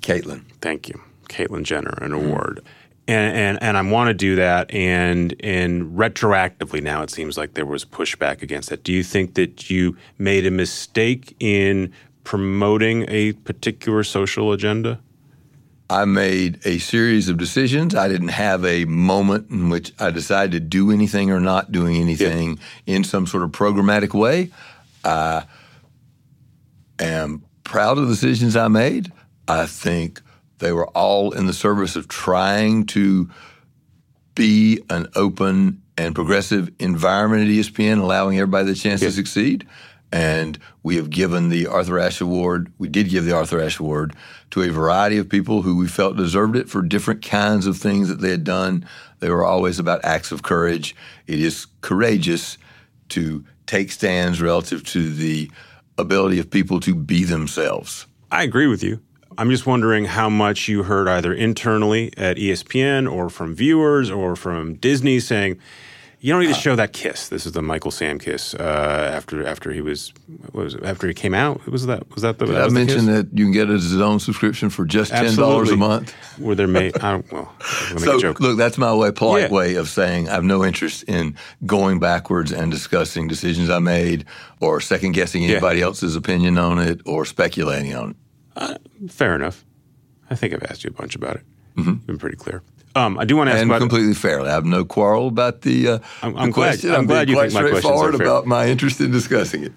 Caitlyn, 0.00 0.44
thank 0.60 0.88
you, 0.88 1.00
Caitlyn 1.28 1.62
Jenner, 1.62 1.96
an 2.00 2.12
award. 2.12 2.64
And, 3.12 3.36
and 3.36 3.62
and 3.62 3.76
I 3.76 3.82
want 3.82 4.08
to 4.08 4.14
do 4.14 4.36
that, 4.36 4.72
and 4.72 5.34
and 5.40 5.96
retroactively 5.98 6.82
now 6.82 7.02
it 7.02 7.10
seems 7.10 7.36
like 7.36 7.52
there 7.52 7.66
was 7.66 7.84
pushback 7.84 8.40
against 8.40 8.70
that. 8.70 8.84
Do 8.84 8.92
you 8.92 9.02
think 9.02 9.34
that 9.34 9.68
you 9.68 9.98
made 10.16 10.46
a 10.46 10.50
mistake 10.50 11.36
in 11.38 11.92
promoting 12.24 13.04
a 13.08 13.32
particular 13.32 14.02
social 14.02 14.52
agenda? 14.52 14.98
I 15.90 16.06
made 16.06 16.60
a 16.64 16.78
series 16.78 17.28
of 17.28 17.36
decisions. 17.36 17.94
I 17.94 18.08
didn't 18.08 18.28
have 18.28 18.64
a 18.64 18.86
moment 18.86 19.50
in 19.50 19.68
which 19.68 19.92
I 19.98 20.10
decided 20.10 20.52
to 20.52 20.60
do 20.60 20.90
anything 20.90 21.30
or 21.30 21.38
not 21.38 21.70
doing 21.70 21.96
anything 21.96 22.58
yeah. 22.86 22.94
in 22.96 23.04
some 23.04 23.26
sort 23.26 23.42
of 23.42 23.50
programmatic 23.50 24.14
way. 24.14 24.50
I 25.04 25.44
am 26.98 27.44
proud 27.62 27.98
of 27.98 28.08
the 28.08 28.14
decisions 28.14 28.56
I 28.56 28.68
made. 28.68 29.12
I 29.46 29.66
think 29.66 30.22
they 30.62 30.72
were 30.72 30.86
all 30.88 31.32
in 31.32 31.46
the 31.46 31.52
service 31.52 31.96
of 31.96 32.06
trying 32.06 32.86
to 32.86 33.28
be 34.34 34.80
an 34.88 35.08
open 35.16 35.82
and 35.98 36.14
progressive 36.14 36.70
environment 36.78 37.42
at 37.42 37.48
ESPN, 37.48 38.00
allowing 38.00 38.38
everybody 38.38 38.66
the 38.66 38.74
chance 38.74 39.02
yeah. 39.02 39.08
to 39.08 39.12
succeed. 39.12 39.66
And 40.12 40.58
we 40.82 40.96
have 40.96 41.10
given 41.10 41.48
the 41.48 41.66
Arthur 41.66 41.98
Ashe 41.98 42.20
Award, 42.20 42.72
we 42.78 42.88
did 42.88 43.08
give 43.08 43.24
the 43.24 43.34
Arthur 43.34 43.60
Ashe 43.60 43.80
Award 43.80 44.14
to 44.50 44.62
a 44.62 44.68
variety 44.68 45.18
of 45.18 45.28
people 45.28 45.62
who 45.62 45.76
we 45.76 45.88
felt 45.88 46.16
deserved 46.16 46.54
it 46.54 46.68
for 46.68 46.80
different 46.80 47.22
kinds 47.22 47.66
of 47.66 47.76
things 47.76 48.08
that 48.08 48.20
they 48.20 48.30
had 48.30 48.44
done. 48.44 48.86
They 49.18 49.30
were 49.30 49.44
always 49.44 49.78
about 49.78 50.04
acts 50.04 50.30
of 50.30 50.42
courage. 50.42 50.94
It 51.26 51.40
is 51.40 51.66
courageous 51.80 52.56
to 53.10 53.44
take 53.66 53.90
stands 53.90 54.40
relative 54.40 54.84
to 54.86 55.12
the 55.12 55.50
ability 55.98 56.38
of 56.38 56.50
people 56.50 56.78
to 56.80 56.94
be 56.94 57.24
themselves. 57.24 58.06
I 58.30 58.44
agree 58.44 58.68
with 58.68 58.82
you. 58.82 59.00
I'm 59.38 59.50
just 59.50 59.66
wondering 59.66 60.04
how 60.04 60.28
much 60.28 60.68
you 60.68 60.82
heard 60.84 61.08
either 61.08 61.32
internally 61.32 62.12
at 62.16 62.36
ESPN 62.36 63.10
or 63.10 63.30
from 63.30 63.54
viewers 63.54 64.10
or 64.10 64.36
from 64.36 64.74
Disney 64.74 65.20
saying, 65.20 65.58
you 66.22 66.32
don't 66.32 66.40
need 66.40 66.54
to 66.54 66.60
show 66.60 66.76
that 66.76 66.92
kiss. 66.92 67.28
This 67.28 67.46
is 67.46 67.52
the 67.52 67.62
Michael 67.62 67.90
Sam 67.90 68.20
kiss 68.20 68.54
uh, 68.54 69.10
after 69.12 69.44
after 69.44 69.72
he 69.72 69.80
was 69.80 70.12
was 70.52 70.76
it, 70.76 70.84
after 70.84 71.08
he 71.08 71.14
came 71.14 71.34
out. 71.34 71.66
Was 71.66 71.86
that 71.86 72.08
was 72.14 72.22
that 72.22 72.38
the? 72.38 72.46
Did 72.46 72.54
that 72.54 72.66
I 72.66 72.68
mentioned 72.68 73.08
that 73.08 73.36
you 73.36 73.44
can 73.44 73.50
get 73.50 73.68
a 73.68 73.78
zone 73.80 74.20
subscription 74.20 74.70
for 74.70 74.84
just 74.84 75.10
ten 75.10 75.34
dollars 75.34 75.72
a 75.72 75.76
month. 75.76 76.14
Were 76.38 76.54
there 76.54 76.68
made? 76.68 76.96
I 76.98 77.10
don't, 77.10 77.32
well, 77.32 77.52
so 77.98 78.34
look, 78.38 78.56
that's 78.56 78.78
my 78.78 78.94
way, 78.94 79.10
polite 79.10 79.50
yeah. 79.50 79.56
way 79.56 79.74
of 79.74 79.88
saying 79.88 80.28
I 80.28 80.34
have 80.34 80.44
no 80.44 80.64
interest 80.64 81.02
in 81.08 81.36
going 81.66 81.98
backwards 81.98 82.52
and 82.52 82.70
discussing 82.70 83.26
decisions 83.26 83.68
I 83.68 83.80
made 83.80 84.24
or 84.60 84.80
second 84.80 85.12
guessing 85.12 85.44
anybody 85.44 85.80
yeah. 85.80 85.86
else's 85.86 86.14
opinion 86.14 86.56
on 86.56 86.78
it 86.78 87.00
or 87.04 87.24
speculating 87.24 87.96
on 87.96 88.10
it. 88.10 88.16
Uh, 88.54 88.78
fair 89.08 89.34
enough. 89.34 89.64
I 90.30 90.34
think 90.34 90.54
I've 90.54 90.62
asked 90.64 90.84
you 90.84 90.90
a 90.90 90.92
bunch 90.92 91.14
about 91.14 91.36
it. 91.36 91.42
Mm-hmm. 91.76 91.94
Been 92.06 92.18
pretty 92.18 92.36
clear. 92.36 92.62
Um, 92.94 93.18
I 93.18 93.24
do 93.24 93.36
want 93.36 93.48
to 93.48 93.52
ask 93.52 93.62
and 93.62 93.70
about 93.70 93.80
completely 93.80 94.14
fairly. 94.14 94.50
I 94.50 94.52
have 94.52 94.66
no 94.66 94.84
quarrel 94.84 95.28
about 95.28 95.62
the, 95.62 95.88
uh, 95.88 95.98
I'm, 96.22 96.36
I'm 96.36 96.46
the 96.46 96.52
glad, 96.52 96.68
question. 96.68 96.90
I'm, 96.90 97.00
I'm 97.00 97.06
glad 97.06 97.28
you 97.28 97.36
quite 97.36 97.50
think 97.50 97.54
my 97.54 97.68
straightforward 97.68 98.00
questions 98.10 98.20
are 98.20 98.24
about 98.24 98.46
my 98.46 98.66
interest 98.66 99.00
in 99.00 99.10
discussing 99.10 99.64
it. 99.64 99.72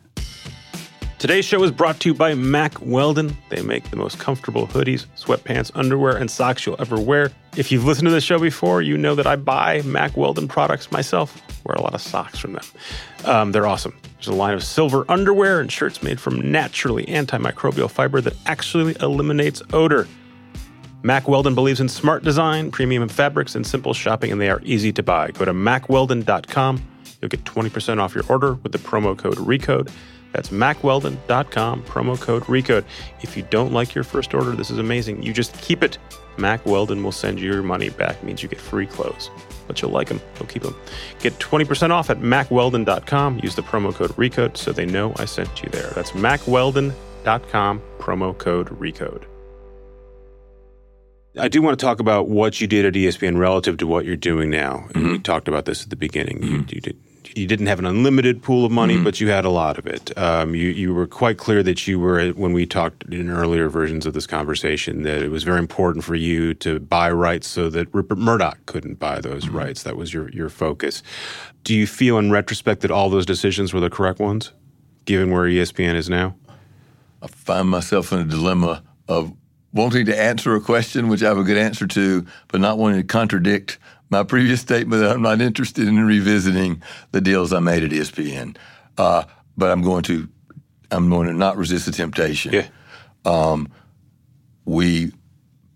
Today's 1.18 1.46
show 1.46 1.64
is 1.64 1.72
brought 1.72 2.02
to 2.02 2.10
you 2.10 2.14
by 2.14 2.34
Mack 2.36 2.80
Weldon. 2.82 3.38
They 3.50 3.62
make 3.62 3.90
the 3.90 3.96
most 3.96 4.20
comfortable 4.20 4.68
hoodies, 4.68 5.06
sweatpants, 5.16 5.72
underwear, 5.74 6.18
and 6.18 6.30
socks 6.30 6.66
you'll 6.66 6.76
ever 6.78 7.00
wear. 7.00 7.32
If 7.56 7.72
you've 7.72 7.86
listened 7.86 8.08
to 8.08 8.12
the 8.12 8.20
show 8.20 8.38
before, 8.38 8.82
you 8.82 8.98
know 8.98 9.16
that 9.16 9.26
I 9.26 9.38
buy 9.38 9.82
Mack 9.84 10.18
Weldon 10.18 10.50
products 10.50 10.92
myself. 10.92 11.42
Wear 11.66 11.76
a 11.76 11.82
lot 11.82 11.94
of 11.96 12.02
socks 12.02 12.38
from 12.38 12.54
them. 12.54 12.66
Um, 13.24 13.54
they're 13.54 13.66
awesome. 13.66 13.98
There's 14.16 14.28
a 14.28 14.34
line 14.34 14.54
of 14.54 14.64
silver 14.64 15.06
underwear 15.08 15.62
and 15.62 15.72
shirts 15.72 16.04
made 16.04 16.20
from 16.20 16.52
naturally 16.52 17.06
antimicrobial 17.06 17.90
fiber 17.90 18.20
that 18.20 18.36
actually 18.46 18.96
eliminates 19.00 19.62
odor. 19.72 20.08
Mack 21.02 21.30
Weldon 21.30 21.56
believes 21.56 21.80
in 21.80 21.88
smart 21.88 22.24
design, 22.24 22.72
premium 22.72 23.08
fabrics, 23.08 23.56
and 23.56 23.66
simple 23.66 23.94
shopping, 23.94 24.34
and 24.34 24.42
they 24.42 24.50
are 24.50 24.62
easy 24.64 24.92
to 24.92 25.02
buy. 25.02 25.32
Go 25.32 25.46
to 25.46 25.54
mackweldon.com. 25.54 26.84
You'll 27.22 27.30
get 27.30 27.46
20% 27.46 28.00
off 28.00 28.14
your 28.14 28.26
order 28.28 28.56
with 28.56 28.74
the 28.74 28.80
promo 28.80 29.18
code 29.18 29.38
RECODE. 29.38 29.90
That's 30.36 30.50
mackweldon.com, 30.50 31.84
promo 31.84 32.20
code 32.20 32.44
RECODE. 32.44 32.84
If 33.22 33.38
you 33.38 33.48
don't 33.50 33.72
like 33.72 33.96
your 33.96 34.04
first 34.04 34.34
order, 34.34 34.52
this 34.52 34.70
is 34.70 34.78
amazing. 34.78 35.24
You 35.24 35.32
just 35.32 35.54
keep 35.62 35.82
it. 35.82 35.98
Mack 36.36 36.66
Weldon 36.66 37.02
will 37.02 37.14
send 37.14 37.40
you 37.40 37.50
your 37.50 37.64
money 37.64 37.88
back. 37.88 38.18
It 38.18 38.24
means 38.24 38.44
you 38.44 38.50
get 38.50 38.60
free 38.60 38.86
clothes, 38.86 39.32
but 39.66 39.82
you'll 39.82 39.92
like 39.92 40.10
them. 40.10 40.20
You'll 40.38 40.50
keep 40.50 40.64
them. 40.64 40.76
Get 41.22 41.40
20% 41.40 41.92
off 41.92 42.10
at 42.10 42.20
mackweldon.com. 42.20 43.40
Use 43.42 43.56
the 43.56 43.62
promo 43.62 43.94
code 43.96 44.12
RECODE 44.12 44.58
so 44.58 44.74
they 44.74 44.86
know 44.86 45.14
I 45.16 45.24
sent 45.24 45.64
you 45.64 45.70
there. 45.70 45.90
That's 45.92 46.12
mackweldon.com, 46.12 47.82
promo 48.00 48.38
code 48.38 48.68
RECODE. 48.78 49.24
I 51.40 51.48
do 51.48 51.62
want 51.62 51.80
to 51.80 51.86
talk 51.86 52.02
about 52.02 52.28
what 52.28 52.60
you 52.60 52.68
did 52.68 52.86
at 52.86 52.94
ESPN 52.94 53.38
relative 53.38 53.78
to 53.78 53.88
what 53.88 54.04
you're 54.04 54.18
doing 54.18 54.50
now. 54.50 54.88
Mm-hmm. 54.90 55.12
We 55.12 55.20
talked 55.20 55.48
about 55.48 55.64
this 55.64 55.84
at 55.84 55.90
the 55.90 55.96
beginning. 55.96 56.40
Mm-hmm. 56.40 56.56
You, 56.56 56.66
you, 56.70 56.82
did, 56.82 57.00
you, 57.36 57.48
didn't 57.48 57.68
have 57.68 57.80
an 57.80 57.86
unlimited 57.86 58.42
pool 58.42 58.66
of 58.66 58.72
money, 58.72 58.96
mm-hmm. 58.96 59.04
but 59.04 59.20
you 59.20 59.30
had 59.30 59.46
a 59.46 59.50
lot 59.50 59.78
of 59.78 59.86
it. 59.86 60.18
Um, 60.18 60.56
you, 60.56 60.70
you 60.70 60.94
were 60.94 61.08
quite 61.08 61.38
clear 61.38 61.62
that 61.64 61.88
you 61.88 62.00
were, 62.00 62.30
when 62.30 62.54
we 62.54 62.66
talked 62.66 63.04
in 63.06 63.30
earlier 63.30 63.70
versions 63.70 64.06
of 64.06 64.14
this 64.14 64.26
conversation, 64.26 65.04
that 65.04 65.22
it 65.22 65.30
was 65.30 65.44
very 65.44 65.60
important 65.60 66.04
for 66.04 66.16
you 66.16 66.54
to 66.56 66.80
buy 66.80 67.12
rights 67.12 67.48
so 67.48 67.70
that 67.70 67.94
Rupert 67.94 68.18
Murdoch 68.18 68.58
couldn't 68.66 69.00
buy 69.00 69.20
those 69.20 69.46
mm-hmm. 69.46 69.58
rights. 69.58 69.84
That 69.84 69.98
was 69.98 70.14
your, 70.14 70.30
your 70.30 70.50
focus. 70.50 71.04
Do 71.64 71.76
you 71.76 71.88
feel 71.88 72.18
in 72.18 72.32
retrospect 72.32 72.82
that 72.82 72.92
all 72.92 73.10
those 73.10 73.26
decisions 73.26 73.74
were 73.74 73.80
the 73.80 73.90
correct 73.90 74.20
ones, 74.20 74.52
given 75.06 75.32
where 75.32 75.46
ESPN 75.46 75.96
is 75.96 76.10
now? 76.10 76.36
I 77.22 77.28
find 77.28 77.70
myself 77.70 78.12
in 78.12 78.20
a 78.20 78.24
dilemma 78.24 78.84
of 79.08 79.34
wanting 79.76 80.06
to 80.06 80.18
answer 80.18 80.56
a 80.56 80.62
question 80.62 81.10
which 81.10 81.22
I 81.22 81.28
have 81.28 81.38
a 81.38 81.44
good 81.44 81.58
answer 81.58 81.86
to, 81.86 82.26
but 82.48 82.62
not 82.62 82.78
wanting 82.78 83.02
to 83.02 83.04
contradict 83.04 83.78
my 84.16 84.24
previous 84.24 84.62
statement 84.62 85.02
that 85.02 85.12
I'm 85.12 85.22
not 85.22 85.42
interested 85.42 85.88
in 85.88 86.00
revisiting 86.06 86.82
the 87.12 87.20
deals 87.20 87.52
I 87.52 87.60
made 87.60 87.84
at 87.84 87.92
ESPN. 87.92 88.56
Uh, 88.98 89.24
but 89.58 89.72
I'm 89.72 89.82
going 89.82 90.04
to 90.04 90.30
I'm 90.92 91.10
going 91.10 91.28
to 91.28 91.34
not 91.34 91.58
resist 91.58 91.86
the 91.86 91.92
temptation. 91.92 92.54
Yeah. 92.54 92.68
Um, 93.26 93.68
we 94.64 95.12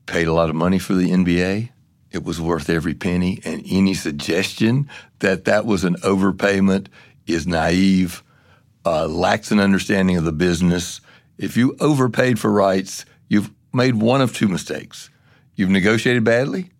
paid 0.05 0.28
a 0.28 0.34
lot 0.34 0.49
of 0.49 0.55
money 0.55 0.80
for 0.80 0.93
the 0.93 1.09
NBA. 1.09 1.70
It 2.11 2.24
was 2.24 2.39
worth 2.39 2.70
every 2.70 2.93
penny, 2.93 3.41
and 3.43 3.64
any 3.70 3.93
suggestion 3.93 4.89
that 5.20 5.45
that 5.45 5.66
was 5.66 5.84
an 5.84 5.95
overpayment 5.97 6.88
is 7.28 7.45
naive, 7.45 8.24
uh, 8.86 9.07
lacks 9.07 9.51
an 9.51 9.59
understanding 9.59 10.18
of 10.18 10.24
the 10.24 10.32
business. 10.32 11.01
If 11.38 11.57
you 11.57 11.76
overpaid 11.80 12.39
for 12.39 12.51
rights, 12.51 13.05
you've 13.28 13.51
made 13.74 13.95
one 13.95 14.22
of 14.22 14.34
two 14.34 14.47
mistakes. 14.47 15.09
You've 15.55 15.70
negotiated 15.70 16.24
badly. 16.24 16.72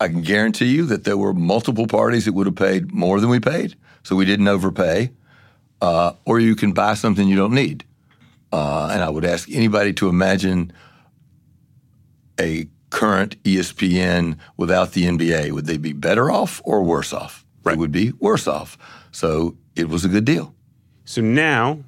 I 0.00 0.08
can 0.08 0.22
guarantee 0.22 0.66
you 0.66 0.84
that 0.86 1.04
there 1.04 1.16
were 1.16 1.32
multiple 1.34 1.86
parties 1.86 2.24
that 2.26 2.32
would 2.34 2.46
have 2.46 2.54
paid 2.56 2.92
more 2.92 3.20
than 3.20 3.30
we 3.30 3.40
paid, 3.40 3.74
so 4.04 4.14
we 4.16 4.24
didn't 4.24 4.48
overpay. 4.48 5.10
uh, 5.80 6.12
or 6.24 6.40
you 6.40 6.56
can 6.56 6.72
buy 6.72 6.94
something 6.94 7.28
you 7.28 7.36
don't 7.36 7.54
need. 7.54 7.84
Uh, 8.52 8.88
and 8.92 9.02
I 9.02 9.10
would 9.10 9.24
ask 9.24 9.48
anybody 9.50 9.92
to 9.94 10.08
imagine 10.08 10.72
a 12.40 12.68
current 12.90 13.40
ESPN 13.44 14.38
without 14.56 14.92
the 14.92 15.04
NBA. 15.04 15.52
Would 15.52 15.66
they 15.66 15.76
be 15.76 15.92
better 15.92 16.30
off 16.30 16.60
or 16.64 16.82
worse 16.82 17.12
off? 17.12 17.44
Right. 17.64 17.72
They 17.74 17.78
would 17.78 17.92
be 17.92 18.12
worse 18.18 18.46
off. 18.48 18.78
So 19.12 19.56
it 19.76 19.88
was 19.88 20.04
a 20.04 20.08
good 20.08 20.24
deal. 20.24 20.54
So 21.04 21.20
now, 21.20 21.80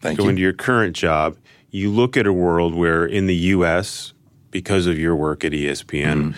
Thank 0.00 0.18
going 0.18 0.30
you. 0.30 0.36
to 0.36 0.42
your 0.42 0.52
current 0.52 0.96
job, 0.96 1.36
you 1.70 1.90
look 1.90 2.16
at 2.16 2.26
a 2.26 2.32
world 2.32 2.74
where 2.74 3.04
in 3.04 3.26
the 3.26 3.36
U.S., 3.56 4.12
because 4.50 4.86
of 4.86 4.98
your 4.98 5.14
work 5.14 5.44
at 5.44 5.52
ESPN, 5.52 6.04
Mm-hmm. 6.16 6.30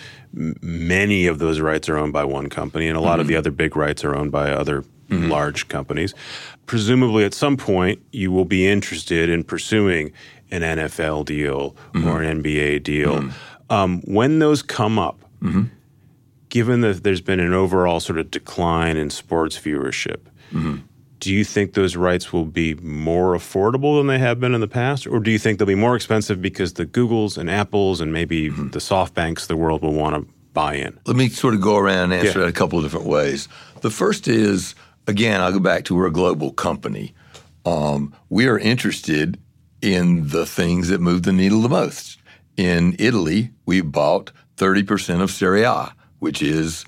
Many 0.62 1.26
of 1.26 1.38
those 1.38 1.60
rights 1.60 1.88
are 1.88 1.98
owned 1.98 2.12
by 2.12 2.24
one 2.24 2.48
company, 2.48 2.86
and 2.88 2.96
a 2.96 3.00
lot 3.00 3.18
of 3.20 3.26
the 3.26 3.34
Mm-hmm. 3.34 3.38
other 3.38 3.50
big 3.50 3.76
rights 3.76 4.04
are 4.04 4.14
owned 4.14 4.30
by 4.32 4.50
other 4.50 4.84
large 5.10 5.68
companies. 5.68 6.14
Presumably, 6.66 7.24
at 7.24 7.32
some 7.34 7.56
point, 7.56 8.00
you 8.12 8.30
will 8.30 8.44
be 8.44 8.66
interested 8.68 9.28
in 9.30 9.42
pursuing 9.42 10.12
an 10.50 10.62
NFL 10.62 11.24
deal 11.24 11.74
Mm-hmm. 11.94 12.06
or 12.08 12.22
an 12.22 12.42
NBA 12.42 12.82
deal. 12.82 13.30
Um, 13.70 14.00
when 14.02 14.38
those 14.38 14.62
come 14.62 14.98
up, 14.98 15.18
Mm-hmm. 15.42 15.64
given 16.48 16.80
that 16.80 17.02
there's 17.04 17.20
been 17.20 17.40
an 17.40 17.52
overall 17.54 18.00
sort 18.00 18.18
of 18.18 18.30
decline 18.30 18.96
in 18.96 19.08
sports 19.10 19.56
viewership, 19.58 20.20
do 21.20 21.32
you 21.32 21.44
think 21.44 21.74
those 21.74 21.96
rights 21.96 22.32
will 22.32 22.44
be 22.44 22.74
more 22.74 23.34
affordable 23.34 23.98
than 23.98 24.06
they 24.06 24.18
have 24.18 24.38
been 24.40 24.54
in 24.54 24.60
the 24.60 24.68
past, 24.68 25.06
or 25.06 25.20
do 25.20 25.30
you 25.30 25.38
think 25.38 25.58
they'll 25.58 25.66
be 25.66 25.74
more 25.74 25.96
expensive 25.96 26.40
because 26.40 26.74
the 26.74 26.86
Googles 26.86 27.36
and 27.36 27.50
Apples 27.50 28.00
and 28.00 28.12
maybe 28.12 28.48
the 28.48 28.78
SoftBanks 28.78 29.42
of 29.42 29.48
the 29.48 29.56
world 29.56 29.82
will 29.82 29.94
want 29.94 30.14
to 30.16 30.32
buy 30.52 30.74
in? 30.74 30.98
Let 31.06 31.16
me 31.16 31.28
sort 31.28 31.54
of 31.54 31.60
go 31.60 31.76
around 31.76 32.12
and 32.12 32.14
answer 32.26 32.40
Yeah. 32.40 32.46
it 32.46 32.48
a 32.48 32.52
couple 32.52 32.78
of 32.78 32.84
different 32.84 33.06
ways. 33.06 33.48
The 33.80 33.90
first 33.90 34.28
is, 34.28 34.74
again, 35.06 35.40
I'll 35.40 35.52
go 35.52 35.58
back 35.60 35.84
to 35.86 35.94
we're 35.94 36.06
a 36.06 36.12
global 36.12 36.52
company. 36.52 37.14
Um, 37.64 38.14
we 38.28 38.46
are 38.46 38.58
interested 38.58 39.38
in 39.82 40.28
the 40.28 40.46
things 40.46 40.88
that 40.88 41.00
move 41.00 41.22
the 41.24 41.32
needle 41.32 41.60
the 41.62 41.68
most. 41.68 42.18
In 42.56 42.96
Italy, 42.98 43.50
we 43.66 43.80
bought 43.80 44.32
30% 44.56 45.20
of 45.20 45.30
Serie 45.30 45.62
A, 45.62 45.92
which 46.18 46.42
is 46.42 46.84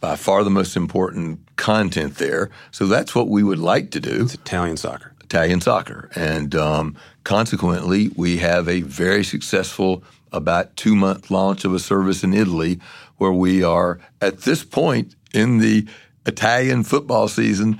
by 0.00 0.16
far 0.16 0.42
the 0.44 0.50
most 0.50 0.76
important 0.76 1.40
content 1.58 2.14
there. 2.14 2.48
So 2.70 2.86
that's 2.86 3.14
what 3.14 3.28
we 3.28 3.42
would 3.42 3.58
like 3.58 3.90
to 3.90 4.00
do. 4.00 4.28
Italian 4.32 4.78
soccer. 4.78 5.12
Italian 5.22 5.60
soccer. 5.60 6.08
And 6.14 6.54
um, 6.54 6.96
consequently, 7.24 8.10
we 8.16 8.38
have 8.38 8.66
a 8.66 8.80
very 8.80 9.22
successful, 9.22 10.02
about 10.32 10.76
two 10.76 10.96
month 10.96 11.30
launch 11.30 11.66
of 11.66 11.74
a 11.74 11.78
service 11.78 12.24
in 12.24 12.32
Italy 12.32 12.80
where 13.18 13.32
we 13.32 13.62
are, 13.62 13.98
at 14.22 14.42
this 14.42 14.64
point 14.64 15.14
in 15.34 15.58
the 15.58 15.86
Italian 16.24 16.84
football 16.84 17.28
season, 17.28 17.78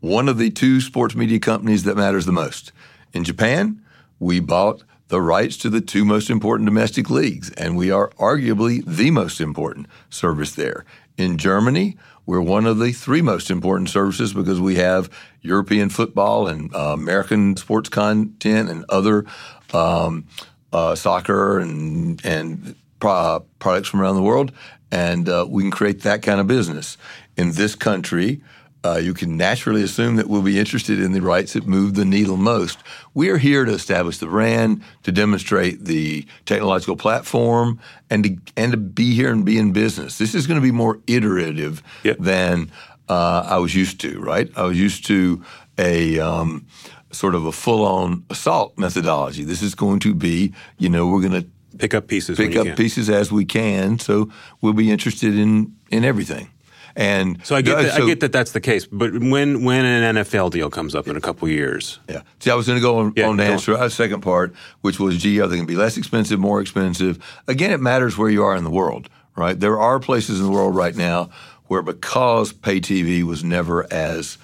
one 0.00 0.28
of 0.28 0.38
the 0.38 0.50
two 0.50 0.80
sports 0.80 1.14
media 1.14 1.40
companies 1.40 1.84
that 1.84 1.96
matters 1.96 2.26
the 2.26 2.32
most. 2.32 2.72
In 3.12 3.24
Japan, 3.24 3.82
we 4.18 4.38
bought 4.38 4.84
the 5.08 5.20
rights 5.20 5.56
to 5.58 5.70
the 5.70 5.80
two 5.80 6.04
most 6.04 6.30
important 6.30 6.66
domestic 6.66 7.10
leagues, 7.10 7.50
and 7.52 7.76
we 7.76 7.90
are 7.90 8.10
arguably 8.18 8.84
the 8.86 9.10
most 9.10 9.40
important 9.40 9.86
service 10.10 10.52
there. 10.54 10.84
In 11.16 11.38
Germany, 11.38 11.96
we're 12.26 12.40
one 12.40 12.66
of 12.66 12.78
the 12.78 12.92
three 12.92 13.22
most 13.22 13.50
important 13.50 13.90
services 13.90 14.32
because 14.32 14.60
we 14.60 14.76
have 14.76 15.10
European 15.42 15.90
football 15.90 16.48
and 16.48 16.74
uh, 16.74 16.92
American 16.94 17.56
sports 17.56 17.88
content 17.88 18.70
and 18.70 18.84
other 18.88 19.26
um, 19.72 20.26
uh, 20.72 20.94
soccer 20.94 21.58
and 21.58 22.24
and 22.24 22.74
pro- 22.98 23.44
products 23.58 23.88
from 23.88 24.00
around 24.00 24.16
the 24.16 24.22
world, 24.22 24.52
and 24.90 25.28
uh, 25.28 25.46
we 25.48 25.62
can 25.62 25.70
create 25.70 26.02
that 26.02 26.22
kind 26.22 26.40
of 26.40 26.46
business 26.46 26.96
in 27.36 27.52
this 27.52 27.74
country. 27.74 28.42
Uh, 28.84 28.96
you 28.98 29.14
can 29.14 29.36
naturally 29.36 29.82
assume 29.82 30.16
that 30.16 30.28
we'll 30.28 30.42
be 30.42 30.58
interested 30.58 31.00
in 31.00 31.12
the 31.12 31.20
rights 31.22 31.54
that 31.54 31.66
move 31.66 31.94
the 31.94 32.04
needle 32.04 32.36
most. 32.36 32.78
We 33.14 33.30
are 33.30 33.38
here 33.38 33.64
to 33.64 33.72
establish 33.72 34.18
the 34.18 34.26
brand, 34.26 34.82
to 35.04 35.10
demonstrate 35.12 35.84
the 35.86 36.26
technological 36.44 36.94
platform, 36.96 37.80
and 38.10 38.24
to 38.24 38.36
and 38.56 38.72
to 38.72 38.78
be 38.78 39.14
here 39.14 39.32
and 39.32 39.44
be 39.44 39.56
in 39.58 39.72
business. 39.72 40.18
This 40.18 40.34
is 40.34 40.46
going 40.46 40.60
to 40.60 40.64
be 40.64 40.70
more 40.72 40.98
iterative 41.06 41.82
Yep. 42.02 42.18
than 42.20 42.70
uh, 43.08 43.46
I 43.48 43.56
was 43.58 43.74
used 43.74 44.00
to. 44.02 44.20
Right? 44.20 44.50
I 44.56 44.64
was 44.64 44.78
used 44.78 45.06
to 45.06 45.42
a 45.78 46.18
um, 46.20 46.66
sort 47.10 47.34
of 47.34 47.46
a 47.46 47.52
full-on 47.52 48.24
assault 48.30 48.76
methodology. 48.76 49.44
This 49.44 49.62
is 49.62 49.74
going 49.74 50.00
to 50.00 50.14
be, 50.14 50.52
you 50.78 50.88
know, 50.88 51.06
we're 51.06 51.20
going 51.20 51.42
to 51.42 51.48
Pick 51.78 51.94
up 51.94 52.06
pieces. 52.06 52.36
pick 52.36 52.54
up 52.54 52.66
can. 52.66 52.76
pieces 52.76 53.10
as 53.10 53.32
we 53.32 53.44
can. 53.44 53.98
So 53.98 54.30
we'll 54.60 54.74
be 54.74 54.90
interested 54.92 55.36
in 55.36 55.74
in 55.90 56.04
everything. 56.04 56.50
And 56.96 57.44
So 57.44 57.56
I 57.56 57.62
get 57.62 57.76
uh, 57.76 57.82
that, 57.82 58.02
I 58.02 58.06
get 58.06 58.20
that 58.20 58.32
that's 58.32 58.52
the 58.52 58.60
case, 58.60 58.86
but 58.86 59.12
when 59.18 59.64
when 59.64 59.84
an 59.84 60.16
NFL 60.16 60.52
deal 60.52 60.70
comes 60.70 60.94
up 60.94 61.08
in 61.08 61.16
a 61.16 61.20
couple 61.20 61.48
years, 61.48 61.98
Yeah. 62.08 62.22
See, 62.38 62.50
I 62.50 62.54
was 62.54 62.66
going 62.66 62.78
to 62.78 62.82
go 62.82 62.98
on, 62.98 63.12
Yeah, 63.16 63.28
on 63.28 63.38
to 63.38 63.44
answer 63.44 63.74
a 63.74 63.90
second 63.90 64.20
part, 64.20 64.54
which 64.82 65.00
was, 65.00 65.18
gee, 65.18 65.40
are 65.40 65.48
they 65.48 65.56
going 65.56 65.66
to 65.66 65.72
be 65.72 65.76
less 65.76 65.96
expensive, 65.96 66.38
more 66.38 66.60
expensive? 66.60 67.18
Again, 67.48 67.72
it 67.72 67.80
matters 67.80 68.16
where 68.16 68.30
you 68.30 68.44
are 68.44 68.54
in 68.56 68.62
the 68.62 68.70
world, 68.70 69.08
right? 69.34 69.58
There 69.58 69.78
are 69.78 69.98
places 69.98 70.38
in 70.38 70.46
the 70.46 70.52
world 70.52 70.76
right 70.76 70.94
now 70.94 71.30
where 71.66 71.82
because 71.82 72.52
pay 72.52 72.80
TV 72.80 73.22
was 73.22 73.42
never 73.42 73.92
as 73.92 74.38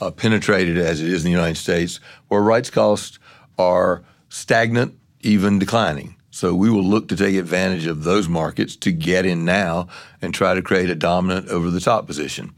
uh, 0.00 0.10
penetrated 0.10 0.76
as 0.76 1.00
it 1.00 1.08
is 1.08 1.24
in 1.24 1.30
the 1.30 1.36
United 1.36 1.56
States, 1.56 2.00
where 2.28 2.40
rights 2.40 2.68
costs 2.68 3.18
are 3.58 4.02
stagnant, 4.28 4.98
even 5.20 5.58
declining. 5.58 6.16
So 6.34 6.52
we 6.52 6.68
will 6.68 6.82
look 6.82 7.06
to 7.08 7.16
take 7.16 7.36
advantage 7.36 7.86
of 7.86 8.02
those 8.02 8.28
markets 8.28 8.74
to 8.78 8.90
get 8.90 9.24
in 9.24 9.44
now 9.44 9.86
and 10.20 10.34
try 10.34 10.52
to 10.54 10.62
create 10.62 10.90
a 10.90 10.96
dominant 10.96 11.48
over 11.48 11.70
the 11.70 11.78
top 11.78 12.08
position. 12.08 12.52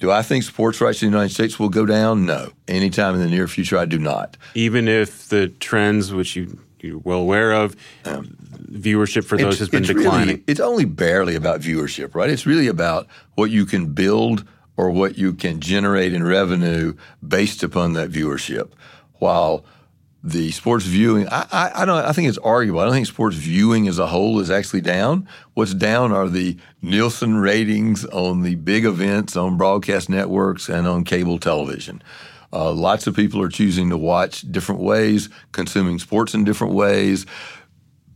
Do 0.00 0.10
I 0.10 0.22
think 0.22 0.42
sports 0.42 0.80
rights 0.80 1.04
in 1.04 1.12
the 1.12 1.16
United 1.16 1.32
States 1.32 1.56
will 1.56 1.68
go 1.68 1.86
down? 1.86 2.26
No. 2.26 2.50
Anytime 2.66 3.14
in 3.14 3.20
the 3.20 3.28
near 3.28 3.46
future, 3.46 3.78
I 3.78 3.84
do 3.84 4.00
not. 4.00 4.36
even 4.56 4.88
if 4.88 5.28
the 5.28 5.46
trends, 5.46 6.12
which 6.12 6.34
you 6.34 6.58
you're 6.80 6.98
well 6.98 7.20
aware 7.20 7.52
of, 7.52 7.76
um, 8.04 8.36
viewership 8.68 9.24
for 9.24 9.38
those 9.38 9.60
has 9.60 9.68
been 9.68 9.84
it's 9.84 9.92
declining. 9.92 10.28
Really, 10.28 10.44
it's 10.48 10.58
only 10.58 10.84
barely 10.84 11.36
about 11.36 11.60
viewership, 11.60 12.16
right? 12.16 12.28
It's 12.28 12.44
really 12.44 12.66
about 12.66 13.06
what 13.36 13.52
you 13.52 13.66
can 13.66 13.94
build 13.94 14.44
or 14.76 14.90
what 14.90 15.16
you 15.16 15.32
can 15.32 15.60
generate 15.60 16.12
in 16.12 16.24
revenue 16.24 16.96
based 17.24 17.62
upon 17.62 17.92
that 17.92 18.10
viewership. 18.10 18.72
While 19.20 19.64
the 20.24 20.52
sports 20.52 20.84
viewing, 20.84 21.28
I, 21.28 21.46
I, 21.50 21.72
I 21.82 21.84
don't. 21.84 22.04
I 22.04 22.12
think 22.12 22.28
it's 22.28 22.38
arguable. 22.38 22.80
I 22.80 22.84
don't 22.84 22.94
think 22.94 23.06
sports 23.06 23.36
viewing 23.36 23.88
as 23.88 23.98
a 23.98 24.06
whole 24.06 24.38
is 24.40 24.50
actually 24.50 24.82
down. 24.82 25.28
What's 25.54 25.74
down 25.74 26.12
are 26.12 26.28
the 26.28 26.56
Nielsen 26.80 27.38
ratings 27.38 28.04
on 28.06 28.42
the 28.42 28.54
big 28.54 28.84
events 28.84 29.36
on 29.36 29.56
broadcast 29.56 30.08
networks 30.08 30.68
and 30.68 30.86
on 30.86 31.04
cable 31.04 31.38
television. 31.38 32.02
Uh, 32.52 32.70
lots 32.70 33.06
of 33.06 33.16
people 33.16 33.40
are 33.40 33.48
choosing 33.48 33.90
to 33.90 33.96
watch 33.96 34.42
different 34.52 34.80
ways, 34.80 35.28
consuming 35.52 35.98
sports 35.98 36.34
in 36.34 36.44
different 36.44 36.74
ways 36.74 37.26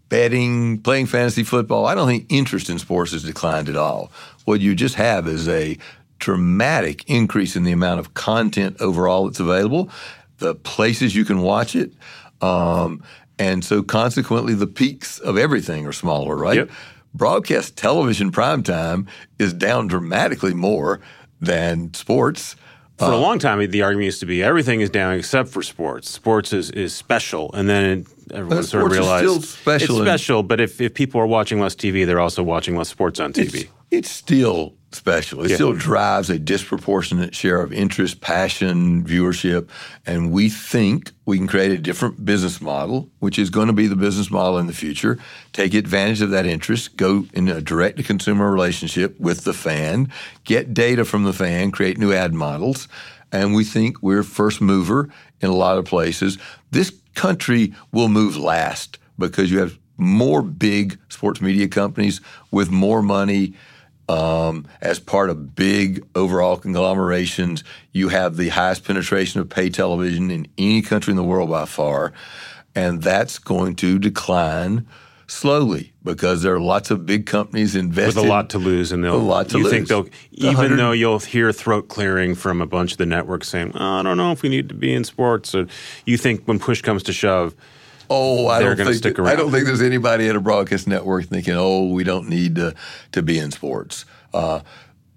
betting, 0.09 0.80
playing 0.80 1.07
fantasy 1.07 1.42
football. 1.42 1.86
I 1.86 1.94
don't 1.94 2.07
think 2.07 2.26
interest 2.28 2.70
in 2.70 2.78
sports 2.78 3.12
has 3.12 3.24
declined 3.24 3.68
at 3.68 3.76
all. 3.76 4.11
What 4.44 4.61
you 4.61 4.74
just 4.74 4.94
have 4.96 5.26
is 5.26 5.48
a 5.48 5.76
dramatic 6.18 7.09
increase 7.09 7.57
in 7.57 7.64
the 7.64 7.72
amount 7.72 8.00
of 8.00 8.14
content 8.14 8.76
overall 8.80 9.26
that's 9.26 9.40
available, 9.40 9.90
the 10.39 10.55
places 10.55 11.14
you 11.14 11.24
can 11.24 11.41
watch 11.41 11.74
it. 11.74 11.93
Um, 12.41 13.03
and 13.39 13.64
so 13.64 13.82
consequently, 13.82 14.55
the 14.55 14.66
peaks 14.66 15.18
of 15.18 15.37
everything 15.37 15.87
are 15.87 15.93
smaller, 15.93 16.37
right? 16.37 16.57
Yep. 16.57 16.70
Broadcast 17.14 17.76
television 17.76 18.30
prime 18.30 18.62
time 18.62 19.07
is 19.39 19.53
down 19.53 19.87
dramatically 19.87 20.55
more 20.55 21.01
than 21.41 21.93
sports. 21.95 22.57
For 22.99 23.12
a 23.12 23.16
long 23.16 23.39
time, 23.39 23.59
the 23.70 23.82
argument 23.82 24.07
used 24.07 24.20
to 24.20 24.26
be 24.26 24.43
everything 24.43 24.80
is 24.80 24.89
down 24.89 25.14
except 25.14 25.51
for 25.51 25.62
sports. 25.62 26.11
Sports 26.11 26.55
is, 26.55 26.70
is 26.70 26.95
special, 26.95 27.51
and 27.53 27.68
then 27.68 28.07
everyone 28.32 28.64
sort 28.64 28.87
of 28.87 28.93
realized 28.93 29.24
still 29.24 29.43
special 29.43 29.97
it's 29.97 30.07
special. 30.07 30.43
But 30.43 30.62
if, 30.62 30.80
if 30.80 30.95
people 30.95 31.20
are 31.20 31.26
watching 31.26 31.61
less 31.61 31.74
TV, 31.74 32.07
they're 32.07 32.20
also 32.20 32.43
watching 32.43 32.74
less 32.74 32.89
sports 32.89 33.20
on 33.20 33.34
TV. 33.34 33.55
It's, 33.55 33.70
it's 33.91 34.11
still 34.11 34.75
special. 34.93 35.43
It 35.45 35.51
Yeah. 35.51 35.57
still 35.57 35.72
drives 35.72 36.30
a 36.30 36.39
disproportionate 36.39 37.34
share 37.34 37.61
of 37.61 37.72
interest, 37.72 38.20
passion, 38.20 39.05
viewership. 39.05 39.68
And 40.07 40.30
we 40.30 40.49
think 40.49 41.12
we 41.26 41.37
can 41.39 41.47
create 41.47 41.72
a 41.72 41.78
different 41.78 42.24
business 42.24 42.61
model, 42.61 43.11
which 43.18 43.39
is 43.39 43.51
going 43.51 43.66
to 43.66 43.72
be 43.72 43.87
the 43.89 43.97
business 43.97 44.30
model 44.30 44.59
in 44.59 44.66
the 44.66 44.72
future. 44.72 45.18
Take 45.53 45.74
advantage 45.74 46.22
of 46.22 46.30
that 46.30 46.47
interest, 46.47 46.97
go 46.97 47.26
in 47.34 47.49
a 47.49 47.61
direct 47.61 47.99
to 47.99 48.03
consumer 48.03 48.51
relationship 48.51 49.18
with 49.20 49.45
the 49.45 49.53
fan, 49.53 50.09
get 50.45 50.72
data 50.72 51.05
from 51.05 51.24
the 51.24 51.32
fan, 51.32 51.70
create 51.72 51.99
new 51.99 52.12
ad 52.12 52.32
models. 52.32 52.89
And 53.32 53.55
we 53.55 53.64
think 53.64 54.03
we're 54.03 54.22
first 54.22 54.61
mover 54.61 55.09
in 55.41 55.51
a 55.51 55.55
lot 55.57 55.78
of 55.78 55.84
places. 55.84 56.39
This 56.70 56.93
country 57.14 57.74
will 57.93 58.09
move 58.09 58.37
last 58.37 58.99
because 59.18 59.51
you 59.51 59.59
have 59.59 59.78
more 59.99 60.43
big 60.43 60.99
sports 61.09 61.41
media 61.41 61.66
companies 61.68 62.20
with 62.51 62.70
more 62.70 63.03
money 63.03 63.55
um, 64.09 64.66
as 64.80 64.98
part 64.98 65.30
of 65.30 65.54
big 65.54 66.04
overall 66.14 66.57
conglomerations. 66.57 67.64
You 67.92 68.09
have 68.09 68.36
the 68.36 68.50
highest 68.50 68.84
penetration 68.84 69.40
of 69.40 69.48
pay 69.48 69.70
television 69.70 70.30
in 70.30 70.46
any 70.59 70.82
country 70.82 71.12
in 71.12 71.16
the 71.16 71.24
world 71.24 71.50
by 71.50 71.64
far, 71.64 72.12
and 72.74 73.02
that's 73.02 73.38
going 73.38 73.76
to 73.76 73.98
decline 73.98 74.86
slowly 75.28 75.92
because 76.04 76.42
there 76.42 76.54
are 76.54 76.61
lots 76.61 76.90
of 76.90 77.04
big 77.04 77.26
companies 77.26 77.74
invested 77.74 78.20
with 78.20 78.26
a 78.26 78.28
lot 78.28 78.50
to 78.50 78.59
lose, 78.59 78.92
and 78.92 79.02
they'll 79.02 79.16
a 79.16 79.18
lot 79.18 79.48
to 79.48 79.59
you 79.59 79.64
lose. 79.64 79.72
think 79.72 79.88
they'll 79.88 80.09
even 80.32 80.76
though 80.76 80.92
you'll 80.92 81.18
hear 81.18 81.52
throat 81.52 81.88
clearing 81.88 82.34
from 82.34 82.61
a 82.61 82.66
bunch 82.66 82.92
of 82.92 82.98
the 82.98 83.07
networks 83.07 83.48
saying, 83.48 83.72
oh, 83.74 83.84
"I 83.84 84.02
don't 84.02 84.16
know 84.16 84.32
if 84.32 84.42
we 84.42 84.48
need 84.48 84.68
to 84.68 84.74
be 84.74 84.92
in 84.94 85.04
sports," 85.04 85.54
or 85.54 85.66
you 86.04 86.16
think 86.16 86.44
when 86.44 86.59
push 86.59 86.80
comes 86.80 87.02
to 87.04 87.12
shove, 87.12 87.54
Oh, 88.09 88.46
I 88.48 88.61
don't 88.62 88.76
think 88.76 89.18
I 89.20 89.34
don't 89.34 89.50
think 89.50 89.66
there's 89.66 89.82
anybody 89.82 90.28
at 90.28 90.36
a 90.36 90.40
broadcast 90.40 90.86
network 90.86 91.26
thinking, 91.26 91.54
"Oh, 91.57 91.86
we 91.86 92.04
don't 92.04 92.28
need 92.28 92.57
to 92.57 92.74
to 93.12 93.22
be 93.22 93.38
in 93.38 93.50
sports." 93.50 94.04
Uh, 94.32 94.61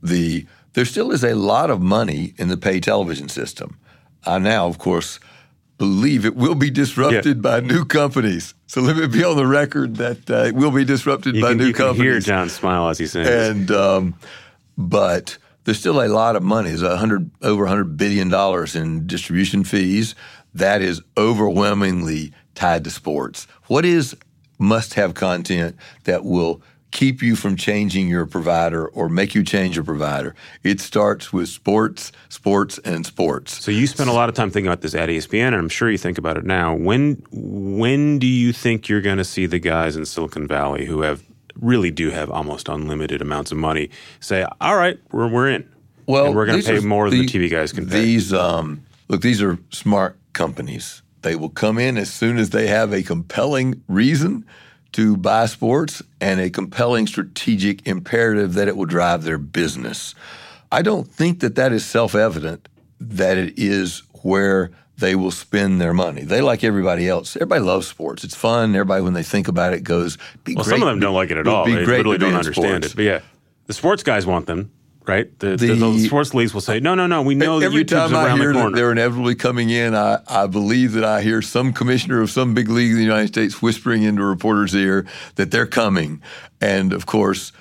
the 0.01 0.45
there 0.73 0.85
still 0.85 1.11
is 1.11 1.23
a 1.23 1.35
lot 1.35 1.69
of 1.69 1.81
money 1.81 2.33
in 2.37 2.47
the 2.47 2.57
pay 2.57 2.79
television 2.79 3.29
system. 3.29 3.77
I 4.25 4.37
now, 4.39 4.67
of 4.67 4.77
course, 4.77 5.19
believe 5.77 6.25
it 6.25 6.35
will 6.35 6.55
be 6.55 6.69
disrupted 6.69 7.41
by 7.41 7.59
new 7.61 7.85
companies. 7.85 8.53
So 8.67 8.81
let 8.81 8.97
me 8.97 9.07
be 9.07 9.23
on 9.23 9.35
the 9.35 9.47
record 9.47 9.95
that 9.95 10.29
uh, 10.29 10.43
it 10.45 10.55
will 10.55 10.71
be 10.71 10.85
disrupted 10.85 11.35
you 11.35 11.41
by 11.41 11.49
can, 11.49 11.57
new 11.57 11.67
you 11.67 11.73
can 11.73 11.87
companies. 11.87 12.11
hear 12.11 12.19
John 12.19 12.49
smile 12.49 12.89
as 12.89 12.97
he 12.99 13.07
sings. 13.07 13.27
And 13.27 13.71
um, 13.71 14.15
but 14.77 15.37
there's 15.63 15.79
still 15.79 16.01
a 16.01 16.07
lot 16.07 16.35
of 16.35 16.43
money. 16.43 16.69
There's 16.69 16.81
a 16.81 16.97
hundred 16.97 17.31
over 17.41 17.65
hundred 17.65 17.97
billion 17.97 18.29
dollars 18.29 18.75
in 18.75 19.07
distribution 19.07 19.63
fees. 19.63 20.15
That 20.53 20.81
is 20.81 21.01
overwhelmingly 21.17 22.33
tied 22.59 22.83
to 22.83 22.89
sports. 22.89 23.47
What 23.67 23.85
is 23.85 24.15
must-have 24.57 25.13
content 25.13 25.77
that 26.03 26.25
will 26.25 26.61
keep 26.91 27.21
you 27.21 27.35
from 27.37 27.55
changing 27.55 28.09
your 28.09 28.25
provider 28.25 28.85
or 28.89 29.07
make 29.07 29.33
you 29.33 29.43
change 29.43 29.77
your 29.77 29.85
provider? 29.85 30.35
It 30.63 30.81
starts 30.81 31.31
with 31.31 31.47
sports, 31.47 32.11
sports, 32.27 32.77
and 32.79 33.05
sports. 33.05 33.63
So 33.63 33.71
you 33.71 33.87
spend 33.87 34.09
a 34.09 34.13
lot 34.13 34.27
of 34.27 34.35
time 34.35 34.51
thinking 34.51 34.67
about 34.67 34.81
this 34.81 34.93
at 34.93 35.07
ESPN, 35.07 35.47
and 35.47 35.55
I'm 35.55 35.69
sure 35.69 35.89
you 35.89 35.97
think 35.97 36.17
about 36.17 36.37
it 36.37 36.43
now. 36.43 36.75
When 36.75 37.23
when 37.31 38.19
do 38.19 38.27
you 38.27 38.51
think 38.51 38.89
you're 38.89 39.01
going 39.01 39.19
to 39.19 39.23
see 39.23 39.45
the 39.45 39.59
guys 39.59 39.95
in 39.95 40.05
Silicon 40.05 40.45
Valley 40.45 40.85
who 40.85 41.01
have 41.01 41.23
really 41.55 41.91
do 41.91 42.09
have 42.09 42.29
almost 42.29 42.67
unlimited 42.67 43.21
amounts 43.21 43.53
of 43.53 43.57
money 43.57 43.89
say, 44.19 44.45
"All 44.59 44.75
right, 44.75 44.99
we're 45.13 45.29
we're 45.29 45.49
in. 45.49 45.69
Well, 46.07 46.25
and 46.25 46.35
we're 46.35 46.45
going 46.45 46.61
to 46.61 46.67
pay 46.67 46.77
are- 46.77 46.81
more 46.81 47.09
than 47.09 47.19
the 47.19 47.25
the- 47.25 47.47
TV 47.47 47.49
guys 47.49 47.71
can 47.71 47.87
pay." 47.87 48.01
These 48.01 48.33
um, 48.33 48.83
look, 49.07 49.21
these 49.21 49.41
are 49.41 49.57
smart 49.69 50.17
companies. 50.33 51.03
They 51.21 51.35
will 51.35 51.49
come 51.49 51.77
in 51.77 51.97
as 51.97 52.11
soon 52.11 52.37
as 52.37 52.51
they 52.51 52.67
have 52.67 52.93
a 52.93 53.03
compelling 53.03 53.83
reason 53.87 54.45
to 54.93 55.17
buy 55.17 55.45
sports 55.45 56.01
and 56.19 56.39
a 56.39 56.49
compelling 56.49 57.07
strategic 57.07 57.85
imperative 57.87 58.53
that 58.55 58.67
it 58.67 58.75
will 58.75 58.85
drive 58.85 59.23
their 59.23 59.37
business. 59.37 60.15
I 60.71 60.81
don't 60.81 61.07
think 61.07 61.41
that 61.41 61.55
that 61.55 61.71
is 61.71 61.85
self-evident 61.85 62.67
that 62.99 63.37
it 63.37 63.57
is 63.57 64.03
where 64.23 64.71
they 64.97 65.15
will 65.15 65.31
spend 65.31 65.79
their 65.79 65.93
money. 65.93 66.23
They 66.23 66.41
like 66.41 66.63
everybody 66.63 67.07
else. 67.07 67.35
Everybody 67.35 67.61
loves 67.61 67.87
sports. 67.87 68.23
It's 68.23 68.35
fun. 68.35 68.75
Everybody, 68.75 69.01
when 69.01 69.13
they 69.13 69.23
think 69.23 69.47
about 69.47 69.73
it, 69.73 69.83
goes. 69.83 70.17
Be 70.43 70.55
well, 70.55 70.65
great. 70.65 70.73
some 70.73 70.81
of 70.81 70.89
them 70.89 70.99
don't 70.99 71.13
like 71.13 71.31
it 71.31 71.37
at 71.37 71.47
all. 71.47 71.65
Be 71.65 71.73
They 71.73 71.85
literally 71.85 72.17
don't 72.17 72.33
understand 72.33 72.83
sports. 72.83 72.87
it. 72.87 72.95
But 72.95 73.05
yeah, 73.05 73.21
the 73.67 73.73
sports 73.73 74.03
guys 74.03 74.25
want 74.25 74.45
them, 74.45 74.71
right? 75.09 75.39
The, 75.39 75.57
the, 75.57 75.73
the, 75.73 75.99
sports 75.99 76.33
leagues 76.33 76.53
will 76.53 76.61
say, 76.61 76.79
"No, 76.79 76.95
no, 76.95 77.07
no. 77.07 77.21
We 77.23 77.35
know 77.35 77.59
that 77.59 77.65
Every 77.65 77.83
YouTube's 77.83 78.11
time 78.11 78.15
I 78.15 78.37
hear 78.37 78.53
the 78.53 78.59
that 78.59 78.75
they're 78.75 78.91
inevitably 78.91 79.35
coming 79.35 79.69
in, 79.69 79.95
I, 79.95 80.19
I 80.27 80.47
believe 80.47 80.93
that 80.93 81.03
I 81.03 81.21
hear 81.21 81.41
some 81.41 81.73
commissioner 81.73 82.21
of 82.21 82.29
some 82.29 82.53
big 82.53 82.69
league 82.69 82.91
in 82.91 82.97
the 82.97 83.03
United 83.03 83.29
States 83.29 83.61
whispering 83.61 84.03
into 84.03 84.21
a 84.21 84.25
reporter's 84.25 84.75
ear 84.75 85.05
that 85.35 85.51
they're 85.51 85.65
coming. 85.65 86.21
And 86.61 86.93
of 86.93 87.05
course, 87.05 87.51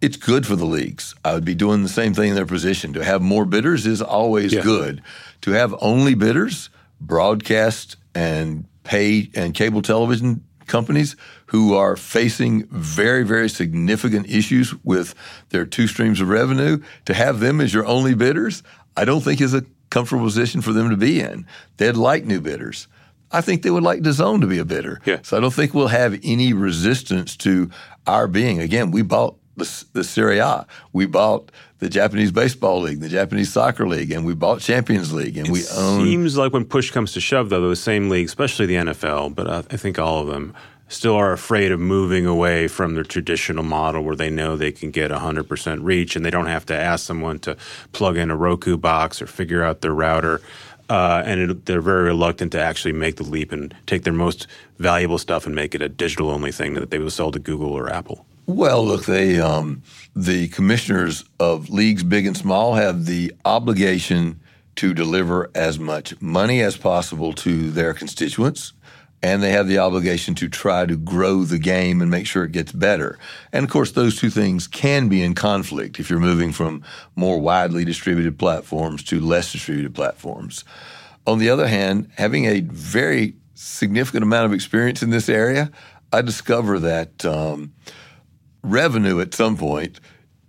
it's 0.00 0.16
good 0.16 0.46
for 0.46 0.54
the 0.54 0.66
leagues. 0.66 1.14
I 1.24 1.32
would 1.34 1.44
be 1.44 1.54
doing 1.54 1.82
the 1.82 1.88
same 1.88 2.14
thing 2.14 2.28
in 2.30 2.34
their 2.34 2.46
position. 2.46 2.92
To 2.92 3.02
have 3.02 3.22
more 3.22 3.44
bidders 3.44 3.86
is 3.86 4.02
always 4.02 4.52
Yeah. 4.52 4.62
good. 4.62 5.02
To 5.42 5.52
have 5.52 5.74
only 5.80 6.14
bidders, 6.14 6.68
broadcast 7.00 7.96
and 8.14 8.64
pay 8.84 9.30
and 9.34 9.54
cable 9.54 9.82
television 9.82 10.42
companies 10.66 11.16
who 11.48 11.74
are 11.74 11.96
facing 11.96 12.66
very, 12.66 13.24
very 13.24 13.48
significant 13.48 14.28
issues 14.28 14.74
with 14.84 15.14
their 15.50 15.66
two 15.66 15.86
streams 15.86 16.20
of 16.20 16.28
revenue, 16.28 16.80
to 17.06 17.14
have 17.14 17.40
them 17.40 17.60
as 17.60 17.72
your 17.72 17.86
only 17.86 18.14
bidders, 18.14 18.62
I 18.96 19.04
don't 19.04 19.20
think 19.20 19.40
is 19.40 19.54
a 19.54 19.64
comfortable 19.90 20.24
position 20.24 20.60
for 20.60 20.72
them 20.72 20.90
to 20.90 20.96
be 20.96 21.20
in. 21.20 21.46
They'd 21.78 21.96
like 21.96 22.24
new 22.24 22.40
bidders. 22.40 22.86
I 23.30 23.40
think 23.40 23.62
they 23.62 23.70
would 23.70 23.82
like 23.82 24.00
DAZN 24.00 24.40
to 24.40 24.46
be 24.46 24.58
a 24.58 24.64
bidder. 24.64 25.00
Yeah. 25.04 25.18
So 25.22 25.36
I 25.36 25.40
don't 25.40 25.52
think 25.52 25.74
we'll 25.74 25.88
have 25.88 26.18
any 26.22 26.52
resistance 26.52 27.36
to 27.38 27.70
our 28.06 28.26
being. 28.26 28.60
Again, 28.60 28.90
we 28.90 29.02
bought 29.02 29.36
the, 29.56 29.84
the 29.92 30.04
Serie 30.04 30.38
A. 30.38 30.66
We 30.92 31.06
bought 31.06 31.50
the 31.78 31.88
Japanese 31.88 32.32
Baseball 32.32 32.80
League, 32.80 33.00
the 33.00 33.08
Japanese 33.08 33.52
Soccer 33.52 33.86
League, 33.86 34.10
and 34.10 34.24
we 34.24 34.34
bought 34.34 34.60
Champions 34.60 35.12
League, 35.12 35.36
and 35.36 35.50
we 35.50 35.64
own. 35.76 36.04
Seems 36.04 36.36
like 36.36 36.52
when 36.52 36.64
push 36.64 36.90
comes 36.90 37.12
to 37.12 37.20
shove, 37.20 37.50
though, 37.50 37.60
those 37.60 37.80
same 37.80 38.08
leagues, 38.08 38.30
especially 38.30 38.66
the 38.66 38.74
NFL, 38.76 39.34
but 39.34 39.48
I, 39.48 39.58
I 39.58 39.76
think 39.76 39.98
all 39.98 40.22
of 40.22 40.28
them, 40.28 40.54
still 40.88 41.14
are 41.14 41.32
afraid 41.32 41.70
of 41.70 41.78
moving 41.78 42.26
away 42.26 42.66
from 42.68 42.94
their 42.94 43.04
traditional 43.04 43.62
model 43.62 44.02
where 44.02 44.16
they 44.16 44.30
know 44.30 44.56
they 44.56 44.72
can 44.72 44.90
get 44.90 45.10
100% 45.10 45.78
reach 45.82 46.16
and 46.16 46.24
they 46.24 46.30
don't 46.30 46.46
have 46.46 46.66
to 46.66 46.74
ask 46.74 47.06
someone 47.06 47.38
to 47.40 47.56
plug 47.92 48.16
in 48.16 48.30
a 48.30 48.36
Roku 48.36 48.76
box 48.76 49.22
or 49.22 49.26
figure 49.26 49.62
out 49.62 49.80
their 49.80 49.94
router. 49.94 50.40
Uh, 50.88 51.22
and 51.26 51.40
it, 51.40 51.66
they're 51.66 51.82
very 51.82 52.04
reluctant 52.04 52.52
to 52.52 52.60
actually 52.60 52.92
make 52.92 53.16
the 53.16 53.22
leap 53.22 53.52
and 53.52 53.76
take 53.86 54.04
their 54.04 54.12
most 54.12 54.46
valuable 54.78 55.18
stuff 55.18 55.44
and 55.44 55.54
make 55.54 55.74
it 55.74 55.82
a 55.82 55.88
digital 55.88 56.30
only 56.30 56.50
thing 56.50 56.74
that 56.74 56.90
they 56.90 56.98
will 56.98 57.10
sell 57.10 57.30
to 57.30 57.38
Google 57.38 57.72
or 57.72 57.90
Apple. 57.90 58.24
Well, 58.46 58.82
look, 58.82 59.04
they 59.04 59.38
um, 59.38 59.82
the 60.16 60.48
commissioners 60.48 61.22
of 61.38 61.68
leagues 61.68 62.02
big 62.02 62.24
and 62.24 62.34
small 62.34 62.74
have 62.74 63.04
the 63.04 63.34
obligation 63.44 64.40
to 64.76 64.94
deliver 64.94 65.50
as 65.54 65.78
much 65.78 66.18
money 66.22 66.62
as 66.62 66.76
possible 66.76 67.34
to 67.34 67.70
their 67.70 67.92
constituents, 67.92 68.72
and 69.22 69.42
they 69.42 69.50
have 69.50 69.66
the 69.66 69.78
obligation 69.78 70.34
to 70.36 70.48
try 70.48 70.86
to 70.86 70.96
grow 70.96 71.44
the 71.44 71.58
game 71.58 72.00
and 72.00 72.10
make 72.10 72.26
sure 72.26 72.44
it 72.44 72.52
gets 72.52 72.72
better. 72.72 73.18
And 73.52 73.64
of 73.64 73.70
course, 73.70 73.92
those 73.92 74.18
two 74.18 74.30
things 74.30 74.66
can 74.66 75.08
be 75.08 75.22
in 75.22 75.34
conflict 75.34 75.98
if 75.98 76.08
you're 76.08 76.20
moving 76.20 76.52
from 76.52 76.84
more 77.16 77.40
widely 77.40 77.84
distributed 77.84 78.38
platforms 78.38 79.02
to 79.04 79.20
less 79.20 79.52
distributed 79.52 79.94
platforms. 79.94 80.64
On 81.26 81.38
the 81.38 81.50
other 81.50 81.66
hand, 81.66 82.10
having 82.16 82.44
a 82.44 82.60
very 82.60 83.34
significant 83.54 84.22
amount 84.22 84.46
of 84.46 84.52
experience 84.52 85.02
in 85.02 85.10
this 85.10 85.28
area, 85.28 85.70
I 86.12 86.22
discover 86.22 86.78
that. 86.78 87.24
Um, 87.24 87.72
revenue 88.62 89.20
at 89.20 89.34
some 89.34 89.56
point 89.56 90.00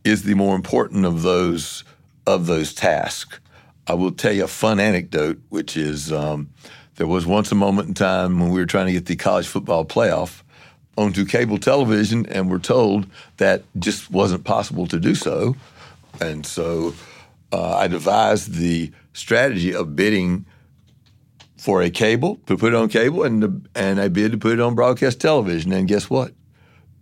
is 0.04 0.24
the 0.24 0.34
more 0.34 0.56
important 0.56 1.06
of 1.06 1.22
those 1.22 1.84
of 2.26 2.46
those 2.46 2.74
tasks. 2.74 3.40
I 3.88 3.94
will 3.94 4.12
tell 4.12 4.32
you 4.32 4.44
a 4.44 4.48
fun 4.48 4.80
anecdote, 4.80 5.42
which 5.50 5.76
is 5.76 6.12
um, 6.12 6.52
there 7.00 7.08
was 7.08 7.26
once 7.26 7.50
a 7.50 7.56
moment 7.56 7.88
in 7.88 7.94
time 7.94 8.42
when 8.42 8.50
we 8.50 8.60
were 8.60 8.66
trying 8.66 8.86
to 8.88 8.92
get 8.92 9.06
the 9.06 9.16
college 9.16 9.48
football 9.48 9.86
playoff 9.86 10.44
onto 10.98 11.26
cable 11.26 11.58
television, 11.58 12.26
and 12.26 12.52
we're 12.52 12.60
told 12.60 13.08
that 13.38 13.64
just 13.80 14.12
wasn't 14.12 14.44
possible 14.44 14.86
to 14.86 15.00
do 15.00 15.16
so, 15.16 15.56
and 16.20 16.46
so 16.46 16.94
uh, 17.54 17.78
I 17.78 17.88
devised 17.88 18.56
the 18.56 18.92
strategy 19.14 19.74
of 19.74 19.96
bidding 19.96 20.46
for 21.56 21.82
a 21.82 21.90
cable 21.90 22.42
to 22.48 22.58
put 22.58 22.74
it 22.74 22.76
on 22.76 22.90
cable, 22.90 23.24
and 23.24 23.66
and 23.76 24.02
I 24.02 24.10
bid 24.10 24.34
to 24.34 24.38
put 24.38 24.52
it 24.52 24.60
on 24.60 24.76
broadcast 24.76 25.22
television, 25.22 25.72
and 25.72 25.88
guess 25.88 26.10
what? 26.10 26.34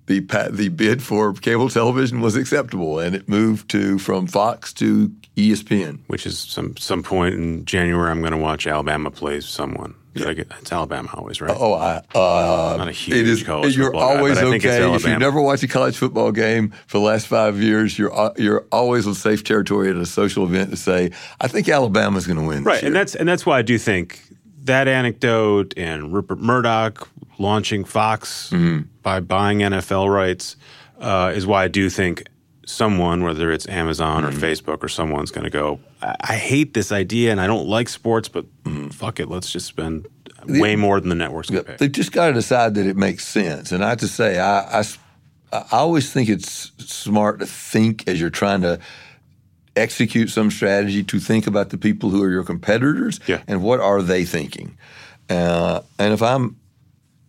The 0.08 0.20
the 0.52 0.70
bid 0.70 1.02
for 1.04 1.32
cable 1.34 1.70
television 1.70 2.20
was 2.22 2.36
acceptable, 2.36 3.00
and 3.00 3.16
it 3.16 3.30
moved 3.30 3.70
to 3.72 3.98
from 4.00 4.28
Fox 4.28 4.74
to 4.74 5.12
ESPN. 5.36 6.00
Which 6.08 6.26
is 6.26 6.40
some 6.40 6.76
some 6.78 7.04
point 7.04 7.36
in 7.36 7.64
January, 7.66 8.10
I'm 8.12 8.20
going 8.22 8.32
to 8.32 8.38
watch 8.38 8.66
Alabama 8.68 9.12
play 9.12 9.40
someone. 9.42 9.94
Get, 10.16 10.48
it's 10.60 10.72
Alabama 10.72 11.08
always, 11.14 11.40
right? 11.42 11.56
Oh, 11.56 11.74
I, 11.74 12.02
uh, 12.16 12.76
Not 12.80 12.88
a 12.88 12.92
huge 12.92 13.18
it 13.20 13.28
is. 13.28 13.44
college 13.44 13.78
you're 13.78 13.92
football 13.92 14.14
guy, 14.14 14.18
always 14.18 14.34
but 14.40 14.48
I 14.48 14.50
think 14.50 14.66
it's 14.66 14.74
okay 14.74 14.96
if 14.96 15.06
you 15.06 15.20
never 15.20 15.40
watched 15.40 15.62
a 15.62 15.68
college 15.68 15.96
football 15.96 16.32
game 16.32 16.74
for 16.88 16.98
the 16.98 17.04
last 17.04 17.28
five 17.28 17.62
years. 17.62 18.00
You're 18.00 18.12
uh, 18.12 18.34
you're 18.36 18.66
always 18.72 19.06
on 19.06 19.14
safe 19.14 19.44
territory 19.44 19.92
at 19.92 19.96
a 19.96 20.08
social 20.08 20.44
event 20.46 20.72
to 20.72 20.76
say, 20.76 21.12
"I 21.40 21.48
think 21.48 21.70
Alabama's 21.70 22.26
going 22.26 22.40
to 22.40 22.46
win." 22.48 22.64
this 22.64 22.66
Right, 22.66 22.82
year." 22.82 22.88
and 22.88 22.96
that's 22.96 23.14
and 23.14 23.30
that's 23.30 23.46
why 23.46 23.60
I 23.60 23.62
do 23.62 23.78
think 23.78 24.20
that 24.68 24.88
anecdote 24.88 25.74
and 25.78 26.14
Rupert 26.14 26.40
Murdoch 26.40 27.10
launching 27.40 27.84
Fox 27.84 28.50
Mm-hmm. 28.52 28.88
by 29.04 29.20
buying 29.20 29.60
NFL 29.60 30.12
rights 30.14 30.56
uh, 31.00 31.34
is 31.36 31.46
why 31.46 31.64
I 31.66 31.68
do 31.68 31.90
think 31.90 32.24
someone, 32.66 33.24
whether 33.24 33.52
it's 33.52 33.68
Amazon 33.68 34.24
Mm-hmm. 34.24 34.38
or 34.38 34.48
Facebook 34.48 34.84
or 34.84 34.88
someone's 34.88 35.32
going 35.32 35.44
to 35.46 35.50
go. 35.50 35.80
I, 36.02 36.16
I 36.22 36.36
hate 36.36 36.74
this 36.74 36.92
idea 36.92 37.32
and 37.32 37.42
I 37.42 37.48
don't 37.48 37.68
like 37.68 37.90
sports, 37.90 38.28
but 38.30 38.46
Mm-hmm. 38.64 38.90
fuck 38.90 39.20
it, 39.20 39.28
let's 39.30 39.52
just 39.52 39.66
spend 39.68 40.08
way 40.48 40.76
more 40.76 41.00
than 41.00 41.10
the 41.10 41.16
networks 41.16 41.50
can 41.50 41.64
pay. 41.64 41.76
They've 41.78 41.92
just 41.92 42.12
got 42.12 42.28
to 42.28 42.34
decide 42.34 42.76
that 42.76 42.86
it 42.86 42.96
makes 42.96 43.26
sense. 43.28 43.72
And 43.72 43.84
I 43.84 43.90
have 43.90 43.98
to 44.00 44.08
say, 44.08 44.40
I 44.40 44.84
always 45.72 46.12
think 46.12 46.30
it's 46.30 46.72
smart 46.80 47.40
to 47.40 47.46
think 47.46 48.08
as 48.08 48.20
you're 48.22 48.30
trying 48.30 48.62
to 48.62 48.80
execute 49.78 50.30
some 50.30 50.52
strategy 50.52 51.04
to 51.04 51.20
think 51.20 51.48
about 51.48 51.70
the 51.70 51.78
people 51.78 52.10
who 52.10 52.22
are 52.24 52.30
your 52.30 52.44
competitors 52.44 53.20
Yeah. 53.28 53.42
and 53.48 53.62
what 53.62 53.80
are 53.80 54.02
they 54.02 54.26
thinking. 54.26 54.78
Uh, 55.30 55.82
and 56.00 56.14
if 56.14 56.22
I'm 56.22 56.58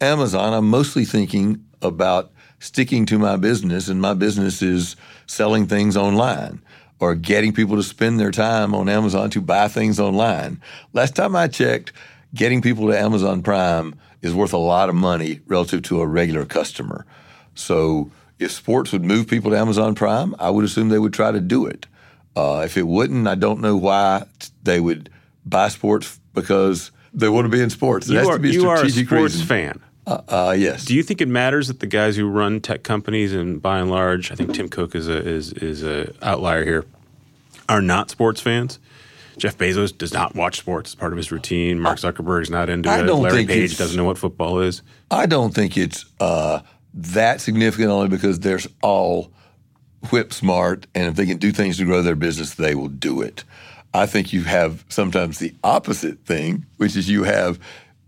Amazon, 0.00 0.52
I'm 0.54 0.68
mostly 0.68 1.04
thinking 1.04 1.64
about 1.82 2.30
sticking 2.60 3.06
to 3.06 3.18
my 3.18 3.36
business, 3.36 3.88
and 3.88 4.00
my 4.00 4.14
business 4.14 4.62
is 4.62 4.96
selling 5.26 5.66
things 5.66 5.96
online 5.96 6.60
or 7.00 7.14
getting 7.14 7.52
people 7.52 7.76
to 7.76 7.82
spend 7.82 8.18
their 8.18 8.32
time 8.32 8.74
on 8.74 8.88
Amazon 8.88 9.30
to 9.30 9.40
buy 9.40 9.68
things 9.68 10.00
online. 10.00 10.60
Last 10.92 11.14
time 11.14 11.36
I 11.36 11.46
checked, 11.46 11.92
getting 12.34 12.60
people 12.60 12.88
to 12.88 12.98
Amazon 12.98 13.42
Prime 13.42 13.94
is 14.22 14.34
worth 14.34 14.52
a 14.52 14.58
lot 14.58 14.88
of 14.88 14.96
money 14.96 15.40
relative 15.46 15.82
to 15.82 16.00
a 16.00 16.06
regular 16.06 16.44
customer. 16.44 17.06
So 17.54 18.10
if 18.40 18.50
sports 18.50 18.90
would 18.92 19.04
move 19.04 19.28
people 19.28 19.52
to 19.52 19.58
Amazon 19.58 19.94
Prime, 19.94 20.34
I 20.40 20.50
would 20.50 20.64
assume 20.64 20.88
they 20.88 20.98
would 20.98 21.12
try 21.12 21.30
to 21.30 21.40
do 21.40 21.66
it. 21.66 21.86
Uh, 22.36 22.62
if 22.64 22.76
it 22.76 22.86
wouldn't, 22.86 23.26
I 23.26 23.34
don't 23.34 23.60
know 23.60 23.76
why 23.76 24.24
they 24.62 24.80
would 24.80 25.10
buy 25.44 25.68
sports 25.68 26.20
because 26.34 26.90
they 27.12 27.28
want 27.28 27.46
to 27.46 27.48
be 27.48 27.60
in 27.60 27.70
sports. 27.70 28.08
It 28.08 28.12
you 28.12 28.18
has 28.18 28.28
are, 28.28 28.32
to 28.34 28.38
be 28.38 28.50
a 28.50 28.52
you 28.52 28.68
are 28.68 28.84
a 28.84 28.90
sports 28.90 29.34
reason. 29.34 29.46
fan. 29.46 29.80
Uh, 30.06 30.22
uh, 30.28 30.54
yes. 30.56 30.84
Do 30.84 30.94
you 30.94 31.02
think 31.02 31.20
it 31.20 31.28
matters 31.28 31.68
that 31.68 31.80
the 31.80 31.86
guys 31.86 32.16
who 32.16 32.28
run 32.28 32.60
tech 32.60 32.82
companies, 32.82 33.32
and 33.34 33.60
by 33.60 33.78
and 33.78 33.90
large, 33.90 34.30
I 34.32 34.36
think 34.36 34.54
Tim 34.54 34.68
Cook 34.68 34.94
is 34.94 35.08
a 35.08 35.16
is 35.26 35.52
is 35.52 35.82
a 35.82 36.14
outlier 36.22 36.64
here, 36.64 36.84
are 37.68 37.82
not 37.82 38.08
sports 38.10 38.40
fans? 38.40 38.78
Jeff 39.36 39.56
Bezos 39.56 39.96
does 39.96 40.12
not 40.12 40.34
watch 40.34 40.58
sports 40.58 40.90
as 40.90 40.94
part 40.96 41.12
of 41.12 41.16
his 41.16 41.30
routine. 41.30 41.78
Mark 41.78 41.98
Zuckerberg's 41.98 42.50
not 42.50 42.68
into 42.68 42.88
I 42.88 43.00
it. 43.00 43.04
don't 43.04 43.22
Larry 43.22 43.38
think 43.38 43.50
Page 43.50 43.78
doesn't 43.78 43.96
know 43.96 44.04
what 44.04 44.18
football 44.18 44.60
is. 44.60 44.82
I 45.10 45.26
don't 45.26 45.54
think 45.54 45.76
it's 45.76 46.06
uh, 46.18 46.60
that 46.94 47.40
significant 47.40 47.90
only 47.90 48.08
because 48.08 48.40
there's 48.40 48.66
all 48.82 49.32
whip 50.10 50.32
smart, 50.32 50.86
and 50.94 51.06
if 51.06 51.16
they 51.16 51.26
can 51.26 51.38
do 51.38 51.52
things 51.52 51.78
to 51.78 51.84
grow 51.84 52.02
their 52.02 52.16
business, 52.16 52.54
they 52.54 52.74
will 52.74 52.88
do 52.88 53.20
it. 53.20 53.44
I 53.94 54.06
think 54.06 54.32
you 54.32 54.44
have 54.44 54.84
sometimes 54.88 55.38
the 55.38 55.54
opposite 55.64 56.24
thing, 56.24 56.66
which 56.76 56.96
is 56.96 57.08
you 57.08 57.24
have 57.24 57.58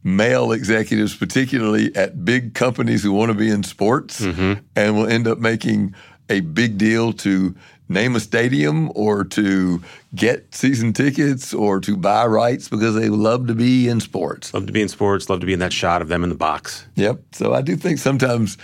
male 0.02 0.52
executives, 0.52 1.16
particularly 1.16 1.94
at 1.94 2.24
big 2.24 2.54
companies 2.54 3.02
who 3.02 3.12
want 3.12 3.30
to 3.30 3.36
be 3.36 3.50
in 3.50 3.62
sports 3.62 4.20
mm-hmm. 4.20 4.60
and 4.76 4.96
will 4.96 5.06
end 5.06 5.26
up 5.26 5.38
making 5.38 5.94
a 6.28 6.40
big 6.40 6.78
deal 6.78 7.12
to 7.12 7.54
name 7.88 8.14
a 8.14 8.20
stadium 8.20 8.90
or 8.94 9.24
to 9.24 9.82
get 10.14 10.54
season 10.54 10.92
tickets 10.92 11.52
or 11.52 11.80
to 11.80 11.96
buy 11.96 12.24
rights 12.24 12.68
because 12.68 12.94
they 12.94 13.08
love 13.08 13.48
to 13.48 13.54
be 13.54 13.88
in 13.88 14.00
sports. 14.00 14.54
Love 14.54 14.66
to 14.66 14.72
be 14.72 14.80
in 14.80 14.88
sports. 14.88 15.28
Love 15.28 15.40
to 15.40 15.46
be 15.46 15.52
in 15.52 15.58
that 15.58 15.72
shot 15.72 16.00
of 16.00 16.08
them 16.08 16.22
in 16.22 16.30
the 16.30 16.36
box. 16.36 16.86
Yep. 16.94 17.20
So 17.32 17.52
I 17.52 17.62
do 17.62 17.76
think 17.76 17.98
sometimes 17.98 18.56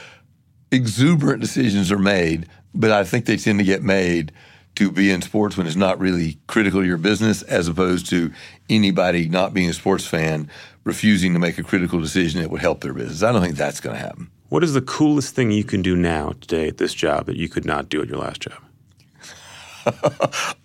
exuberant 0.71 1.41
decisions 1.41 1.91
are 1.91 1.99
made, 1.99 2.47
but 2.77 2.91
I 2.91 3.05
think 3.05 3.27
they 3.27 3.37
tend 3.37 3.59
to 3.59 3.65
get 3.65 3.83
made 3.83 4.33
to 4.77 4.93
be 4.93 5.11
in 5.11 5.23
sports 5.23 5.57
when 5.57 5.67
it's 5.67 5.77
not 5.77 5.99
really 5.99 6.39
critical 6.47 6.81
to 6.81 6.87
your 6.87 6.99
business, 6.99 7.43
as 7.43 7.67
opposed 7.67 8.09
to 8.11 8.33
anybody 8.69 9.29
not 9.29 9.55
being 9.55 9.71
a 9.71 9.73
sports 9.73 10.07
fan 10.07 10.51
refusing 10.85 11.33
to 11.33 11.39
make 11.39 11.59
a 11.59 11.63
critical 11.63 12.01
decision 12.01 12.41
that 12.41 12.51
would 12.51 12.61
help 12.61 12.81
their 12.83 12.93
business. 12.93 13.23
I 13.23 13.33
don't 13.33 13.43
think 13.43 13.57
that's 13.57 13.81
going 13.81 13.97
to 13.97 14.01
happen. 14.01 14.31
What 14.49 14.63
is 14.63 14.75
the 14.75 14.83
coolest 14.83 15.35
thing 15.35 15.51
you 15.51 15.65
can 15.65 15.83
do 15.83 15.97
now 15.97 16.35
today 16.41 16.69
at 16.69 16.77
this 16.77 16.95
job 16.95 17.27
that 17.27 17.37
you 17.37 17.49
could 17.49 17.65
not 17.65 17.89
do 17.89 18.01
at 18.01 18.09
your 18.09 18.19
last 18.19 18.43
job? 18.43 18.63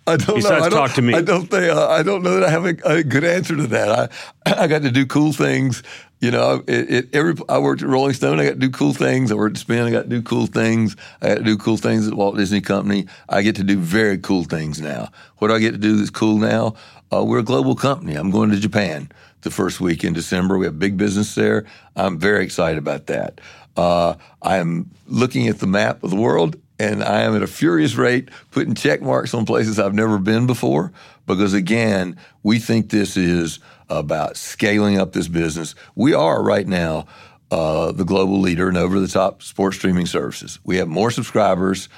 I 0.06 0.16
don't 0.16 0.36
Besides 0.36 0.42
know. 0.44 0.56
I 0.56 0.68
don't, 0.68 0.70
talk 0.70 0.92
to 0.92 1.02
me. 1.02 1.14
I 1.14 1.22
don't 1.22 1.46
think. 1.46 1.72
Uh, 1.72 1.88
I 1.88 2.02
don't 2.02 2.22
know 2.22 2.34
that 2.34 2.44
I 2.44 2.50
have 2.50 2.64
a, 2.64 2.76
a 2.84 3.02
good 3.02 3.24
answer 3.24 3.56
to 3.56 3.66
that. 3.68 4.10
I 4.46 4.52
I 4.62 4.66
got 4.66 4.82
to 4.82 4.90
do 4.90 5.06
cool 5.06 5.32
things. 5.32 5.82
You 6.22 6.30
know, 6.30 6.62
it, 6.68 6.90
it, 6.90 7.08
every 7.16 7.34
I 7.48 7.58
worked 7.58 7.82
at 7.82 7.88
Rolling 7.88 8.12
Stone. 8.12 8.38
I 8.38 8.44
got 8.44 8.50
to 8.50 8.58
do 8.60 8.70
cool 8.70 8.92
things. 8.92 9.32
I 9.32 9.34
worked 9.34 9.56
at 9.56 9.60
Spin. 9.60 9.84
I 9.84 9.90
got 9.90 10.04
to 10.04 10.08
do 10.08 10.22
cool 10.22 10.46
things. 10.46 10.94
I 11.20 11.30
got 11.30 11.38
to 11.38 11.42
do 11.42 11.56
cool 11.56 11.76
things 11.76 12.06
at 12.06 12.14
Walt 12.14 12.36
Disney 12.36 12.60
Company. 12.60 13.08
I 13.28 13.42
get 13.42 13.56
to 13.56 13.64
do 13.64 13.76
very 13.76 14.18
cool 14.18 14.44
things 14.44 14.80
now. 14.80 15.08
What 15.38 15.48
do 15.48 15.54
I 15.54 15.58
get 15.58 15.72
to 15.72 15.78
do 15.78 15.96
that's 15.96 16.10
cool 16.10 16.38
now? 16.38 16.76
Uh, 17.12 17.24
we're 17.24 17.40
a 17.40 17.42
global 17.42 17.74
company. 17.74 18.14
I'm 18.14 18.30
going 18.30 18.50
to 18.50 18.56
Japan 18.60 19.10
the 19.40 19.50
first 19.50 19.80
week 19.80 20.04
in 20.04 20.12
December. 20.12 20.56
We 20.56 20.66
have 20.66 20.78
big 20.78 20.96
business 20.96 21.34
there. 21.34 21.66
I'm 21.96 22.20
very 22.20 22.44
excited 22.44 22.78
about 22.78 23.06
that. 23.06 23.40
Uh, 23.76 24.14
I 24.40 24.58
am 24.58 24.90
looking 25.08 25.48
at 25.48 25.58
the 25.58 25.66
map 25.66 26.04
of 26.04 26.10
the 26.10 26.16
world 26.16 26.54
and 26.78 27.02
I 27.02 27.22
am 27.22 27.36
at 27.36 27.42
a 27.42 27.46
furious 27.46 27.94
rate 27.94 28.30
putting 28.50 28.74
check 28.74 29.02
marks 29.02 29.34
on 29.34 29.46
places 29.46 29.78
I've 29.78 29.94
never 29.94 30.18
been 30.18 30.46
before 30.46 30.92
because, 31.26 31.54
again, 31.54 32.16
we 32.42 32.58
think 32.58 32.90
this 32.90 33.16
is 33.16 33.58
about 33.88 34.36
scaling 34.36 34.98
up 34.98 35.12
this 35.12 35.28
business. 35.28 35.74
We 35.94 36.14
are 36.14 36.42
right 36.42 36.66
now 36.66 37.06
uh, 37.50 37.92
the 37.92 38.04
global 38.04 38.40
leader 38.40 38.68
in 38.68 38.76
over 38.76 38.98
the 38.98 39.08
top 39.08 39.42
sports 39.42 39.76
streaming 39.76 40.06
services. 40.06 40.58
We 40.64 40.78
have 40.78 40.88
more 40.88 41.10
subscribers 41.10 41.88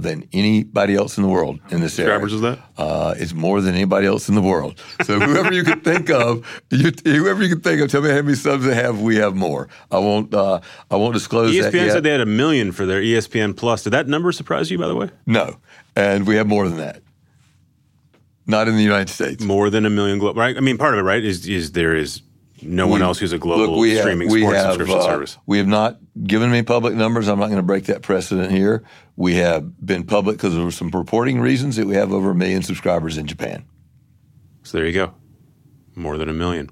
than 0.00 0.28
anybody 0.32 0.94
else 0.94 1.16
in 1.16 1.22
the 1.22 1.28
world 1.28 1.60
in 1.70 1.80
this 1.80 1.98
area. 1.98 2.12
Subscribers 2.14 2.32
is 2.32 2.40
that? 2.40 2.58
Uh, 2.76 3.14
it's 3.16 3.32
more 3.34 3.60
than 3.60 3.74
anybody 3.74 4.06
else 4.06 4.28
in 4.28 4.34
the 4.34 4.42
world. 4.42 4.80
So 5.04 5.18
whoever 5.20 5.52
you 5.52 5.62
can 5.62 5.80
think 5.80 6.10
of, 6.10 6.46
you, 6.70 6.92
whoever 7.04 7.42
you 7.42 7.50
can 7.50 7.60
think 7.60 7.80
of, 7.80 7.90
tell 7.90 8.02
me 8.02 8.10
how 8.10 8.22
many 8.22 8.34
subs 8.34 8.64
they 8.64 8.74
have. 8.74 9.00
We 9.00 9.16
have 9.16 9.34
more. 9.34 9.68
I 9.90 9.98
won't. 9.98 10.34
Uh, 10.34 10.60
I 10.90 10.96
won't 10.96 11.14
disclose 11.14 11.56
that 11.56 11.72
ESPN 11.72 11.74
yet. 11.74 11.86
E 11.86 11.90
said 11.90 12.02
they 12.02 12.10
had 12.10 12.20
a 12.20 12.26
million 12.26 12.72
for 12.72 12.86
their 12.86 13.00
ESPN 13.00 13.56
Plus. 13.56 13.84
Did 13.84 13.90
that 13.90 14.08
number 14.08 14.32
surprise 14.32 14.70
you, 14.70 14.78
by 14.78 14.88
the 14.88 14.96
way? 14.96 15.10
No, 15.26 15.58
and 15.96 16.26
we 16.26 16.36
have 16.36 16.46
more 16.46 16.68
than 16.68 16.78
that. 16.78 17.02
Not 18.46 18.66
in 18.66 18.76
the 18.76 18.82
United 18.82 19.10
States. 19.10 19.44
More 19.44 19.70
than 19.70 19.86
a 19.86 19.90
million 19.90 20.18
global, 20.18 20.40
right? 20.40 20.56
I 20.56 20.60
mean, 20.60 20.76
part 20.76 20.94
of 20.94 21.00
it, 21.00 21.02
right, 21.02 21.24
is 21.24 21.46
is 21.46 21.72
there 21.72 21.94
is 21.94 22.22
no 22.62 22.86
one 22.86 23.00
We- 23.00 23.04
else 23.06 23.18
who's 23.18 23.32
a 23.32 23.38
global 23.38 23.74
look, 23.74 23.80
we 23.80 23.90
have- 23.92 24.00
streaming 24.02 24.28
we 24.30 24.40
sports 24.40 24.56
have, 24.58 24.66
subscription 24.74 24.98
uh, 24.98 25.02
service. 25.02 25.38
We 25.46 25.58
have 25.58 25.66
not 25.66 25.98
given 26.24 26.50
me 26.50 26.62
public 26.62 26.94
numbers. 26.94 27.28
I'm 27.28 27.38
not 27.38 27.46
going 27.46 27.56
to 27.58 27.62
break 27.62 27.84
that 27.86 28.02
precedent 28.02 28.50
here. 28.52 28.82
We 29.16 29.34
have 29.36 29.84
been 29.84 30.04
public 30.04 30.36
because 30.36 30.54
there 30.54 30.64
were 30.64 30.70
some 30.70 30.90
reporting 30.90 31.40
reasons 31.40 31.76
that 31.76 31.86
we 31.86 31.94
have 31.94 32.12
over 32.12 32.30
a 32.30 32.34
million 32.34 32.62
subscribers 32.62 33.18
in 33.18 33.26
Japan. 33.26 33.64
So 34.62 34.78
there 34.78 34.86
you 34.86 34.92
go, 34.92 35.14
more 35.94 36.16
than 36.18 36.28
a 36.28 36.32
million. 36.34 36.70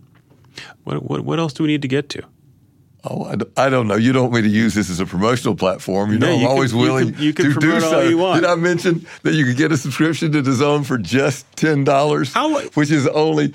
What 0.85 1.03
what 1.09 1.25
what 1.25 1.39
else 1.39 1.53
do 1.53 1.63
we 1.63 1.69
need 1.69 1.83
to 1.83 1.89
get 1.89 2.09
to? 2.11 2.23
Oh, 3.05 3.25
I 3.25 3.37
don't, 3.37 3.51
I 3.59 3.69
don't 3.69 3.87
know. 3.87 3.95
You 3.95 4.13
don't 4.13 4.25
want 4.33 4.35
me 4.35 4.43
to 4.43 4.49
use 4.49 4.75
this 4.75 4.91
as 4.91 4.99
a 4.99 5.07
promotional 5.07 5.55
platform. 5.55 6.11
You 6.13 6.19
know, 6.19 6.27
No, 6.27 6.33
I'm 6.35 6.41
you 6.41 6.47
can- 6.47 6.51
always 6.57 6.73
you 6.73 6.79
willing 6.79 7.13
can- 7.15 7.23
you 7.23 7.33
can 7.33 7.53
to 7.55 7.61
do 7.61 7.81
so. 7.81 8.01
you 8.03 8.19
want. 8.19 8.41
Did 8.43 8.51
I 8.51 8.57
mention 8.57 9.07
that 9.23 9.35
you 9.35 9.45
could 9.45 9.57
get 9.57 9.71
a 9.71 9.77
subscription 9.77 10.33
to 10.33 10.43
DAZN 10.43 10.85
for 10.85 10.99
just 10.99 11.47
ten 11.57 11.85
dollars, 11.85 12.33
How- 12.33 12.59
which 12.75 12.91
is 12.91 13.07
only 13.07 13.55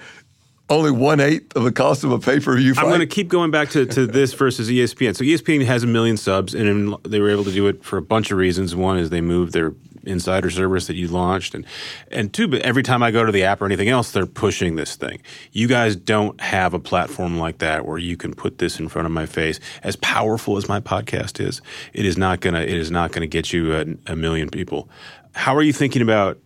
only 0.70 0.92
one 0.92 1.20
eighth 1.20 1.56
of 1.56 1.64
the 1.64 1.72
cost 1.72 2.04
of 2.04 2.12
a 2.12 2.20
pay 2.20 2.40
per 2.40 2.56
view 2.58 2.74
fight? 2.74 2.84
I'm 2.84 2.90
going 2.90 3.00
to 3.00 3.06
keep 3.06 3.28
going 3.28 3.52
back 3.52 3.70
to, 3.72 3.86
to 3.86 4.08
this 4.08 4.34
versus 4.36 4.70
ESPN. 4.70 5.16
So 5.16 5.24
ESPN 5.24 5.66
has 5.66 5.84
a 5.84 5.88
million 5.88 6.18
subs, 6.18 6.54
and 6.54 6.96
they 7.04 7.20
were 7.20 7.30
able 7.30 7.44
to 7.44 7.52
do 7.52 7.68
it 7.68 7.84
for 7.84 7.98
a 7.98 8.02
bunch 8.02 8.32
of 8.32 8.38
reasons. 8.38 8.76
One 8.76 8.98
is 8.98 9.10
they 9.10 9.22
moved 9.22 9.54
their 9.54 9.74
insider 10.06 10.50
service 10.50 10.88
that 10.88 10.96
you 10.96 11.08
launched, 11.08 11.56
and 11.56 11.66
and 12.12 12.34
two, 12.34 12.48
but 12.48 12.62
every 12.62 12.84
time 12.84 13.04
I 13.04 13.12
go 13.12 13.26
to 13.26 13.32
the 13.32 13.44
app 13.44 13.62
or 13.62 13.66
anything 13.66 13.90
else, 13.90 14.12
they're 14.12 14.26
pushing 14.26 14.76
this 14.76 14.96
thing. 14.96 15.22
You 15.52 15.68
guys 15.68 15.96
don't 15.96 16.40
have 16.42 16.74
a 16.74 16.80
platform 16.80 17.38
like 17.38 17.60
that 17.60 17.86
where 17.86 17.98
you 17.98 18.18
can 18.18 18.34
put 18.34 18.58
this 18.58 18.80
in 18.80 18.90
front 18.90 19.06
of 19.06 19.12
my 19.12 19.26
face. 19.26 19.60
As 19.82 19.96
powerful 19.98 20.58
as 20.58 20.68
my 20.68 20.80
podcast 20.80 21.46
is, 21.46 21.62
it 21.94 22.06
is 22.06 22.18
not 22.18 22.40
gonna 22.40 22.62
it 22.62 22.78
is 22.78 22.92
not 22.92 23.12
gonna 23.12 23.28
get 23.28 23.54
you 23.54 23.76
a, 23.76 23.86
a 24.12 24.16
million 24.16 24.50
people. 24.50 24.90
How 25.36 25.56
are 25.56 25.64
you 25.64 25.74
thinking 25.74 26.02
about 26.02 26.40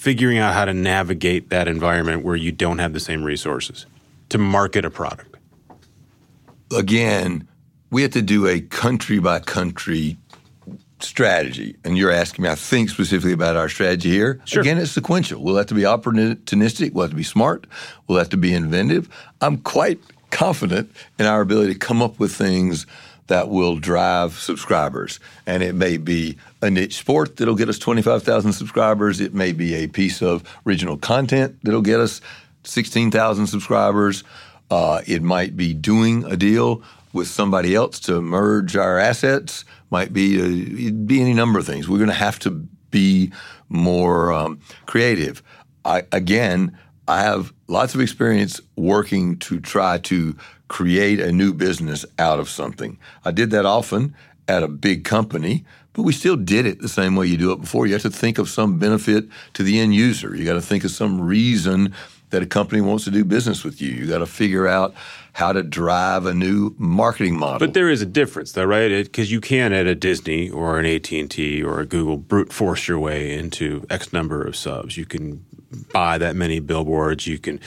figuring 0.00 0.38
out 0.38 0.54
how 0.54 0.64
to 0.64 0.74
navigate 0.74 1.50
that 1.50 1.68
environment 1.68 2.24
where 2.24 2.36
you 2.36 2.50
don't 2.50 2.78
have 2.78 2.92
the 2.92 3.00
same 3.00 3.22
resources 3.22 3.86
to 4.28 4.38
market 4.38 4.84
a 4.84 4.90
product? 4.90 5.30
again, 6.72 7.46
we 7.90 8.02
have 8.02 8.12
to 8.12 8.22
do 8.22 8.46
a 8.46 8.60
country 8.60 9.18
by 9.18 9.40
country 9.40 10.16
strategy. 11.00 11.76
And 11.84 11.96
you're 11.96 12.12
asking 12.12 12.42
me, 12.42 12.48
I 12.48 12.54
think, 12.54 12.90
specifically 12.90 13.32
about 13.32 13.56
our 13.56 13.68
strategy 13.68 14.10
here. 14.10 14.40
Sure. 14.44 14.60
Again, 14.60 14.78
it's 14.78 14.92
sequential. 14.92 15.42
We'll 15.42 15.56
have 15.56 15.66
to 15.66 15.74
be 15.74 15.82
opportunistic. 15.82 16.92
We'll 16.92 17.04
have 17.04 17.10
to 17.10 17.16
be 17.16 17.22
smart. 17.22 17.66
We'll 18.06 18.18
have 18.18 18.28
to 18.30 18.36
be 18.36 18.52
inventive. 18.52 19.08
I'm 19.40 19.58
quite 19.58 19.98
confident 20.30 20.90
in 21.18 21.26
our 21.26 21.40
ability 21.40 21.72
to 21.72 21.78
come 21.78 22.02
up 22.02 22.20
with 22.20 22.32
things 22.32 22.86
that 23.30 23.48
will 23.48 23.76
drive 23.76 24.34
subscribers. 24.34 25.20
And 25.46 25.62
it 25.62 25.72
may 25.72 25.98
be 25.98 26.36
a 26.60 26.68
niche 26.68 26.96
sport 26.96 27.36
that'll 27.36 27.54
get 27.54 27.68
us 27.68 27.78
25,000 27.78 28.52
subscribers. 28.52 29.20
It 29.20 29.32
may 29.32 29.52
be 29.52 29.74
a 29.76 29.86
piece 29.86 30.20
of 30.20 30.42
original 30.66 30.96
content 30.96 31.56
that'll 31.62 31.80
get 31.80 32.00
us 32.00 32.20
16,000 32.64 33.46
subscribers. 33.46 34.24
Uh, 34.68 35.02
it 35.06 35.22
might 35.22 35.56
be 35.56 35.72
doing 35.72 36.24
a 36.24 36.36
deal 36.36 36.82
with 37.12 37.28
somebody 37.28 37.72
else 37.72 38.00
to 38.00 38.20
merge 38.20 38.74
our 38.74 38.98
assets. 38.98 39.64
Might 39.90 40.12
be 40.12 40.40
uh, 40.40 40.44
it'd 40.44 41.06
be 41.06 41.20
any 41.20 41.32
number 41.32 41.60
of 41.60 41.66
things. 41.66 41.88
We're 41.88 41.98
going 41.98 42.08
to 42.08 42.14
have 42.14 42.40
to 42.40 42.50
be 42.90 43.32
more 43.68 44.32
um, 44.32 44.58
creative. 44.86 45.40
I, 45.84 46.02
again, 46.10 46.76
I 47.10 47.22
have 47.22 47.52
lots 47.66 47.94
of 47.94 48.00
experience 48.00 48.60
working 48.76 49.36
to 49.40 49.58
try 49.60 49.98
to 49.98 50.36
create 50.68 51.18
a 51.18 51.32
new 51.32 51.52
business 51.52 52.06
out 52.20 52.38
of 52.38 52.48
something. 52.48 52.98
I 53.24 53.32
did 53.32 53.50
that 53.50 53.66
often 53.66 54.14
at 54.46 54.62
a 54.62 54.68
big 54.68 55.04
company, 55.04 55.64
but 55.92 56.02
we 56.02 56.12
still 56.12 56.36
did 56.36 56.66
it 56.66 56.80
the 56.80 56.88
same 56.88 57.16
way 57.16 57.26
you 57.26 57.36
do 57.36 57.50
it 57.50 57.60
before. 57.60 57.86
You 57.86 57.94
have 57.94 58.02
to 58.02 58.10
think 58.10 58.38
of 58.38 58.48
some 58.48 58.78
benefit 58.78 59.26
to 59.54 59.64
the 59.64 59.80
end 59.80 59.92
user. 59.92 60.36
You 60.36 60.44
got 60.44 60.54
to 60.54 60.60
think 60.60 60.84
of 60.84 60.92
some 60.92 61.20
reason 61.20 61.92
that 62.30 62.42
a 62.42 62.46
company 62.46 62.80
wants 62.80 63.04
to 63.04 63.10
do 63.10 63.24
business 63.24 63.64
with 63.64 63.82
you. 63.82 63.90
You 63.90 64.06
got 64.06 64.18
to 64.18 64.26
figure 64.26 64.68
out 64.68 64.94
how 65.32 65.52
to 65.52 65.62
drive 65.62 66.26
a 66.26 66.34
new 66.34 66.74
marketing 66.78 67.36
model. 67.36 67.58
But 67.58 67.74
there 67.74 67.90
is 67.90 68.02
a 68.02 68.06
difference, 68.06 68.52
though, 68.52 68.64
right? 68.64 68.88
Because 68.88 69.30
you 69.32 69.40
can 69.40 69.72
at 69.72 69.86
a 69.86 69.94
Disney 69.94 70.48
or 70.48 70.78
an 70.78 70.86
AT 70.86 71.10
and 71.12 71.30
T 71.30 71.62
or 71.62 71.80
a 71.80 71.86
Google 71.86 72.16
brute 72.16 72.52
force 72.52 72.88
your 72.88 72.98
way 72.98 73.36
into 73.36 73.84
X 73.90 74.12
number 74.12 74.42
of 74.42 74.54
subs. 74.54 74.96
You 74.96 75.06
can 75.06 75.44
buy 75.92 76.18
that 76.18 76.36
many 76.36 76.60
billboards. 76.60 77.26
You 77.26 77.38
can 77.38 77.60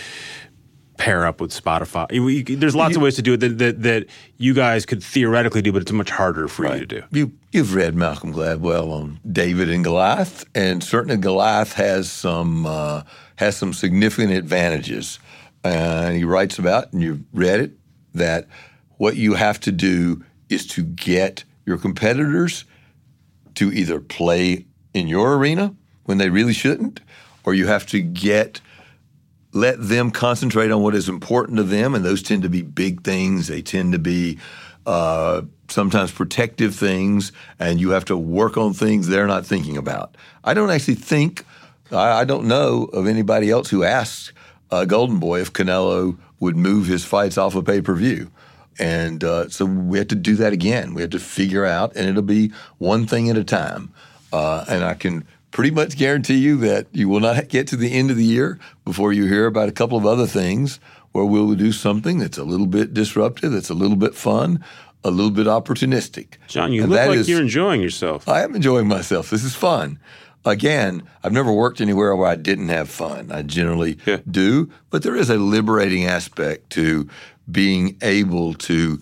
pair 0.97 1.25
up 1.25 1.41
with 1.41 1.51
Spotify. 1.51 2.11
You- 2.11 2.27
you- 2.27 2.43
there's 2.55 2.75
lots 2.75 2.95
of 2.95 3.01
ways 3.01 3.15
to 3.15 3.21
do 3.21 3.33
it 3.33 3.39
that, 3.39 3.57
that 3.57 3.81
that 3.83 4.05
you 4.37 4.53
guys 4.53 4.85
could 4.85 5.03
theoretically 5.03 5.61
do, 5.61 5.71
but 5.71 5.81
it's 5.81 5.91
much 5.91 6.09
harder 6.11 6.47
for 6.47 6.63
you 6.73 6.79
to 6.81 6.85
do. 6.85 7.01
You, 7.11 7.31
you've 7.51 7.73
read 7.73 7.95
Malcolm 7.95 8.31
Gladwell 8.33 8.91
on 8.91 9.19
David 9.29 9.69
and 9.69 9.83
Goliath, 9.83 10.45
and 10.53 10.83
certainly 10.83 11.17
Goliath 11.17 11.73
has 11.73 12.11
some 12.11 12.65
uh, 12.65 13.01
has 13.37 13.57
some 13.57 13.73
significant 13.73 14.31
advantages. 14.33 15.19
And 15.63 16.15
he 16.17 16.25
writes 16.25 16.59
about, 16.59 16.91
and 16.93 17.01
you've 17.01 17.21
read 17.33 17.59
it, 17.61 17.71
that 18.13 18.47
what 18.97 19.15
you 19.15 19.33
have 19.35 19.59
to 19.61 19.71
do 19.71 20.23
is 20.49 20.67
to 20.67 20.83
get 20.83 21.43
your 21.65 21.77
competitors 21.77 22.65
to 23.55 23.71
either 23.71 23.99
play 24.01 24.65
in 24.93 25.07
your 25.07 25.37
arena 25.37 25.73
when 26.03 26.17
they 26.17 26.29
really 26.29 26.53
shouldn't, 26.53 26.99
or 27.43 27.53
you 27.53 27.67
have 27.67 27.85
to 27.87 28.01
get 28.01 28.61
let 29.53 29.75
them 29.79 30.09
concentrate 30.09 30.71
on 30.71 30.81
what 30.81 30.95
is 30.95 31.07
important 31.07 31.57
to 31.57 31.63
them, 31.63 31.93
and 31.93 32.03
those 32.03 32.23
tend 32.23 32.41
to 32.41 32.49
be 32.49 32.63
big 32.63 33.03
things. 33.03 33.47
They 33.47 33.61
tend 33.61 33.93
to 33.93 33.99
be 33.99 34.39
uh, 34.85 35.43
sometimes 35.67 36.11
protective 36.11 36.75
things, 36.75 37.31
and 37.59 37.79
you 37.79 37.91
have 37.91 38.05
to 38.05 38.17
work 38.17 38.57
on 38.57 38.73
things 38.73 39.07
they're 39.07 39.27
not 39.27 39.45
thinking 39.45 39.77
about. 39.77 40.15
I 40.43 40.53
don't 40.53 40.71
actually 40.71 40.95
think, 40.95 41.45
I, 41.91 42.21
I 42.21 42.25
don't 42.25 42.47
know 42.47 42.85
of 42.85 43.07
anybody 43.07 43.51
else 43.51 43.69
who 43.69 43.83
asks 43.83 44.33
uh, 44.71 44.85
Golden 44.85 45.19
Boy 45.19 45.41
if 45.41 45.53
Canelo 45.53 46.17
would 46.39 46.57
move 46.57 46.87
his 46.87 47.05
fights 47.05 47.37
off 47.37 47.55
of 47.55 47.65
pay 47.65 47.81
per 47.81 47.93
view. 47.93 48.31
And 48.79 49.23
uh, 49.23 49.49
so 49.49 49.65
we 49.65 49.99
have 49.99 50.07
to 50.07 50.15
do 50.15 50.35
that 50.37 50.51
again. 50.51 50.95
We 50.95 51.01
have 51.01 51.11
to 51.11 51.19
figure 51.19 51.63
out, 51.63 51.95
and 51.95 52.09
it'll 52.09 52.23
be 52.23 52.51
one 52.79 53.05
thing 53.05 53.29
at 53.29 53.37
a 53.37 53.43
time. 53.43 53.93
Uh, 54.31 54.65
and 54.67 54.83
I 54.83 54.95
can 54.95 55.27
pretty 55.53 55.71
much 55.71 55.95
guarantee 55.95 56.37
you 56.37 56.57
that 56.57 56.87
you 56.91 57.07
will 57.07 57.19
not 57.19 57.47
get 57.47 57.67
to 57.67 57.77
the 57.77 57.93
end 57.93 58.11
of 58.11 58.17
the 58.17 58.25
year 58.25 58.59
before 58.83 59.13
you 59.13 59.25
hear 59.27 59.45
about 59.45 59.69
a 59.69 59.71
couple 59.71 59.97
of 59.97 60.05
other 60.05 60.25
things 60.25 60.79
where 61.11 61.23
we'll 61.23 61.53
do 61.53 61.71
something 61.71 62.17
that's 62.17 62.39
a 62.39 62.43
little 62.43 62.65
bit 62.65 62.93
disruptive, 62.93 63.51
that's 63.51 63.69
a 63.69 63.75
little 63.75 63.95
bit 63.95 64.15
fun, 64.15 64.65
a 65.03 65.11
little 65.11 65.31
bit 65.31 65.45
opportunistic. 65.45 66.37
John, 66.47 66.73
you 66.73 66.81
and 66.81 66.91
look 66.91 67.07
like 67.07 67.17
is, 67.19 67.29
you're 67.29 67.39
enjoying 67.39 67.81
yourself. 67.81 68.27
I 68.27 68.43
am 68.43 68.55
enjoying 68.55 68.87
myself. 68.87 69.29
This 69.29 69.43
is 69.43 69.55
fun. 69.55 69.99
Again, 70.43 71.03
I've 71.23 71.31
never 71.31 71.53
worked 71.53 71.79
anywhere 71.79 72.15
where 72.15 72.27
I 72.27 72.35
didn't 72.35 72.69
have 72.69 72.89
fun. 72.89 73.31
I 73.31 73.43
generally 73.43 73.99
yeah. 74.05 74.17
do, 74.29 74.71
but 74.89 75.03
there 75.03 75.15
is 75.15 75.29
a 75.29 75.37
liberating 75.37 76.05
aspect 76.05 76.71
to 76.71 77.07
being 77.49 77.95
able 78.01 78.55
to 78.55 78.99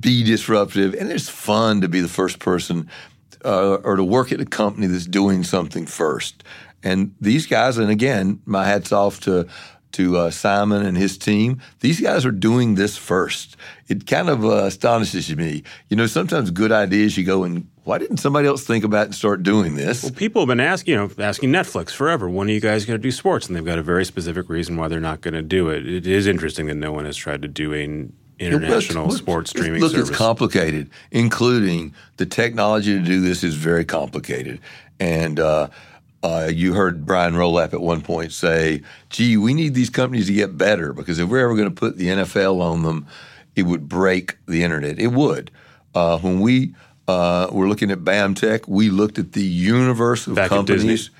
be 0.00 0.24
disruptive, 0.24 0.94
and 0.94 1.12
it's 1.12 1.28
fun 1.28 1.82
to 1.82 1.88
be 1.88 2.00
the 2.00 2.08
first 2.08 2.38
person 2.38 2.88
uh, 3.44 3.76
or 3.84 3.96
to 3.96 4.04
work 4.04 4.32
at 4.32 4.40
a 4.40 4.44
company 4.44 4.86
that's 4.86 5.06
doing 5.06 5.44
something 5.44 5.86
first. 5.86 6.44
And 6.82 7.14
these 7.20 7.46
guys, 7.46 7.78
and 7.78 7.90
again, 7.90 8.40
my 8.44 8.64
hats 8.64 8.92
off 8.92 9.20
to 9.20 9.46
to 9.92 10.16
uh, 10.16 10.30
Simon 10.30 10.84
and 10.84 10.96
his 10.96 11.16
team. 11.16 11.60
These 11.78 12.00
guys 12.00 12.26
are 12.26 12.32
doing 12.32 12.74
this 12.74 12.96
first. 12.96 13.56
It 13.86 14.08
kind 14.08 14.28
of 14.28 14.44
uh, 14.44 14.64
astonishes 14.64 15.34
me. 15.36 15.62
You 15.88 15.96
know, 15.96 16.06
sometimes 16.06 16.50
good 16.50 16.72
ideas 16.72 17.16
you 17.16 17.22
go 17.22 17.44
and 17.44 17.68
why 17.84 17.98
didn't 17.98 18.16
somebody 18.16 18.48
else 18.48 18.64
think 18.64 18.82
about 18.82 19.06
and 19.06 19.14
start 19.14 19.42
doing 19.42 19.76
this? 19.76 20.02
Well, 20.02 20.12
people 20.12 20.42
have 20.42 20.48
been 20.48 20.58
asking, 20.58 20.92
you 20.92 20.98
know, 20.98 21.10
asking 21.18 21.50
Netflix 21.50 21.90
forever, 21.90 22.28
when 22.28 22.48
are 22.48 22.52
you 22.52 22.60
guys 22.60 22.84
going 22.84 22.98
to 22.98 23.02
do 23.02 23.12
sports? 23.12 23.46
And 23.46 23.54
they've 23.54 23.64
got 23.64 23.78
a 23.78 23.82
very 23.82 24.04
specific 24.04 24.48
reason 24.48 24.76
why 24.76 24.88
they're 24.88 25.00
not 25.00 25.20
going 25.20 25.34
to 25.34 25.42
do 25.42 25.68
it. 25.68 25.86
It 25.86 26.06
is 26.06 26.26
interesting 26.26 26.66
that 26.66 26.74
no 26.74 26.92
one 26.92 27.04
has 27.04 27.16
tried 27.16 27.42
to 27.42 27.48
do 27.48 27.72
a 27.72 28.08
international 28.44 29.08
look, 29.08 29.18
sports 29.18 29.50
streaming 29.50 29.80
look, 29.80 29.92
service. 29.92 30.08
it's 30.08 30.18
complicated, 30.18 30.90
including 31.10 31.94
the 32.16 32.26
technology 32.26 32.98
to 32.98 33.04
do 33.04 33.20
this 33.20 33.42
is 33.42 33.54
very 33.54 33.84
complicated. 33.84 34.60
And 35.00 35.40
uh, 35.40 35.68
uh, 36.22 36.50
you 36.52 36.72
heard 36.72 37.04
Brian 37.04 37.34
Rolapp 37.34 37.74
at 37.74 37.80
one 37.80 38.00
point 38.00 38.32
say, 38.32 38.82
gee, 39.10 39.36
we 39.36 39.52
need 39.52 39.74
these 39.74 39.90
companies 39.90 40.26
to 40.26 40.32
get 40.32 40.56
better 40.56 40.92
because 40.92 41.18
if 41.18 41.28
we're 41.28 41.44
ever 41.44 41.54
going 41.54 41.68
to 41.68 41.74
put 41.74 41.98
the 41.98 42.06
NFL 42.06 42.60
on 42.60 42.82
them, 42.82 43.06
it 43.54 43.64
would 43.64 43.88
break 43.88 44.36
the 44.46 44.62
internet. 44.62 44.98
It 44.98 45.08
would. 45.08 45.50
Uh, 45.94 46.18
when 46.18 46.40
we 46.40 46.74
uh, 47.06 47.48
were 47.52 47.68
looking 47.68 47.90
at 47.90 47.98
BAMTech, 47.98 48.66
we 48.66 48.90
looked 48.90 49.18
at 49.18 49.32
the 49.32 49.42
universe 49.42 50.26
of 50.26 50.36
Back 50.36 50.48
companies, 50.48 51.10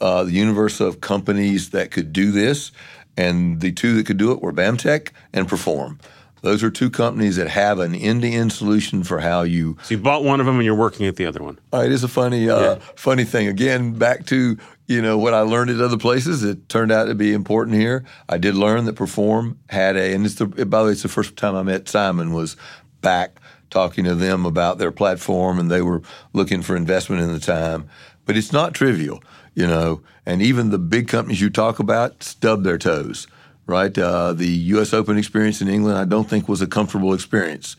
uh, 0.00 0.24
the 0.24 0.32
universe 0.32 0.80
of 0.80 1.00
companies 1.00 1.70
that 1.70 1.90
could 1.90 2.12
do 2.12 2.30
this, 2.30 2.70
and 3.16 3.60
the 3.60 3.72
two 3.72 3.96
that 3.96 4.06
could 4.06 4.16
do 4.16 4.32
it 4.32 4.40
were 4.40 4.52
BAMTech 4.52 5.08
and 5.32 5.48
Perform. 5.48 5.98
Those 6.42 6.62
are 6.64 6.70
two 6.70 6.90
companies 6.90 7.36
that 7.36 7.48
have 7.48 7.78
an 7.78 7.94
end-to-end 7.94 8.52
solution 8.52 9.04
for 9.04 9.20
how 9.20 9.42
you. 9.42 9.76
So 9.84 9.94
you 9.94 10.00
bought 10.00 10.24
one 10.24 10.40
of 10.40 10.46
them 10.46 10.56
and 10.56 10.64
you're 10.64 10.74
working 10.74 11.06
at 11.06 11.16
the 11.16 11.24
other 11.24 11.42
one. 11.42 11.58
Uh, 11.72 11.82
it 11.86 11.92
is 11.92 12.02
a 12.04 12.08
funny, 12.08 12.50
uh, 12.50 12.60
yeah. 12.60 12.74
funny 12.96 13.24
thing. 13.24 13.46
Again, 13.46 13.92
back 13.92 14.26
to 14.26 14.58
you 14.88 15.00
know 15.00 15.16
what 15.16 15.34
I 15.34 15.40
learned 15.40 15.70
at 15.70 15.80
other 15.80 15.96
places. 15.96 16.42
It 16.42 16.68
turned 16.68 16.90
out 16.92 17.04
to 17.06 17.14
be 17.14 17.32
important 17.32 17.76
here. 17.76 18.04
I 18.28 18.38
did 18.38 18.56
learn 18.56 18.84
that 18.86 18.94
Perform 18.94 19.58
had 19.70 19.96
a, 19.96 20.12
and 20.12 20.26
it's 20.26 20.34
the 20.34 20.46
by 20.46 20.80
the 20.80 20.86
way, 20.86 20.92
it's 20.92 21.02
the 21.02 21.08
first 21.08 21.36
time 21.36 21.54
I 21.54 21.62
met 21.62 21.88
Simon 21.88 22.32
was 22.32 22.56
back 23.00 23.40
talking 23.70 24.04
to 24.04 24.14
them 24.14 24.44
about 24.44 24.78
their 24.78 24.92
platform, 24.92 25.58
and 25.58 25.70
they 25.70 25.80
were 25.80 26.02
looking 26.32 26.60
for 26.60 26.76
investment 26.76 27.22
in 27.22 27.32
the 27.32 27.40
time. 27.40 27.88
But 28.26 28.36
it's 28.36 28.52
not 28.52 28.74
trivial, 28.74 29.22
you 29.54 29.66
know. 29.66 30.02
And 30.26 30.42
even 30.42 30.70
the 30.70 30.78
big 30.78 31.08
companies 31.08 31.40
you 31.40 31.50
talk 31.50 31.78
about 31.78 32.22
stub 32.22 32.64
their 32.64 32.78
toes 32.78 33.26
right? 33.72 33.96
Uh, 33.96 34.34
the 34.34 34.46
U.S. 34.46 34.92
Open 34.92 35.16
experience 35.16 35.62
in 35.62 35.68
England, 35.68 35.98
I 35.98 36.04
don't 36.04 36.28
think 36.28 36.48
was 36.48 36.60
a 36.60 36.66
comfortable 36.66 37.14
experience 37.14 37.76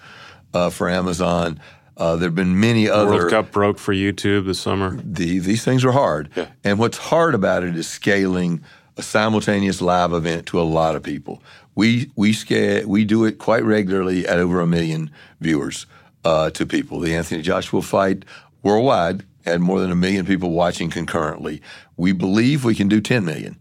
uh, 0.54 0.70
for 0.70 0.90
Amazon. 0.90 1.60
Uh, 1.96 2.16
there 2.16 2.28
have 2.28 2.36
been 2.36 2.60
many 2.60 2.90
other. 2.90 3.12
World 3.12 3.30
Cup 3.30 3.52
broke 3.52 3.78
for 3.78 3.94
YouTube 3.94 4.48
this 4.48 4.60
summer. 4.60 5.00
The, 5.04 5.40
these 5.40 5.64
things 5.64 5.86
are 5.86 5.92
hard. 5.92 6.30
Yeah. 6.36 6.48
And 6.64 6.80
what's 6.80 6.98
hard 6.98 7.36
about 7.36 7.64
it 7.64 7.76
is 7.76 7.88
scaling 7.88 8.64
a 8.98 9.04
simultaneous 9.04 9.82
live 9.82 10.14
event 10.14 10.48
to 10.48 10.60
a 10.60 10.64
lot 10.64 10.96
of 10.96 11.04
people. 11.04 11.42
We, 11.76 12.12
we, 12.16 12.34
scale, 12.34 12.88
we 12.88 13.06
do 13.06 13.26
it 13.26 13.38
quite 13.38 13.64
regularly 13.64 14.28
at 14.28 14.40
over 14.40 14.60
a 14.60 14.68
million 14.68 15.12
viewers 15.40 15.86
uh, 16.26 16.50
to 16.52 16.66
people. 16.66 17.00
The 17.00 17.16
Anthony 17.16 17.42
Joshua 17.42 17.82
fight 17.82 18.26
worldwide 18.64 19.24
had 19.46 19.62
more 19.62 19.80
than 19.80 19.92
a 19.92 19.96
million 19.96 20.26
people 20.26 20.52
watching 20.52 20.90
concurrently. 20.90 21.62
We 21.98 22.12
believe 22.12 22.64
we 22.64 22.76
can 22.76 22.88
do 22.88 23.02
10 23.02 23.26
million. 23.26 23.58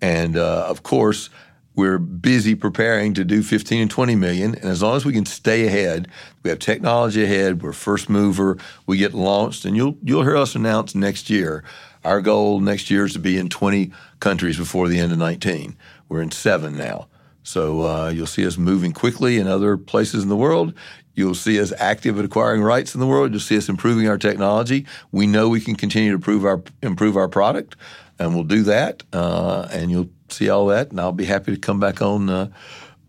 And 0.00 0.36
uh, 0.36 0.66
of 0.66 0.82
course, 0.82 1.30
we're 1.74 1.98
busy 1.98 2.54
preparing 2.54 3.14
to 3.14 3.24
do 3.24 3.42
15 3.42 3.82
and 3.82 3.90
20 3.90 4.14
million. 4.16 4.54
And 4.54 4.64
as 4.64 4.82
long 4.82 4.96
as 4.96 5.04
we 5.04 5.12
can 5.12 5.26
stay 5.26 5.66
ahead, 5.66 6.08
we 6.42 6.50
have 6.50 6.58
technology 6.58 7.24
ahead, 7.24 7.62
we're 7.62 7.72
first 7.72 8.10
mover, 8.10 8.58
we 8.86 8.98
get 8.98 9.14
launched, 9.14 9.64
and 9.64 9.76
you'll 9.76 9.96
you'll 10.02 10.22
hear 10.22 10.36
us 10.36 10.54
announce 10.54 10.94
next 10.94 11.30
year. 11.30 11.64
Our 12.04 12.20
goal 12.20 12.60
next 12.60 12.90
year 12.90 13.04
is 13.04 13.12
to 13.12 13.18
be 13.18 13.36
in 13.36 13.48
20 13.48 13.92
countries 14.20 14.56
before 14.56 14.88
the 14.88 14.98
end 14.98 15.12
of 15.12 15.18
19. 15.18 15.76
We're 16.08 16.22
in 16.22 16.30
seven 16.30 16.76
now. 16.76 17.08
So 17.42 17.82
uh, 17.82 18.08
you'll 18.08 18.26
see 18.26 18.46
us 18.46 18.56
moving 18.56 18.92
quickly 18.92 19.38
in 19.38 19.46
other 19.46 19.76
places 19.76 20.22
in 20.22 20.28
the 20.28 20.36
world. 20.36 20.74
You'll 21.14 21.34
see 21.34 21.60
us 21.60 21.72
active 21.78 22.18
at 22.18 22.24
acquiring 22.24 22.62
rights 22.62 22.94
in 22.94 23.00
the 23.00 23.06
world. 23.06 23.32
You'll 23.32 23.40
see 23.40 23.56
us 23.56 23.68
improving 23.68 24.08
our 24.08 24.18
technology. 24.18 24.86
We 25.12 25.26
know 25.26 25.48
we 25.48 25.60
can 25.60 25.76
continue 25.76 26.10
to 26.10 26.14
improve 26.14 26.44
our 26.44 26.62
improve 26.82 27.16
our 27.16 27.28
product, 27.28 27.76
and 28.18 28.34
we'll 28.34 28.44
do 28.44 28.62
that. 28.62 29.02
Uh, 29.12 29.68
and 29.70 29.90
you'll 29.90 30.08
see 30.32 30.48
all 30.48 30.66
that, 30.66 30.90
and 30.90 31.00
I'll 31.00 31.12
be 31.12 31.24
happy 31.24 31.52
to 31.52 31.58
come 31.58 31.80
back 31.80 32.02
on 32.02 32.28
uh, 32.28 32.50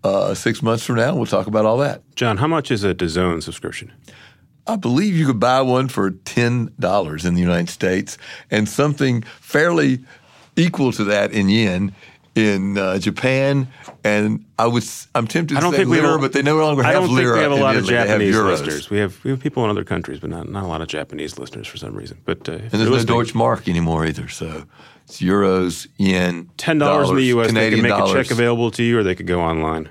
uh, 0.04 0.34
six 0.34 0.62
months 0.62 0.86
from 0.86 0.96
now. 0.96 1.16
We'll 1.16 1.26
talk 1.26 1.48
about 1.48 1.66
all 1.66 1.78
that. 1.78 2.02
John, 2.16 2.38
how 2.38 2.48
much 2.48 2.72
is 2.72 2.84
a 2.84 2.94
DAZN 2.94 3.44
subscription? 3.44 3.92
I 4.68 4.76
believe 4.76 5.16
you 5.16 5.26
could 5.26 5.40
buy 5.40 5.62
one 5.62 5.88
for 5.88 6.12
ten 6.12 6.72
dollars 6.80 7.26
in 7.26 7.34
the 7.34 7.42
United 7.42 7.70
States, 7.70 8.18
and 8.50 8.70
something 8.70 9.24
fairly 9.40 10.00
equal 10.56 10.92
to 10.94 11.04
that 11.06 11.32
in 11.32 11.50
yen 11.50 11.94
in 12.36 12.78
uh, 12.78 12.98
Japan, 12.98 13.68
and 14.04 14.46
I 14.58 14.68
was 14.68 15.08
I'm 15.14 15.28
tempted 15.28 15.56
to 15.56 15.58
I 15.58 15.62
don't 15.62 15.74
say 15.74 15.84
lira, 15.84 16.18
but 16.20 16.32
they 16.34 16.42
no 16.42 16.58
longer 16.58 16.84
have 16.84 16.94
lira. 16.94 17.04
I 17.04 17.08
don't 17.08 17.18
think 17.18 17.36
we 17.36 17.42
have 17.42 17.52
a 17.52 17.56
lot 17.56 17.76
of 17.76 17.86
Japanese 17.86 18.38
listeners. 18.38 18.90
We 18.90 19.00
have 19.00 19.22
we 19.24 19.32
have 19.32 19.40
people 19.40 19.64
in 19.66 19.70
other 19.70 19.84
countries, 19.84 20.20
but 20.20 20.30
not 20.30 20.50
not 20.50 20.64
a 20.64 20.68
lot 20.68 20.82
of 20.82 20.88
Japanese 20.88 21.38
listeners 21.38 21.68
for 21.68 21.78
some 21.78 21.94
reason. 21.94 22.20
But 22.26 22.48
uh, 22.48 22.54
and 22.54 22.72
there's 22.72 22.90
no 22.90 23.04
Deutsche 23.04 23.36
Mark 23.36 23.68
anymore 23.68 24.06
either. 24.06 24.30
So 24.30 24.66
it's 25.12 25.22
euros, 25.22 25.88
yen, 25.98 26.50
ten 26.58 26.78
dollars 26.78 27.10
in 27.10 27.18
the 27.18 27.26
U.S. 27.26 27.48
Canadian 27.48 27.72
they 27.72 27.76
can 27.76 27.84
make 27.84 27.90
dollars. 27.90 28.12
a 28.12 28.24
check 28.24 28.32
available 28.32 28.72
to 28.72 28.84
you, 28.84 28.98
or 29.00 29.04
they 29.04 29.16
could 29.16 29.28
go 29.28 29.42
online. 29.42 29.90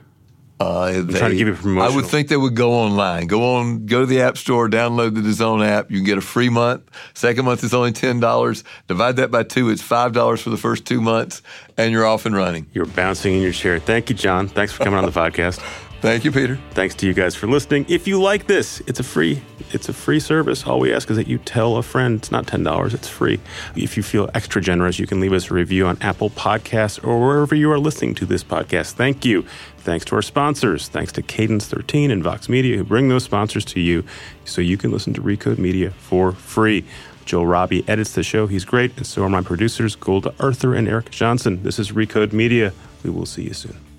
Uh, 0.59 1.03
they, 1.03 1.19
trying 1.19 1.31
to 1.31 1.37
give 1.37 1.49
you 1.49 1.55
promotion. 1.55 1.91
I 1.91 1.95
would 1.95 2.05
think 2.05 2.29
they 2.29 2.37
would 2.37 2.55
go 2.55 2.73
online. 2.73 3.27
Go 3.27 3.57
on, 3.57 3.87
go 3.87 4.01
to 4.01 4.07
the 4.07 4.21
App 4.21 4.37
Store, 4.37 4.69
download 4.69 5.15
the 5.15 5.23
DAZN 5.23 5.67
app. 5.67 5.91
You 5.91 5.99
can 5.99 6.05
get 6.05 6.19
a 6.19 6.23
free 6.23 6.51
month. 6.51 6.83
Second 7.15 7.47
month 7.47 7.65
is 7.65 7.73
only 7.73 7.93
ten 7.93 8.21
dollars. 8.21 8.65
Divide 8.87 9.17
that 9.17 9.31
by 9.31 9.43
two; 9.43 9.71
it's 9.71 9.83
five 9.83 10.13
dollars 10.13 10.41
for 10.41 10.51
the 10.51 10.59
first 10.59 10.87
two 10.87 11.01
months, 11.01 11.43
and 11.77 11.93
you're 11.93 12.07
off 12.07 12.27
and 12.27 12.37
running. 12.37 12.67
You're 12.73 12.87
bouncing 12.87 13.35
in 13.35 13.43
your 13.43 13.53
chair. 13.53 13.79
Thank 13.79 14.11
you, 14.11 14.17
John. 14.17 14.49
Thanks 14.49 14.73
for 14.73 14.85
coming 14.85 14.99
on 14.99 15.07
the 15.07 15.11
podcast. 15.21 15.61
Thank 16.01 16.25
you, 16.25 16.33
Peter. 16.33 16.59
Thanks 16.71 16.95
to 16.97 17.07
you 17.07 17.13
guys 17.13 17.35
for 17.35 17.47
listening. 17.47 17.85
If 17.89 18.09
you 18.09 18.21
like 18.21 18.47
this, 18.47 18.81
it's 18.87 19.01
a 19.01 19.03
free 19.05 19.43
it's 19.73 19.89
a 19.89 19.93
free 19.93 20.21
service. 20.21 20.67
All 20.67 20.81
we 20.81 20.93
ask 20.93 21.11
is 21.11 21.17
that 21.17 21.29
you 21.29 21.39
tell 21.39 21.77
a 21.77 21.83
friend. 21.83 22.17
It's 22.17 22.31
not 22.31 22.47
$10, 22.47 22.95
it's 22.95 23.09
free. 23.09 23.41
If 23.77 23.97
you 23.97 24.03
feel 24.03 24.29
extra 24.35 24.61
generous, 24.61 24.99
you 24.99 25.07
can 25.07 25.21
leave 25.21 25.33
us 25.33 25.51
a 25.51 25.55
review 25.55 25.87
on 25.87 25.99
Apple 26.01 26.31
Podcasts 26.31 27.03
or 27.05 27.21
wherever 27.21 27.55
you 27.55 27.71
are 27.71 27.79
listening 27.79 28.15
to 28.17 28.27
this 28.27 28.43
podcast. 28.43 28.93
Thank 28.93 29.25
you. 29.25 29.45
Thanks 29.79 30.05
to 30.07 30.17
our 30.17 30.23
sponsors. 30.23 30.89
Thanks 30.89 31.13
to 31.13 31.23
Cadence 31.23 31.67
13 31.67 32.11
and 32.11 32.23
Vox 32.23 32.49
Media 32.49 32.77
who 32.77 32.85
bring 32.85 33.09
those 33.09 33.25
sponsors 33.25 33.65
to 33.67 33.81
you 33.81 34.05
so 34.45 34.61
you 34.61 34.77
can 34.77 34.91
listen 34.91 35.15
to 35.15 35.23
Recode 35.23 35.59
Media 35.59 35.91
for 35.91 36.33
free. 36.33 36.85
Joel 37.25 37.47
Robbie 37.47 37.89
edits 37.89 38.15
the 38.15 38.23
show. 38.23 38.47
He's 38.47 38.65
great. 38.65 38.97
And 38.97 39.07
so 39.07 39.23
are 39.23 39.29
my 39.29 39.43
producers, 39.43 39.95
Golda 39.95 40.35
Arthur 40.41 40.75
and 40.75 40.89
Eric 40.89 41.11
Johnson. 41.11 41.63
This 41.63 41.79
is 41.79 41.93
Recode 41.93 42.33
Media. 42.33 42.73
We 43.05 43.11
will 43.11 43.27
see 43.27 43.43
you 43.45 43.55
soon. 43.55 43.90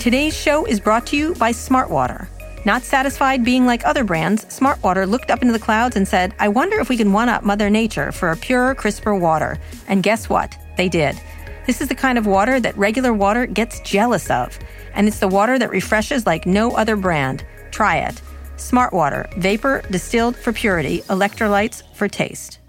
Today's 0.00 0.34
show 0.34 0.64
is 0.64 0.80
brought 0.80 1.06
to 1.08 1.16
you 1.16 1.34
by 1.34 1.52
Smartwater. 1.52 2.26
Not 2.64 2.84
satisfied 2.84 3.44
being 3.44 3.66
like 3.66 3.84
other 3.84 4.02
brands, 4.02 4.46
Smartwater 4.46 5.06
looked 5.06 5.30
up 5.30 5.42
into 5.42 5.52
the 5.52 5.58
clouds 5.58 5.94
and 5.94 6.08
said, 6.08 6.34
I 6.38 6.48
wonder 6.48 6.80
if 6.80 6.88
we 6.88 6.96
can 6.96 7.12
one 7.12 7.28
up 7.28 7.42
Mother 7.42 7.68
Nature 7.68 8.10
for 8.10 8.30
a 8.30 8.36
purer, 8.36 8.74
crisper 8.74 9.14
water. 9.14 9.58
And 9.88 10.02
guess 10.02 10.30
what? 10.30 10.56
They 10.78 10.88
did. 10.88 11.20
This 11.66 11.82
is 11.82 11.88
the 11.88 11.94
kind 11.94 12.16
of 12.16 12.24
water 12.24 12.58
that 12.60 12.78
regular 12.78 13.12
water 13.12 13.44
gets 13.44 13.80
jealous 13.80 14.30
of. 14.30 14.58
And 14.94 15.06
it's 15.06 15.18
the 15.18 15.28
water 15.28 15.58
that 15.58 15.68
refreshes 15.68 16.24
like 16.24 16.46
no 16.46 16.70
other 16.70 16.96
brand. 16.96 17.44
Try 17.70 17.98
it. 17.98 18.22
Smart 18.56 18.94
Water, 18.94 19.28
vapor 19.36 19.82
distilled 19.90 20.34
for 20.34 20.54
purity, 20.54 21.02
electrolytes 21.10 21.82
for 21.94 22.08
taste. 22.08 22.59